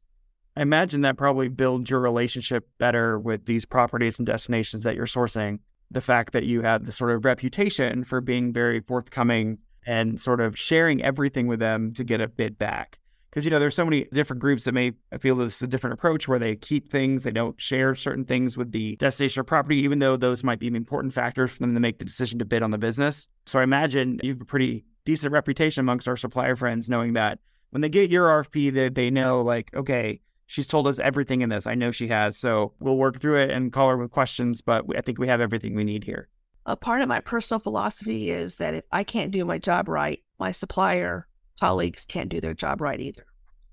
I 0.55 0.61
imagine 0.61 1.01
that 1.01 1.17
probably 1.17 1.47
builds 1.47 1.89
your 1.89 2.01
relationship 2.01 2.67
better 2.77 3.17
with 3.17 3.45
these 3.45 3.65
properties 3.65 4.19
and 4.19 4.25
destinations 4.25 4.83
that 4.83 4.95
you're 4.95 5.05
sourcing. 5.05 5.59
The 5.89 6.01
fact 6.01 6.33
that 6.33 6.45
you 6.45 6.61
have 6.61 6.85
the 6.85 6.91
sort 6.91 7.11
of 7.11 7.25
reputation 7.25 8.03
for 8.03 8.21
being 8.21 8.53
very 8.53 8.79
forthcoming 8.81 9.59
and 9.85 10.19
sort 10.19 10.41
of 10.41 10.57
sharing 10.57 11.01
everything 11.01 11.47
with 11.47 11.59
them 11.59 11.93
to 11.93 12.03
get 12.03 12.21
a 12.21 12.27
bid 12.27 12.57
back 12.57 12.99
because 13.31 13.45
you 13.45 13.51
know 13.51 13.59
there's 13.59 13.75
so 13.75 13.85
many 13.85 14.03
different 14.11 14.41
groups 14.41 14.65
that 14.65 14.73
may 14.73 14.91
feel 15.19 15.35
this 15.35 15.55
is 15.55 15.61
a 15.61 15.67
different 15.67 15.93
approach 15.93 16.27
where 16.27 16.39
they 16.39 16.55
keep 16.55 16.91
things 16.91 17.23
they 17.23 17.31
don't 17.31 17.59
share 17.59 17.95
certain 17.95 18.25
things 18.25 18.57
with 18.57 18.71
the 18.71 18.95
destination 18.97 19.41
or 19.41 19.43
property 19.43 19.77
even 19.77 19.99
though 19.99 20.17
those 20.17 20.43
might 20.43 20.59
be 20.59 20.67
important 20.67 21.13
factors 21.13 21.51
for 21.51 21.59
them 21.59 21.73
to 21.73 21.79
make 21.79 21.97
the 21.97 22.05
decision 22.05 22.37
to 22.39 22.45
bid 22.45 22.61
on 22.61 22.71
the 22.71 22.77
business. 22.77 23.27
So 23.45 23.59
i 23.59 23.63
imagine 23.63 24.19
you 24.21 24.31
have 24.31 24.41
a 24.41 24.45
pretty 24.45 24.85
decent 25.05 25.33
reputation 25.33 25.81
amongst 25.81 26.07
our 26.07 26.17
supplier 26.17 26.55
friends 26.55 26.89
knowing 26.89 27.13
that 27.13 27.39
when 27.71 27.81
they 27.81 27.89
get 27.89 28.11
your 28.11 28.27
rfp 28.43 28.73
that 28.73 28.95
they 28.95 29.09
know 29.09 29.41
like 29.41 29.73
okay 29.73 30.21
she's 30.45 30.67
told 30.67 30.85
us 30.85 30.99
everything 30.99 31.39
in 31.41 31.47
this. 31.49 31.65
I 31.65 31.75
know 31.75 31.91
she 31.91 32.09
has 32.09 32.37
so 32.37 32.73
we'll 32.79 32.97
work 32.97 33.19
through 33.19 33.37
it 33.37 33.49
and 33.49 33.71
call 33.71 33.89
her 33.89 33.97
with 33.97 34.11
questions 34.11 34.61
but 34.61 34.85
i 34.95 35.01
think 35.01 35.17
we 35.17 35.27
have 35.27 35.41
everything 35.41 35.75
we 35.75 35.83
need 35.83 36.03
here. 36.03 36.27
A 36.67 36.77
part 36.77 37.01
of 37.01 37.07
my 37.07 37.21
personal 37.21 37.59
philosophy 37.59 38.29
is 38.29 38.57
that 38.57 38.73
if 38.73 38.83
i 38.91 39.03
can't 39.03 39.31
do 39.31 39.45
my 39.45 39.57
job 39.57 39.87
right 39.87 40.21
my 40.37 40.51
supplier 40.51 41.27
colleagues 41.59 42.05
can't 42.05 42.29
do 42.29 42.41
their 42.41 42.53
job 42.53 42.81
right 42.81 42.99
either. 42.99 43.25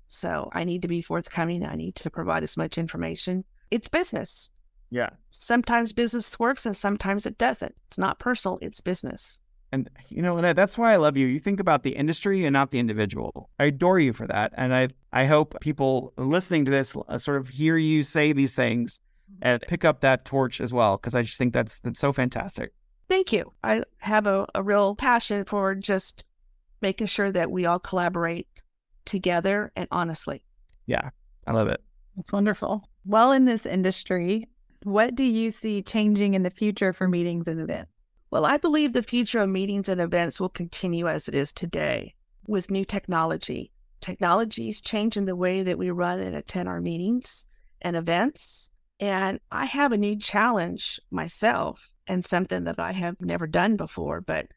So 0.07 0.49
I 0.53 0.63
need 0.63 0.81
to 0.81 0.87
be 0.87 1.01
forthcoming. 1.01 1.65
I 1.65 1.75
need 1.75 1.95
to 1.95 2.09
provide 2.09 2.43
as 2.43 2.57
much 2.57 2.77
information. 2.77 3.43
It's 3.71 3.87
business. 3.87 4.49
Yeah. 4.89 5.09
Sometimes 5.29 5.93
business 5.93 6.39
works 6.39 6.65
and 6.65 6.75
sometimes 6.75 7.25
it 7.25 7.37
doesn't. 7.37 7.75
It's 7.87 7.97
not 7.97 8.17
personal, 8.17 8.57
it's 8.61 8.81
business. 8.81 9.39
And, 9.71 9.87
you 10.07 10.23
know, 10.23 10.35
Annette, 10.37 10.55
that's 10.55 10.79
why 10.79 10.93
I 10.93 10.95
love 10.95 11.15
you. 11.15 11.27
You 11.27 11.37
think 11.37 11.59
about 11.59 11.83
the 11.83 11.95
industry 11.95 12.43
and 12.43 12.53
not 12.53 12.71
the 12.71 12.79
individual. 12.79 13.51
I 13.59 13.65
adore 13.65 13.99
you 13.99 14.13
for 14.13 14.25
that. 14.25 14.51
And 14.57 14.73
I, 14.73 14.87
I 15.13 15.25
hope 15.25 15.59
people 15.61 16.11
listening 16.17 16.65
to 16.65 16.71
this 16.71 16.95
uh, 17.07 17.19
sort 17.19 17.37
of 17.37 17.49
hear 17.49 17.77
you 17.77 18.01
say 18.01 18.33
these 18.33 18.55
things 18.55 18.99
and 19.43 19.61
pick 19.67 19.85
up 19.85 20.01
that 20.01 20.25
torch 20.25 20.59
as 20.59 20.73
well, 20.73 20.97
because 20.97 21.13
I 21.13 21.21
just 21.21 21.37
think 21.37 21.53
that's, 21.53 21.77
that's 21.81 21.99
so 21.99 22.11
fantastic. 22.11 22.73
Thank 23.09 23.31
you. 23.31 23.53
I 23.63 23.83
have 23.99 24.25
a, 24.25 24.47
a 24.55 24.63
real 24.63 24.95
passion 24.95 25.45
for 25.45 25.75
just 25.75 26.23
making 26.81 27.07
sure 27.07 27.31
that 27.31 27.51
we 27.51 27.65
all 27.65 27.79
collaborate 27.79 28.47
together 29.05 29.71
and 29.75 29.87
honestly. 29.91 30.43
Yeah, 30.85 31.09
I 31.47 31.53
love 31.53 31.67
it. 31.67 31.81
It's 32.17 32.33
wonderful. 32.33 32.83
Well, 33.05 33.31
in 33.31 33.45
this 33.45 33.65
industry, 33.65 34.47
what 34.83 35.15
do 35.15 35.23
you 35.23 35.51
see 35.51 35.81
changing 35.81 36.33
in 36.33 36.43
the 36.43 36.49
future 36.49 36.93
for 36.93 37.07
meetings 37.07 37.47
and 37.47 37.59
events? 37.59 37.91
Well, 38.31 38.45
I 38.45 38.57
believe 38.57 38.93
the 38.93 39.03
future 39.03 39.39
of 39.39 39.49
meetings 39.49 39.89
and 39.89 39.99
events 39.99 40.39
will 40.39 40.49
continue 40.49 41.07
as 41.07 41.27
it 41.27 41.35
is 41.35 41.51
today 41.51 42.13
with 42.47 42.69
new 42.69 42.85
technology. 42.85 43.71
Technology 44.01 44.69
is 44.69 44.81
changing 44.81 45.25
the 45.25 45.35
way 45.35 45.63
that 45.63 45.77
we 45.77 45.89
run 45.89 46.19
and 46.19 46.35
attend 46.35 46.69
our 46.69 46.81
meetings 46.81 47.45
and 47.81 47.95
events. 47.95 48.69
And 48.99 49.39
I 49.51 49.65
have 49.65 49.91
a 49.91 49.97
new 49.97 50.17
challenge 50.17 50.99
myself 51.09 51.91
and 52.07 52.23
something 52.23 52.65
that 52.65 52.79
I 52.79 52.91
have 52.91 53.15
never 53.19 53.47
done 53.47 53.75
before, 53.75 54.21
but 54.21 54.47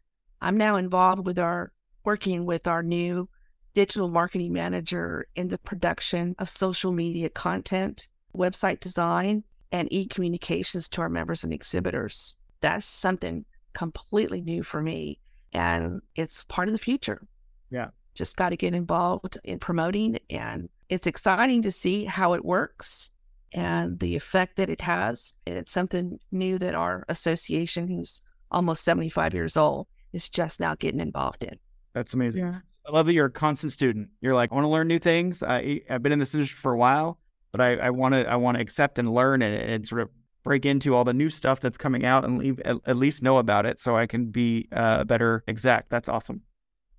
I'm 0.41 0.57
now 0.57 0.77
involved 0.77 1.27
with 1.27 1.39
our 1.39 1.73
working 2.05 2.45
with 2.45 2.67
our 2.67 2.83
new 2.83 3.29
digital 3.75 4.09
marketing 4.09 4.53
manager 4.53 5.27
in 5.35 5.49
the 5.49 5.59
production 5.59 6.35
of 6.39 6.49
social 6.49 6.93
media 6.93 7.29
content, 7.31 8.09
website 8.37 8.81
design, 8.81 9.45
and 9.71 9.89
e 9.91 10.07
communications 10.07 10.89
to 10.89 11.01
our 11.01 11.09
members 11.09 11.45
and 11.45 11.53
exhibitors. 11.53 12.37
That's 12.61 12.87
something 12.87 13.45
completely 13.73 14.43
new 14.43 14.63
for 14.63 14.83
me. 14.83 15.19
And 15.53 16.01
it's 16.15 16.45
part 16.45 16.69
of 16.69 16.73
the 16.73 16.79
future. 16.79 17.27
Yeah. 17.71 17.89
Just 18.15 18.37
got 18.37 18.51
to 18.51 18.57
get 18.57 18.75
involved 18.75 19.39
in 19.45 19.59
promoting. 19.59 20.19
And 20.29 20.69
it's 20.89 21.07
exciting 21.07 21.63
to 21.63 21.73
see 21.73 22.05
how 22.05 22.35
it 22.35 22.45
works 22.45 23.11
and 23.55 23.99
the 23.99 24.17
effect 24.17 24.57
that 24.57 24.71
it 24.71 24.83
has. 24.83 25.35
And 25.47 25.57
it's 25.57 25.73
something 25.73 26.19
new 26.31 26.59
that 26.59 26.75
our 26.75 27.05
association, 27.09 27.89
who's 27.89 28.21
almost 28.51 28.85
75 28.85 29.35
years 29.35 29.57
old, 29.57 29.87
is 30.13 30.29
just 30.29 30.61
now 30.61 30.75
getting 30.75 31.01
involved 31.01 31.43
in. 31.43 31.59
That's 31.95 32.15
amazing. 32.15 32.45
Yeah. 32.45 32.59
I 32.87 32.91
love 32.91 33.07
that 33.07 33.13
you're 33.13 33.27
a 33.27 33.31
constant 33.31 33.73
student. 33.73 34.09
You're 34.21 34.35
like, 34.35 34.51
I 34.51 34.55
want 34.55 34.65
to 34.65 34.69
learn 34.69 34.89
new 34.89 34.99
things. 34.99 35.43
I, 35.43 35.83
I've 35.89 36.03
been 36.03 36.13
in 36.13 36.19
this 36.19 36.35
industry 36.35 36.57
for 36.57 36.73
a 36.73 36.77
while, 36.77 37.19
but 37.53 37.61
I, 37.61 37.77
I 37.77 37.91
want 37.91 38.15
to 38.15 38.29
I 38.29 38.37
want 38.37 38.57
to 38.57 38.63
accept 38.63 38.99
and 38.99 39.13
learn 39.15 39.43
and, 39.43 39.55
and, 39.55 39.87
sort 39.87 40.01
of 40.01 40.09
break 40.43 40.67
into 40.67 40.95
all 40.97 41.05
the 41.05 41.15
new 41.15 41.31
stuff 41.31 41.61
that's 41.61 41.79
coming 41.79 42.05
out 42.05 42.25
and 42.25 42.39
leave, 42.39 42.59
at, 42.61 42.77
at 42.87 42.97
least 42.97 43.23
know 43.23 43.39
about 43.39 43.67
it 43.67 43.79
so 43.79 43.97
I 43.97 44.07
can 44.07 44.27
be 44.27 44.69
uh, 44.73 44.99
a 45.01 45.05
better 45.05 45.45
exec. 45.47 45.89
That's 45.89 46.09
awesome. 46.09 46.43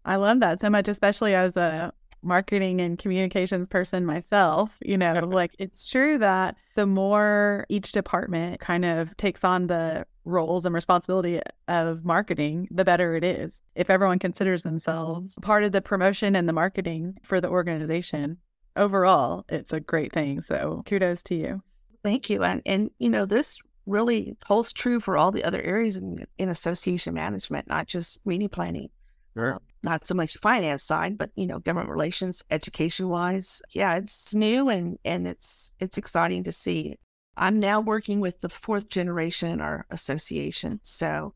I 0.05 0.15
love 0.15 0.39
that 0.39 0.59
so 0.59 0.69
much, 0.69 0.87
especially 0.87 1.35
as 1.35 1.57
a 1.57 1.93
marketing 2.23 2.81
and 2.81 2.97
communications 2.97 3.67
person 3.67 4.05
myself. 4.05 4.77
You 4.81 4.97
know, 4.97 5.13
like 5.31 5.55
it's 5.59 5.87
true 5.87 6.17
that 6.17 6.55
the 6.75 6.85
more 6.85 7.65
each 7.69 7.91
department 7.91 8.59
kind 8.59 8.85
of 8.85 9.15
takes 9.17 9.43
on 9.43 9.67
the 9.67 10.05
roles 10.25 10.65
and 10.65 10.73
responsibility 10.73 11.41
of 11.67 12.05
marketing, 12.05 12.67
the 12.71 12.85
better 12.85 13.15
it 13.15 13.23
is. 13.23 13.61
If 13.75 13.89
everyone 13.89 14.19
considers 14.19 14.63
themselves 14.63 15.35
part 15.41 15.63
of 15.63 15.71
the 15.71 15.81
promotion 15.81 16.35
and 16.35 16.47
the 16.47 16.53
marketing 16.53 17.17
for 17.23 17.41
the 17.41 17.49
organization, 17.49 18.37
overall, 18.75 19.45
it's 19.49 19.73
a 19.73 19.79
great 19.79 20.13
thing. 20.13 20.41
So 20.41 20.83
kudos 20.85 21.23
to 21.23 21.35
you. 21.35 21.63
Thank 22.03 22.29
you. 22.29 22.43
And 22.43 22.61
and 22.65 22.89
you 22.99 23.09
know, 23.09 23.25
this 23.25 23.61
really 23.85 24.37
holds 24.45 24.71
true 24.71 24.99
for 24.99 25.17
all 25.17 25.31
the 25.31 25.43
other 25.43 25.61
areas 25.61 25.97
in, 25.97 26.25
in 26.37 26.49
association 26.49 27.13
management, 27.13 27.67
not 27.67 27.87
just 27.87 28.25
meeting 28.25 28.49
planning. 28.49 28.89
Uh, 29.37 29.57
not 29.81 30.07
so 30.07 30.15
much 30.15 30.37
finance 30.37 30.83
side, 30.83 31.17
but 31.17 31.31
you 31.35 31.47
know, 31.47 31.59
government 31.59 31.89
relations, 31.89 32.43
education 32.51 33.09
wise. 33.09 33.61
Yeah, 33.71 33.95
it's 33.95 34.33
new 34.33 34.69
and 34.69 34.97
and 35.03 35.27
it's 35.27 35.71
it's 35.79 35.97
exciting 35.97 36.43
to 36.43 36.51
see. 36.51 36.97
I'm 37.35 37.59
now 37.59 37.81
working 37.81 38.19
with 38.19 38.41
the 38.41 38.49
fourth 38.49 38.89
generation 38.89 39.49
in 39.49 39.61
our 39.61 39.85
association. 39.89 40.79
So 40.83 41.33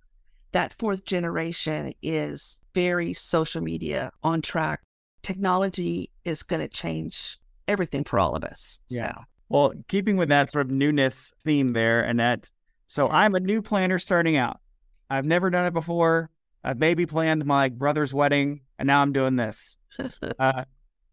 that 0.51 0.73
fourth 0.73 1.05
generation 1.05 1.93
is 2.01 2.61
very 2.73 3.13
social 3.13 3.61
media 3.61 4.11
on 4.23 4.41
track. 4.41 4.81
Technology 5.23 6.11
is 6.23 6.43
going 6.43 6.61
to 6.61 6.67
change 6.67 7.39
everything 7.67 8.03
for 8.03 8.19
all 8.19 8.35
of 8.35 8.43
us. 8.43 8.79
Yeah. 8.89 9.13
So. 9.13 9.21
Well, 9.49 9.73
keeping 9.87 10.17
with 10.17 10.29
that 10.29 10.51
sort 10.51 10.67
of 10.67 10.71
newness 10.71 11.33
theme 11.43 11.73
there, 11.73 12.01
Annette. 12.01 12.49
So 12.87 13.09
I'm 13.09 13.35
a 13.35 13.39
new 13.39 13.61
planner 13.61 13.99
starting 13.99 14.37
out. 14.37 14.59
I've 15.09 15.25
never 15.25 15.49
done 15.49 15.65
it 15.65 15.73
before. 15.73 16.29
I've 16.63 16.79
maybe 16.79 17.05
planned 17.05 17.45
my 17.45 17.69
brother's 17.69 18.13
wedding, 18.13 18.61
and 18.77 18.87
now 18.87 19.01
I'm 19.01 19.13
doing 19.13 19.35
this. 19.35 19.77
uh, 20.39 20.63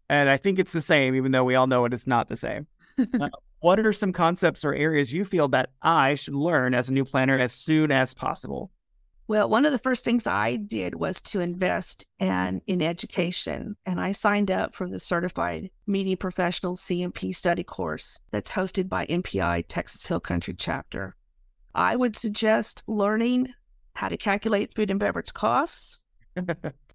and 0.09 0.29
I 0.29 0.37
think 0.37 0.59
it's 0.59 0.73
the 0.73 0.81
same, 0.81 1.15
even 1.15 1.31
though 1.31 1.43
we 1.43 1.55
all 1.55 1.67
know 1.67 1.85
it 1.85 1.93
is 1.93 2.07
not 2.07 2.27
the 2.27 2.37
same. 2.37 2.67
Uh, 3.19 3.27
what 3.59 3.79
are 3.79 3.91
some 3.91 4.13
concepts 4.13 4.63
or 4.63 4.73
areas 4.73 5.11
you 5.11 5.25
feel 5.25 5.47
that 5.49 5.71
I 5.81 6.15
should 6.15 6.35
learn 6.35 6.73
as 6.73 6.87
a 6.87 6.93
new 6.93 7.03
planner 7.03 7.37
as 7.37 7.51
soon 7.51 7.91
as 7.91 8.13
possible? 8.13 8.71
Well, 9.27 9.49
one 9.49 9.65
of 9.65 9.71
the 9.71 9.79
first 9.79 10.05
things 10.05 10.27
I 10.27 10.57
did 10.57 10.93
was 10.93 11.19
to 11.23 11.39
invest 11.39 12.05
in, 12.19 12.61
in 12.67 12.83
education, 12.83 13.75
and 13.85 13.99
I 13.99 14.11
signed 14.11 14.51
up 14.51 14.75
for 14.75 14.87
the 14.87 14.99
Certified 14.99 15.71
Meeting 15.87 16.15
Professional 16.15 16.75
CMP 16.75 17.35
study 17.35 17.63
course 17.63 18.19
that's 18.29 18.51
hosted 18.51 18.87
by 18.87 19.07
MPI 19.07 19.65
Texas 19.67 20.05
Hill 20.05 20.19
Country 20.19 20.53
Chapter. 20.55 21.15
I 21.73 21.95
would 21.95 22.15
suggest 22.15 22.83
learning 22.85 23.51
how 23.95 24.09
to 24.09 24.17
calculate 24.17 24.73
food 24.73 24.91
and 24.91 24.99
beverage 24.99 25.33
costs, 25.33 26.03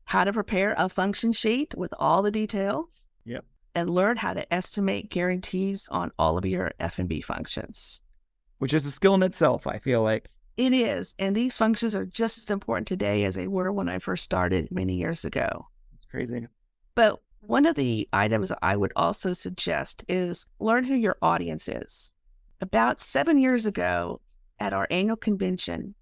how 0.05 0.25
to 0.25 0.33
prepare 0.33 0.75
a 0.79 0.89
function 0.89 1.33
sheet 1.33 1.75
with 1.77 1.93
all 1.99 2.23
the 2.23 2.31
details, 2.31 3.05
Yep. 3.25 3.45
and 3.75 3.91
learn 3.91 4.17
how 4.19 4.35
to 4.35 4.53
estimate 4.53 5.11
guarantees 5.11 5.89
on 5.89 6.13
all 6.19 6.39
of 6.39 6.47
your 6.47 6.73
F&B 6.79 7.21
functions. 7.21 8.01
Which 8.59 8.75
is 8.75 8.85
a 8.87 8.91
skill 8.91 9.15
in 9.15 9.23
itself, 9.23 9.67
I 9.67 9.79
feel 9.79 10.03
like. 10.03 10.29
It 10.57 10.75
is. 10.75 11.15
And 11.19 11.35
these 11.35 11.57
functions 11.57 11.95
are 11.97 12.05
just 12.05 12.37
as 12.37 12.51
important 12.51 12.87
today 12.87 13.25
as 13.25 13.35
they 13.35 13.49
were 13.49 13.73
when 13.73 13.89
I 13.89 13.99
first 13.99 14.23
started 14.25 14.71
many 14.71 14.95
years 14.95 15.25
ago. 15.25 15.69
It's 15.95 16.07
crazy. 16.11 16.47
But 16.95 17.21
one 17.41 17.65
of 17.65 17.77
the 17.77 18.07
items 18.13 18.53
I 18.61 18.77
would 18.77 18.93
also 18.95 19.33
suggest 19.33 20.05
is 20.09 20.47
learn 20.59 20.85
who 20.85 20.95
your 20.95 21.17
audience 21.23 21.67
is. 21.69 22.13
About 22.61 23.01
seven 23.01 23.39
years 23.39 23.65
ago 23.65 24.21
at 24.59 24.75
our 24.75 24.87
annual 24.91 25.17
convention, 25.17 25.95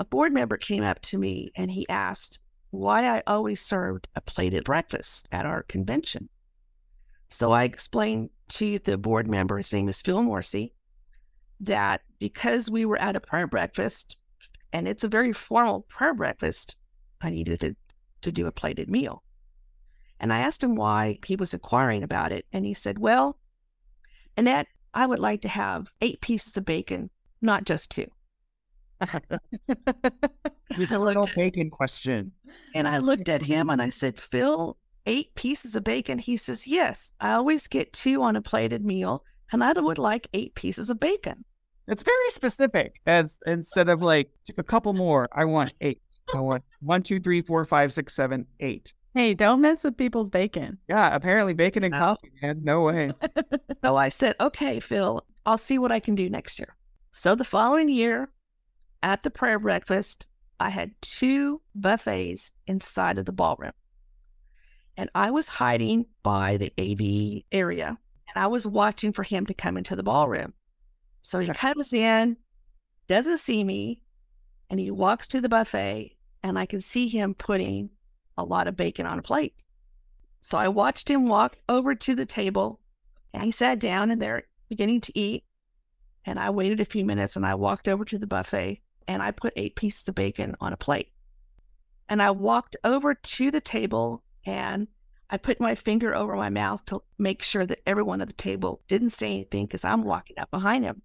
a 0.00 0.04
board 0.06 0.32
member 0.32 0.56
came 0.56 0.82
up 0.82 0.98
to 1.02 1.18
me 1.18 1.52
and 1.54 1.70
he 1.70 1.86
asked 1.90 2.40
why 2.70 3.06
I 3.06 3.22
always 3.26 3.60
served 3.60 4.08
a 4.16 4.22
plated 4.22 4.64
breakfast 4.64 5.28
at 5.30 5.44
our 5.44 5.62
convention. 5.64 6.30
So 7.28 7.52
I 7.52 7.64
explained 7.64 8.30
to 8.48 8.78
the 8.78 8.96
board 8.96 9.28
member, 9.28 9.58
his 9.58 9.72
name 9.74 9.90
is 9.90 10.00
Phil 10.00 10.22
Morsey, 10.22 10.72
that 11.60 12.00
because 12.18 12.70
we 12.70 12.86
were 12.86 12.98
at 12.98 13.14
a 13.14 13.20
prayer 13.20 13.46
breakfast 13.46 14.16
and 14.72 14.88
it's 14.88 15.04
a 15.04 15.08
very 15.08 15.34
formal 15.34 15.82
prayer 15.82 16.14
breakfast, 16.14 16.76
I 17.20 17.28
needed 17.28 17.60
to, 17.60 17.76
to 18.22 18.32
do 18.32 18.46
a 18.46 18.52
plated 18.52 18.88
meal. 18.88 19.22
And 20.18 20.32
I 20.32 20.38
asked 20.38 20.64
him 20.64 20.76
why 20.76 21.18
he 21.26 21.36
was 21.36 21.52
inquiring 21.52 22.02
about 22.02 22.32
it. 22.32 22.46
And 22.52 22.64
he 22.64 22.72
said, 22.72 22.98
Well, 22.98 23.38
Annette, 24.36 24.66
I 24.94 25.04
would 25.06 25.20
like 25.20 25.42
to 25.42 25.48
have 25.48 25.92
eight 26.00 26.22
pieces 26.22 26.56
of 26.56 26.64
bacon, 26.64 27.10
not 27.42 27.64
just 27.64 27.90
two. 27.90 28.06
It's 30.72 30.92
a 30.92 30.98
little 30.98 31.28
bacon 31.34 31.68
question. 31.68 32.32
And 32.74 32.86
I 32.86 32.98
looked 32.98 33.28
at 33.28 33.42
him 33.42 33.70
and 33.70 33.82
I 33.82 33.88
said, 33.88 34.20
Phil, 34.20 34.76
eight 35.06 35.34
pieces 35.34 35.74
of 35.74 35.82
bacon? 35.82 36.18
He 36.18 36.36
says, 36.36 36.66
Yes, 36.66 37.12
I 37.20 37.32
always 37.32 37.66
get 37.66 37.92
two 37.92 38.22
on 38.22 38.36
a 38.36 38.40
plated 38.42 38.84
meal, 38.84 39.24
and 39.52 39.64
I 39.64 39.72
would 39.72 39.98
like 39.98 40.28
eight 40.32 40.54
pieces 40.54 40.88
of 40.88 41.00
bacon. 41.00 41.44
It's 41.88 42.04
very 42.04 42.30
specific. 42.30 43.00
As 43.06 43.40
instead 43.46 43.88
of 43.88 44.00
like 44.00 44.30
a 44.56 44.62
couple 44.62 44.92
more, 44.92 45.28
I 45.32 45.44
want 45.44 45.72
eight. 45.80 46.00
I 46.32 46.38
want 46.40 46.62
one, 46.80 47.02
two, 47.02 47.18
three, 47.18 47.42
four, 47.42 47.64
five, 47.64 47.92
six, 47.92 48.14
seven, 48.14 48.46
eight. 48.60 48.92
Hey, 49.12 49.34
don't 49.34 49.60
mess 49.60 49.82
with 49.82 49.96
people's 49.96 50.30
bacon. 50.30 50.78
Yeah, 50.88 51.12
apparently 51.12 51.52
bacon 51.52 51.82
and 51.82 51.90
No. 51.92 51.98
coffee, 51.98 52.30
man. 52.42 52.60
No 52.62 52.82
way. 52.82 53.10
So 53.84 53.96
I 53.96 54.08
said, 54.10 54.36
Okay, 54.40 54.78
Phil, 54.78 55.26
I'll 55.46 55.58
see 55.58 55.78
what 55.78 55.90
I 55.90 55.98
can 55.98 56.14
do 56.14 56.30
next 56.30 56.60
year. 56.60 56.76
So 57.10 57.34
the 57.34 57.44
following 57.44 57.88
year, 57.88 58.28
at 59.02 59.22
the 59.22 59.30
prayer 59.30 59.58
breakfast, 59.58 60.26
I 60.58 60.70
had 60.70 60.92
two 61.00 61.62
buffets 61.74 62.52
inside 62.66 63.18
of 63.18 63.24
the 63.24 63.32
ballroom. 63.32 63.72
And 64.96 65.08
I 65.14 65.30
was 65.30 65.48
hiding 65.48 66.06
by 66.22 66.58
the 66.58 66.72
AV 66.78 67.44
area 67.50 67.96
and 68.34 68.44
I 68.44 68.46
was 68.46 68.66
watching 68.66 69.12
for 69.12 69.22
him 69.22 69.46
to 69.46 69.54
come 69.54 69.76
into 69.76 69.96
the 69.96 70.02
ballroom. 70.02 70.52
So 71.22 71.38
he 71.38 71.48
comes 71.48 71.92
in, 71.92 72.36
doesn't 73.06 73.38
see 73.38 73.64
me, 73.64 74.02
and 74.68 74.78
he 74.78 74.90
walks 74.90 75.28
to 75.28 75.40
the 75.40 75.48
buffet, 75.48 76.16
and 76.42 76.58
I 76.58 76.66
can 76.66 76.80
see 76.80 77.08
him 77.08 77.34
putting 77.34 77.90
a 78.38 78.44
lot 78.44 78.68
of 78.68 78.76
bacon 78.76 79.06
on 79.06 79.18
a 79.18 79.22
plate. 79.22 79.54
So 80.42 80.58
I 80.58 80.68
watched 80.68 81.10
him 81.10 81.26
walk 81.26 81.56
over 81.68 81.94
to 81.94 82.14
the 82.14 82.24
table, 82.24 82.80
and 83.34 83.42
he 83.42 83.50
sat 83.50 83.78
down 83.78 84.10
and 84.10 84.22
they're 84.22 84.44
beginning 84.68 85.00
to 85.02 85.18
eat. 85.18 85.44
And 86.24 86.38
I 86.38 86.50
waited 86.50 86.80
a 86.80 86.84
few 86.84 87.04
minutes 87.04 87.36
and 87.36 87.46
I 87.46 87.54
walked 87.54 87.88
over 87.88 88.04
to 88.04 88.18
the 88.18 88.26
buffet 88.26 88.80
and 89.08 89.22
I 89.22 89.30
put 89.30 89.52
eight 89.56 89.76
pieces 89.76 90.06
of 90.08 90.14
bacon 90.14 90.56
on 90.60 90.72
a 90.72 90.76
plate. 90.76 91.12
And 92.08 92.22
I 92.22 92.30
walked 92.30 92.76
over 92.84 93.14
to 93.14 93.50
the 93.50 93.60
table 93.60 94.22
and 94.44 94.88
I 95.30 95.36
put 95.36 95.60
my 95.60 95.76
finger 95.76 96.14
over 96.14 96.34
my 96.34 96.50
mouth 96.50 96.84
to 96.86 97.02
make 97.18 97.42
sure 97.42 97.64
that 97.64 97.82
everyone 97.86 98.20
at 98.20 98.26
the 98.26 98.34
table 98.34 98.82
didn't 98.88 99.10
say 99.10 99.32
anything 99.32 99.66
because 99.66 99.84
I'm 99.84 100.02
walking 100.02 100.38
up 100.38 100.50
behind 100.50 100.84
him. 100.84 101.02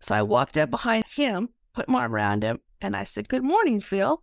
So 0.00 0.14
I 0.14 0.22
walked 0.22 0.56
up 0.56 0.70
behind 0.70 1.04
him, 1.06 1.50
put 1.74 1.88
my 1.88 2.00
arm 2.00 2.14
around 2.14 2.42
him, 2.42 2.60
and 2.80 2.96
I 2.96 3.04
said, 3.04 3.28
Good 3.28 3.44
morning, 3.44 3.80
Phil. 3.80 4.20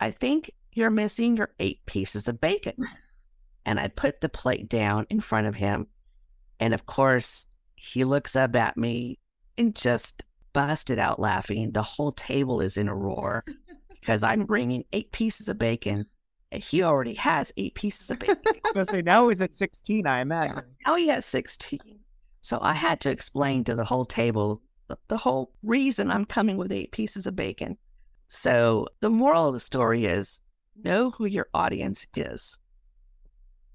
I 0.00 0.10
think 0.10 0.50
you're 0.72 0.90
missing 0.90 1.36
your 1.36 1.50
eight 1.58 1.84
pieces 1.86 2.28
of 2.28 2.40
bacon. 2.40 2.74
And 3.64 3.78
I 3.78 3.88
put 3.88 4.20
the 4.20 4.28
plate 4.28 4.68
down 4.68 5.06
in 5.10 5.20
front 5.20 5.46
of 5.46 5.54
him. 5.54 5.86
And 6.58 6.74
of 6.74 6.86
course, 6.86 7.46
he 7.74 8.04
looks 8.04 8.34
up 8.36 8.56
at 8.56 8.76
me 8.76 9.18
and 9.58 9.74
just 9.74 10.24
busted 10.52 10.98
out 10.98 11.18
laughing. 11.18 11.72
The 11.72 11.82
whole 11.82 12.12
table 12.12 12.60
is 12.60 12.76
in 12.76 12.88
a 12.88 12.94
roar 12.94 13.44
because 13.88 14.22
I'm 14.22 14.44
bringing 14.44 14.84
eight 14.92 15.12
pieces 15.12 15.48
of 15.48 15.58
bacon. 15.58 16.06
And 16.50 16.62
he 16.62 16.82
already 16.82 17.14
has 17.14 17.52
eight 17.56 17.74
pieces 17.74 18.10
of 18.10 18.18
bacon. 18.18 18.36
Say 18.84 19.02
now 19.02 19.28
he's 19.28 19.40
at 19.40 19.54
16, 19.54 20.06
I 20.06 20.20
imagine. 20.20 20.62
Now 20.86 20.96
he 20.96 21.08
has 21.08 21.24
16. 21.26 21.80
So 22.42 22.58
I 22.60 22.74
had 22.74 23.00
to 23.00 23.10
explain 23.10 23.64
to 23.64 23.74
the 23.74 23.84
whole 23.84 24.04
table 24.04 24.60
the, 24.88 24.98
the 25.08 25.16
whole 25.16 25.52
reason 25.62 26.10
I'm 26.10 26.24
coming 26.24 26.56
with 26.56 26.72
eight 26.72 26.92
pieces 26.92 27.26
of 27.26 27.36
bacon. 27.36 27.78
So 28.28 28.88
the 29.00 29.10
moral 29.10 29.48
of 29.48 29.54
the 29.54 29.60
story 29.60 30.04
is 30.04 30.40
know 30.82 31.10
who 31.10 31.26
your 31.26 31.48
audience 31.54 32.06
is. 32.16 32.58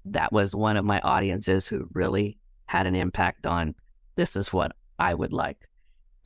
That 0.04 0.32
was 0.32 0.54
one 0.54 0.76
of 0.76 0.84
my 0.84 1.00
audiences 1.00 1.66
who 1.66 1.88
really 1.92 2.38
had 2.66 2.86
an 2.86 2.94
impact 2.94 3.46
on 3.46 3.74
this 4.14 4.36
is 4.36 4.52
what 4.52 4.72
I 4.98 5.14
would 5.14 5.32
like. 5.32 5.67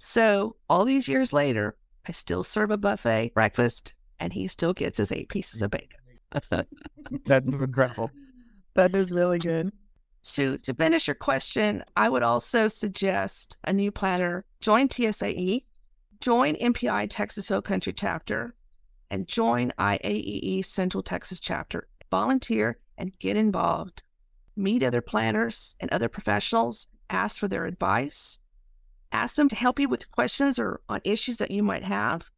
So 0.05 0.57
all 0.68 0.84
these 0.84 1.07
years 1.07 1.32
later, 1.32 1.76
I 2.09 2.11
still 2.11 2.42
serve 2.42 2.72
a 2.72 2.76
buffet 2.76 3.34
breakfast 3.34 3.94
and 4.18 4.32
he 4.32 4.48
still 4.48 4.72
gets 4.72 4.98
his 4.98 5.12
eight 5.12 5.28
pieces 5.28 5.62
of 5.62 5.70
bacon. 5.70 6.00
That's 7.24 7.46
incredible. 7.46 8.11
That 8.74 8.96
is 8.96 9.12
really 9.12 9.38
good. 9.38 9.70
To 10.34 10.59
to 10.59 10.74
finish 10.74 11.07
your 11.07 11.14
question, 11.14 11.84
I 11.96 12.09
would 12.09 12.24
also 12.24 12.66
suggest 12.66 13.59
a 13.62 13.72
new 13.72 13.92
planner 13.92 14.44
join 14.61 14.88
TSAE, 14.88 15.62
join 16.20 16.57
MPI 16.57 17.07
Texas 17.09 17.46
Hill 17.46 17.62
Country 17.62 17.92
chapter, 17.92 18.57
and 19.09 19.28
join 19.28 19.72
IAEE 19.78 20.64
Central 20.64 21.05
Texas 21.05 21.38
chapter. 21.38 21.86
Volunteer 22.11 22.80
and 22.98 23.16
get 23.20 23.36
involved. 23.36 24.03
Meet 24.57 24.82
other 24.82 25.00
planners 25.00 25.76
and 25.78 25.92
other 25.92 26.09
professionals. 26.09 26.88
Ask 27.09 27.38
for 27.38 27.46
their 27.46 27.66
advice. 27.66 28.40
Ask 29.12 29.36
them 29.36 29.48
to 29.50 29.56
help 29.56 29.78
you 29.78 29.88
with 29.88 30.10
questions 30.10 30.58
or 30.58 30.80
on 30.88 31.00
issues 31.04 31.36
that 31.36 31.50
you 31.50 31.62
might 31.62 31.84
have. 31.84 32.30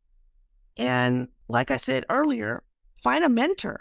And 0.77 1.29
like 1.49 1.71
I 1.71 1.77
said 1.77 2.05
earlier, 2.11 2.65
find 2.97 3.25
a 3.25 3.29
mentor. 3.29 3.81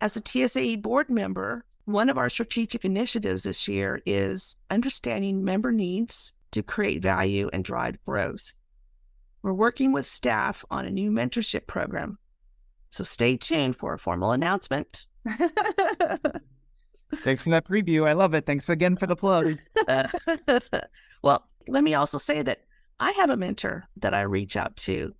As 0.00 0.16
a 0.16 0.20
TSAE 0.20 0.82
board 0.82 1.10
member, 1.10 1.64
one 1.86 2.10
of 2.10 2.18
our 2.18 2.28
strategic 2.28 2.84
initiatives 2.84 3.44
this 3.44 3.66
year 3.66 4.02
is 4.04 4.56
understanding 4.70 5.42
member 5.42 5.72
needs 5.72 6.34
to 6.50 6.62
create 6.62 7.02
value 7.02 7.48
and 7.52 7.64
drive 7.64 7.98
growth. 8.04 8.52
We're 9.42 9.54
working 9.54 9.92
with 9.92 10.06
staff 10.06 10.64
on 10.70 10.84
a 10.84 10.90
new 10.90 11.10
mentorship 11.10 11.66
program. 11.66 12.18
So 12.90 13.04
stay 13.04 13.36
tuned 13.36 13.76
for 13.76 13.94
a 13.94 13.98
formal 13.98 14.32
announcement. 14.32 15.06
Thanks 17.14 17.42
for 17.42 17.50
that 17.50 17.64
preview. 17.64 18.06
I 18.06 18.12
love 18.12 18.34
it. 18.34 18.44
Thanks 18.44 18.68
again 18.68 18.96
for 18.96 19.06
the 19.06 19.16
plug. 19.16 19.58
Well, 21.22 21.48
let 21.68 21.84
me 21.84 21.94
also 21.94 22.18
say 22.18 22.42
that 22.42 22.62
I 23.00 23.12
have 23.12 23.30
a 23.30 23.36
mentor 23.36 23.88
that 23.98 24.14
I 24.14 24.22
reach 24.22 24.56
out 24.56 24.76
to, 24.76 25.14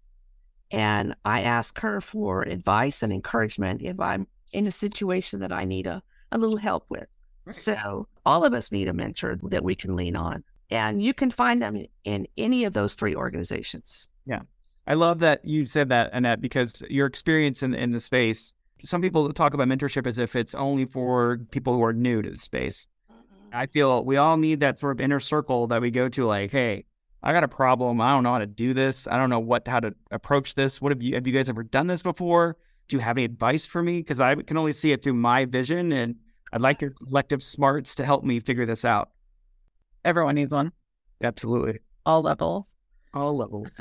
and 0.71 1.15
I 1.25 1.43
ask 1.43 1.79
her 1.81 2.01
for 2.01 2.43
advice 2.43 3.03
and 3.03 3.13
encouragement 3.13 3.83
if 3.83 3.99
I'm 4.01 4.27
in 4.53 4.67
a 4.67 4.73
situation 4.73 5.41
that 5.41 5.53
I 5.53 5.65
need 5.65 5.87
a, 5.87 6.03
a 6.33 6.39
little 6.39 6.57
help 6.57 6.87
with. 6.89 7.07
So, 7.51 8.09
all 8.27 8.45
of 8.45 8.53
us 8.53 8.73
need 8.73 8.89
a 8.89 8.93
mentor 8.93 9.39
that 9.45 9.65
we 9.65 9.75
can 9.75 9.97
lean 9.97 10.17
on, 10.17 10.45
and 10.71 11.01
you 11.01 11.15
can 11.15 11.31
find 11.31 11.63
them 11.63 11.83
in 12.05 12.27
any 12.37 12.65
of 12.65 12.75
those 12.75 12.95
three 12.95 13.15
organizations. 13.15 14.09
Yeah. 14.27 14.43
I 14.87 14.95
love 14.95 15.21
that 15.21 15.45
you 15.45 15.67
said 15.67 15.91
that, 15.91 16.11
Annette, 16.13 16.41
because 16.41 16.83
your 16.89 17.07
experience 17.07 17.63
in, 17.63 17.75
in 17.75 17.93
the 17.93 18.01
space, 18.01 18.53
some 18.85 19.03
people 19.03 19.31
talk 19.33 19.55
about 19.55 19.69
mentorship 19.69 20.07
as 20.07 20.19
if 20.19 20.37
it's 20.37 20.55
only 20.55 20.87
for 20.87 21.41
people 21.51 21.75
who 21.75 21.85
are 21.85 21.93
new 21.93 22.23
to 22.23 22.31
the 22.31 22.39
space. 22.39 22.87
I 23.53 23.67
feel 23.67 24.05
we 24.05 24.17
all 24.17 24.37
need 24.37 24.61
that 24.61 24.79
sort 24.79 24.97
of 24.97 25.01
inner 25.01 25.21
circle 25.21 25.67
that 25.69 25.81
we 25.81 25.91
go 25.91 26.09
to, 26.09 26.25
like, 26.25 26.51
hey, 26.51 26.85
I 27.23 27.33
got 27.33 27.45
a 27.45 27.49
problem. 27.49 28.01
I 28.01 28.13
don't 28.13 28.23
know 28.23 28.33
how 28.33 28.39
to 28.39 28.47
do 28.47 28.73
this. 28.75 29.09
I 29.09 29.17
don't 29.19 29.31
know 29.31 29.41
what 29.41 29.67
how 29.67 29.81
to 29.81 29.95
approach 30.11 30.55
this. 30.55 30.81
What 30.81 30.93
have 30.93 31.03
you 31.03 31.15
have 31.15 31.27
you 31.27 31.33
guys 31.33 31.49
ever 31.49 31.63
done 31.63 31.87
this 31.87 32.03
before? 32.03 32.57
Do 32.89 32.97
you 32.97 33.01
have 33.01 33.17
any 33.17 33.25
advice 33.25 33.67
for 33.67 33.83
me? 33.83 33.99
Because 33.99 34.21
I 34.21 34.35
can 34.37 34.57
only 34.57 34.73
see 34.73 34.93
it 34.93 35.03
through 35.03 35.15
my 35.15 35.45
vision, 35.45 35.93
and 35.93 36.17
I'd 36.53 36.61
like 36.61 36.81
your 36.81 36.91
collective 36.93 37.43
smarts 37.43 37.95
to 37.97 38.05
help 38.05 38.25
me 38.25 38.41
figure 38.41 38.65
this 38.67 38.85
out. 38.85 39.11
Everyone 40.05 40.37
needs 40.37 40.53
one, 40.55 40.73
Absolutely, 41.23 41.81
all 42.07 42.23
levels. 42.23 42.77
all 43.13 43.37
levels. 43.37 43.79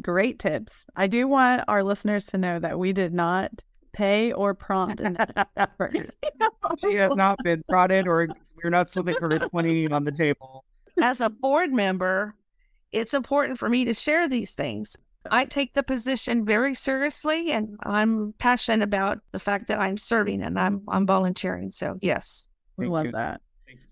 Great 0.00 0.38
tips. 0.38 0.86
I 0.94 1.08
do 1.08 1.26
want 1.26 1.64
our 1.66 1.82
listeners 1.82 2.26
to 2.26 2.38
know 2.38 2.58
that 2.60 2.78
we 2.78 2.92
did 2.92 3.12
not 3.12 3.64
pay 3.98 4.32
or 4.32 4.54
prompt. 4.54 5.00
she 6.80 6.94
has 6.94 7.14
not 7.16 7.36
been 7.42 7.64
prodded 7.68 8.06
or 8.06 8.28
we're 8.62 8.70
not 8.70 8.88
slipping 8.88 9.16
her 9.20 9.38
20 9.38 9.90
on 9.90 10.04
the 10.04 10.12
table. 10.12 10.64
As 11.02 11.20
a 11.20 11.28
board 11.28 11.72
member, 11.72 12.34
it's 12.92 13.12
important 13.12 13.58
for 13.58 13.68
me 13.68 13.84
to 13.84 13.92
share 13.92 14.28
these 14.28 14.54
things. 14.54 14.96
I 15.30 15.44
take 15.46 15.74
the 15.74 15.82
position 15.82 16.44
very 16.44 16.74
seriously 16.74 17.50
and 17.50 17.76
I'm 17.82 18.34
passionate 18.38 18.84
about 18.84 19.18
the 19.32 19.40
fact 19.40 19.66
that 19.66 19.80
I'm 19.80 19.98
serving 19.98 20.42
and 20.42 20.58
I'm 20.58 20.82
I'm 20.88 21.04
volunteering. 21.04 21.72
So 21.72 21.98
yes. 22.00 22.46
We 22.76 22.84
Thank 22.84 22.92
love 22.92 23.06
you. 23.06 23.12
that. 23.12 23.40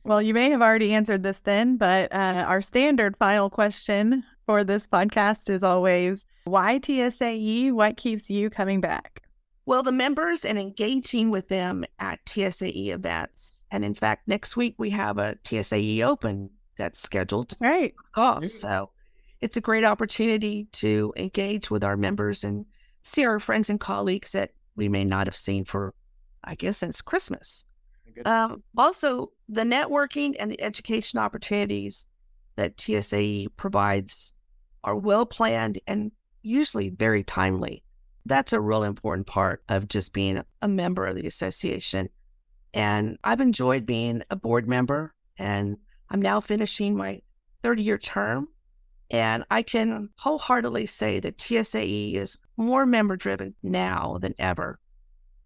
Well, 0.04 0.22
you 0.22 0.32
may 0.32 0.50
have 0.50 0.62
already 0.62 0.94
answered 0.94 1.24
this 1.24 1.40
then, 1.40 1.76
but 1.76 2.14
uh, 2.14 2.44
our 2.46 2.62
standard 2.62 3.16
final 3.16 3.50
question 3.50 4.22
for 4.46 4.62
this 4.62 4.86
podcast 4.86 5.50
is 5.50 5.64
always 5.64 6.24
why 6.44 6.78
TSAE? 6.78 7.72
What 7.72 7.96
keeps 7.96 8.30
you 8.30 8.48
coming 8.48 8.80
back? 8.80 9.25
Well, 9.66 9.82
the 9.82 9.92
members 9.92 10.44
and 10.44 10.58
engaging 10.58 11.30
with 11.30 11.48
them 11.48 11.84
at 11.98 12.24
TSAE 12.24 12.88
events. 12.88 13.64
And 13.70 13.84
in 13.84 13.94
fact, 13.94 14.28
next 14.28 14.56
week 14.56 14.76
we 14.78 14.90
have 14.90 15.18
a 15.18 15.34
TSAE 15.42 16.04
Open 16.04 16.50
that's 16.76 17.00
scheduled. 17.00 17.56
Right. 17.60 17.94
Off. 18.14 18.48
So 18.48 18.90
it's 19.40 19.56
a 19.56 19.60
great 19.60 19.84
opportunity 19.84 20.68
to 20.72 21.12
engage 21.16 21.70
with 21.70 21.82
our 21.82 21.96
members 21.96 22.44
and 22.44 22.64
see 23.02 23.26
our 23.26 23.40
friends 23.40 23.68
and 23.68 23.80
colleagues 23.80 24.32
that 24.32 24.52
we 24.76 24.88
may 24.88 25.04
not 25.04 25.26
have 25.26 25.36
seen 25.36 25.64
for, 25.64 25.94
I 26.44 26.54
guess, 26.54 26.78
since 26.78 27.00
Christmas. 27.00 27.64
Um, 28.24 28.62
also, 28.78 29.32
the 29.48 29.64
networking 29.64 30.36
and 30.38 30.50
the 30.50 30.62
education 30.62 31.18
opportunities 31.18 32.06
that 32.54 32.76
TSAE 32.76 33.48
provides 33.56 34.32
are 34.84 34.96
well 34.96 35.26
planned 35.26 35.80
and 35.86 36.12
usually 36.42 36.88
very 36.88 37.22
timely. 37.24 37.82
That's 38.26 38.52
a 38.52 38.60
real 38.60 38.82
important 38.82 39.26
part 39.26 39.62
of 39.68 39.88
just 39.88 40.12
being 40.12 40.42
a 40.60 40.68
member 40.68 41.06
of 41.06 41.14
the 41.14 41.26
association. 41.26 42.08
And 42.74 43.18
I've 43.24 43.40
enjoyed 43.40 43.86
being 43.86 44.22
a 44.30 44.36
board 44.36 44.68
member, 44.68 45.14
and 45.38 45.78
I'm 46.10 46.20
now 46.20 46.40
finishing 46.40 46.96
my 46.96 47.20
30 47.62 47.82
year 47.82 47.98
term. 47.98 48.48
And 49.08 49.44
I 49.50 49.62
can 49.62 50.10
wholeheartedly 50.18 50.86
say 50.86 51.20
that 51.20 51.38
TSAE 51.38 52.14
is 52.14 52.38
more 52.56 52.84
member 52.84 53.16
driven 53.16 53.54
now 53.62 54.18
than 54.20 54.34
ever. 54.38 54.80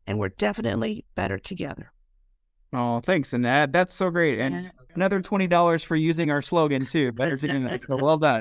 And 0.07 0.19
we're 0.19 0.31
definitely 0.31 1.05
better 1.15 1.39
together. 1.39 1.93
Oh, 2.73 3.01
thanks, 3.01 3.35
Annette. 3.35 3.73
That's 3.73 3.95
so 3.95 4.11
great. 4.11 4.39
And 4.39 4.71
another 4.95 5.21
$20 5.21 5.85
for 5.85 5.97
using 5.97 6.31
our 6.31 6.41
slogan, 6.41 6.87
too. 6.87 7.13
Better 7.13 7.37
together. 7.37 7.79
So 7.87 7.97
well 8.03 8.17
done. 8.17 8.41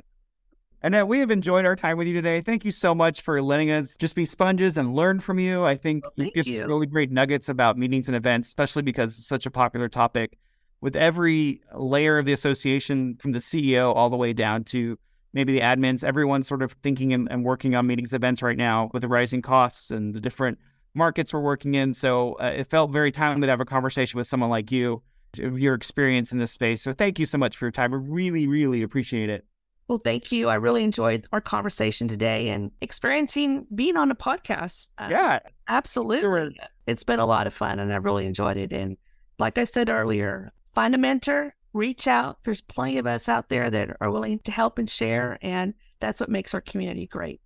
Annette, 0.82 1.08
we 1.08 1.20
have 1.20 1.30
enjoyed 1.30 1.66
our 1.66 1.76
time 1.76 1.98
with 1.98 2.08
you 2.08 2.14
today. 2.14 2.40
Thank 2.40 2.64
you 2.64 2.72
so 2.72 2.96
much 2.96 3.22
for 3.22 3.42
letting 3.42 3.70
us 3.70 3.98
just 3.98 4.16
be 4.16 4.24
sponges 4.24 4.78
and 4.78 4.96
learn 4.96 5.20
from 5.20 5.38
you. 5.38 5.66
I 5.66 5.76
think 5.76 6.06
well, 6.06 6.28
you 6.28 6.32
give 6.32 6.48
really 6.68 6.86
great 6.86 7.12
nuggets 7.12 7.50
about 7.50 7.78
meetings 7.78 8.08
and 8.08 8.16
events, 8.16 8.48
especially 8.48 8.84
because 8.84 9.18
it's 9.18 9.28
such 9.28 9.46
a 9.46 9.52
popular 9.52 9.90
topic 9.90 10.38
with 10.80 10.96
every 10.96 11.62
layer 11.76 12.18
of 12.18 12.26
the 12.26 12.32
association 12.32 13.18
from 13.18 13.32
the 13.34 13.40
CEO 13.40 13.94
all 13.94 14.10
the 14.10 14.16
way 14.16 14.32
down 14.32 14.64
to 14.64 14.98
maybe 15.34 15.52
the 15.52 15.60
admins, 15.60 16.04
everyone's 16.04 16.48
sort 16.48 16.62
of 16.62 16.72
thinking 16.82 17.12
and, 17.12 17.30
and 17.30 17.44
working 17.44 17.76
on 17.76 17.86
meetings 17.86 18.14
and 18.14 18.24
events 18.24 18.42
right 18.42 18.58
now 18.58 18.90
with 18.94 19.02
the 19.02 19.08
rising 19.10 19.42
costs 19.42 19.92
and 19.92 20.14
the 20.14 20.22
different 20.22 20.58
markets 20.94 21.34
we're 21.34 21.42
working 21.42 21.76
in. 21.76 21.94
So 21.94 22.34
uh, 22.36 22.54
it 22.56 22.70
felt 22.70 22.92
very 22.92 23.12
timely 23.12 23.48
to 23.48 23.52
have 23.52 23.60
a 23.60 23.66
conversation 23.66 24.18
with 24.18 24.28
someone 24.28 24.50
like 24.50 24.72
you, 24.72 25.04
your 25.36 25.76
experience 25.76 26.32
in 26.32 26.40
this 26.40 26.54
space. 26.54 26.82
So 26.82 26.94
thank 26.94 27.20
you 27.20 27.26
so 27.26 27.38
much 27.38 27.58
for 27.58 27.66
your 27.66 27.72
time. 27.72 27.94
I 27.94 27.98
really, 27.98 28.48
really 28.48 28.82
appreciate 28.82 29.30
it. 29.30 29.46
Well, 29.90 29.98
thank 29.98 30.32
you. 30.32 30.50
I 30.50 30.56
really 30.56 30.84
enjoyed 30.84 31.26
our 31.34 31.42
conversation 31.42 32.08
today 32.08 32.50
and 32.50 32.70
experiencing 32.80 33.66
being 33.74 33.98
on 33.98 34.12
a 34.12 34.16
podcast. 34.16 34.90
Uh, 35.00 35.08
yeah, 35.10 35.40
absolutely. 35.68 36.22
Sure. 36.22 36.52
It's 36.86 37.04
been 37.04 37.20
a 37.20 37.26
lot 37.26 37.48
of 37.48 37.56
fun 37.56 37.80
and 37.80 37.92
I've 37.92 38.06
really 38.06 38.28
enjoyed 38.28 38.56
it. 38.56 38.72
And 38.72 38.98
like 39.40 39.58
I 39.58 39.64
said 39.64 39.90
earlier, 39.90 40.54
find 40.68 40.94
a 40.94 41.00
mentor, 41.00 41.56
reach 41.74 42.08
out. 42.08 42.38
There's 42.44 42.62
plenty 42.62 43.00
of 43.00 43.08
us 43.08 43.28
out 43.28 43.50
there 43.50 43.72
that 43.72 43.98
are 44.00 44.12
willing 44.12 44.38
to 44.42 44.52
help 44.52 44.78
and 44.78 44.88
share. 44.88 45.40
And 45.42 45.74
that's 46.00 46.20
what 46.20 46.30
makes 46.30 46.54
our 46.54 46.62
community 46.62 47.08
great. 47.08 47.42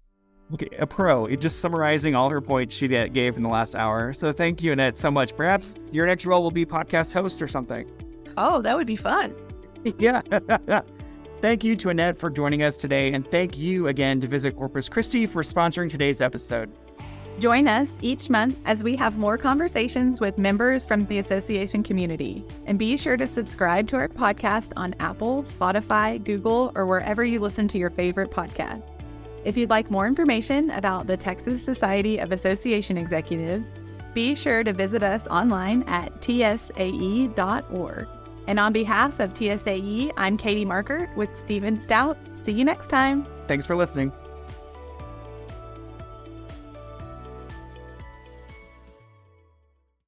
Okay, 0.54 0.68
a 0.78 0.86
pro. 0.86 1.34
Just 1.38 1.62
summarizing 1.62 2.14
all 2.14 2.30
her 2.30 2.42
points 2.42 2.76
she 2.76 2.90
gave 2.90 3.38
in 3.38 3.42
the 3.42 3.48
last 3.50 3.74
hour. 3.74 4.12
So 4.12 4.34
thank 4.34 4.62
you, 4.62 4.74
Annette, 4.74 4.98
so 4.98 5.10
much. 5.10 5.34
Perhaps 5.34 5.76
your 5.94 6.06
next 6.06 6.26
role 6.26 6.44
will 6.44 6.52
be 6.52 6.66
podcast 6.66 7.14
host 7.14 7.42
or 7.42 7.48
something. 7.48 7.90
Oh, 8.36 8.62
that 8.64 8.76
would 8.76 8.88
be 8.88 8.98
fun. 8.98 9.34
yeah. 9.98 10.22
Thank 11.44 11.66
you 11.66 11.76
to 11.76 11.90
Annette 11.90 12.18
for 12.18 12.30
joining 12.30 12.64
us 12.64 12.78
today, 12.78 13.12
and 13.12 13.30
thank 13.30 13.58
you 13.58 13.90
again 13.90 14.22
to 14.22 14.28
Visit 14.30 14.56
Corpus 14.56 14.88
Christi 14.88 15.28
for 15.28 15.44
sponsoring 15.44 15.90
today's 15.90 16.22
episode. 16.22 16.72
Join 17.38 17.68
us 17.68 17.98
each 18.02 18.30
month 18.30 18.58
as 18.64 18.82
we 18.82 18.96
have 18.96 19.18
more 19.18 19.38
conversations 19.38 20.22
with 20.22 20.38
members 20.38 20.86
from 20.86 21.06
the 21.08 21.20
association 21.20 21.84
community. 21.84 22.46
And 22.66 22.80
be 22.80 22.96
sure 22.96 23.18
to 23.18 23.28
subscribe 23.28 23.90
to 23.90 23.98
our 23.98 24.08
podcast 24.08 24.72
on 24.78 24.96
Apple, 25.02 25.44
Spotify, 25.44 26.24
Google, 26.24 26.72
or 26.76 26.86
wherever 26.86 27.26
you 27.26 27.42
listen 27.42 27.68
to 27.68 27.78
your 27.78 27.90
favorite 27.90 28.32
podcast. 28.32 28.82
If 29.44 29.58
you'd 29.58 29.70
like 29.70 29.92
more 29.92 30.08
information 30.08 30.70
about 30.70 31.08
the 31.08 31.18
Texas 31.18 31.62
Society 31.62 32.20
of 32.20 32.32
Association 32.32 32.98
Executives, 32.98 33.74
be 34.14 34.34
sure 34.34 34.64
to 34.64 34.72
visit 34.72 35.04
us 35.04 35.28
online 35.28 35.84
at 35.88 36.22
tsae.org. 36.22 38.08
And 38.48 38.60
on 38.60 38.74
behalf 38.74 39.20
of 39.20 39.34
TSAE, 39.34 40.12
I'm 40.18 40.38
Katy 40.38 40.66
Markert 40.66 41.14
with 41.16 41.38
Steven 41.38 41.80
Stout. 41.80 42.18
See 42.36 42.52
you 42.52 42.66
next 42.66 42.88
time. 42.88 43.26
Thanks 43.48 43.66
for 43.66 43.76
listening. 43.76 44.12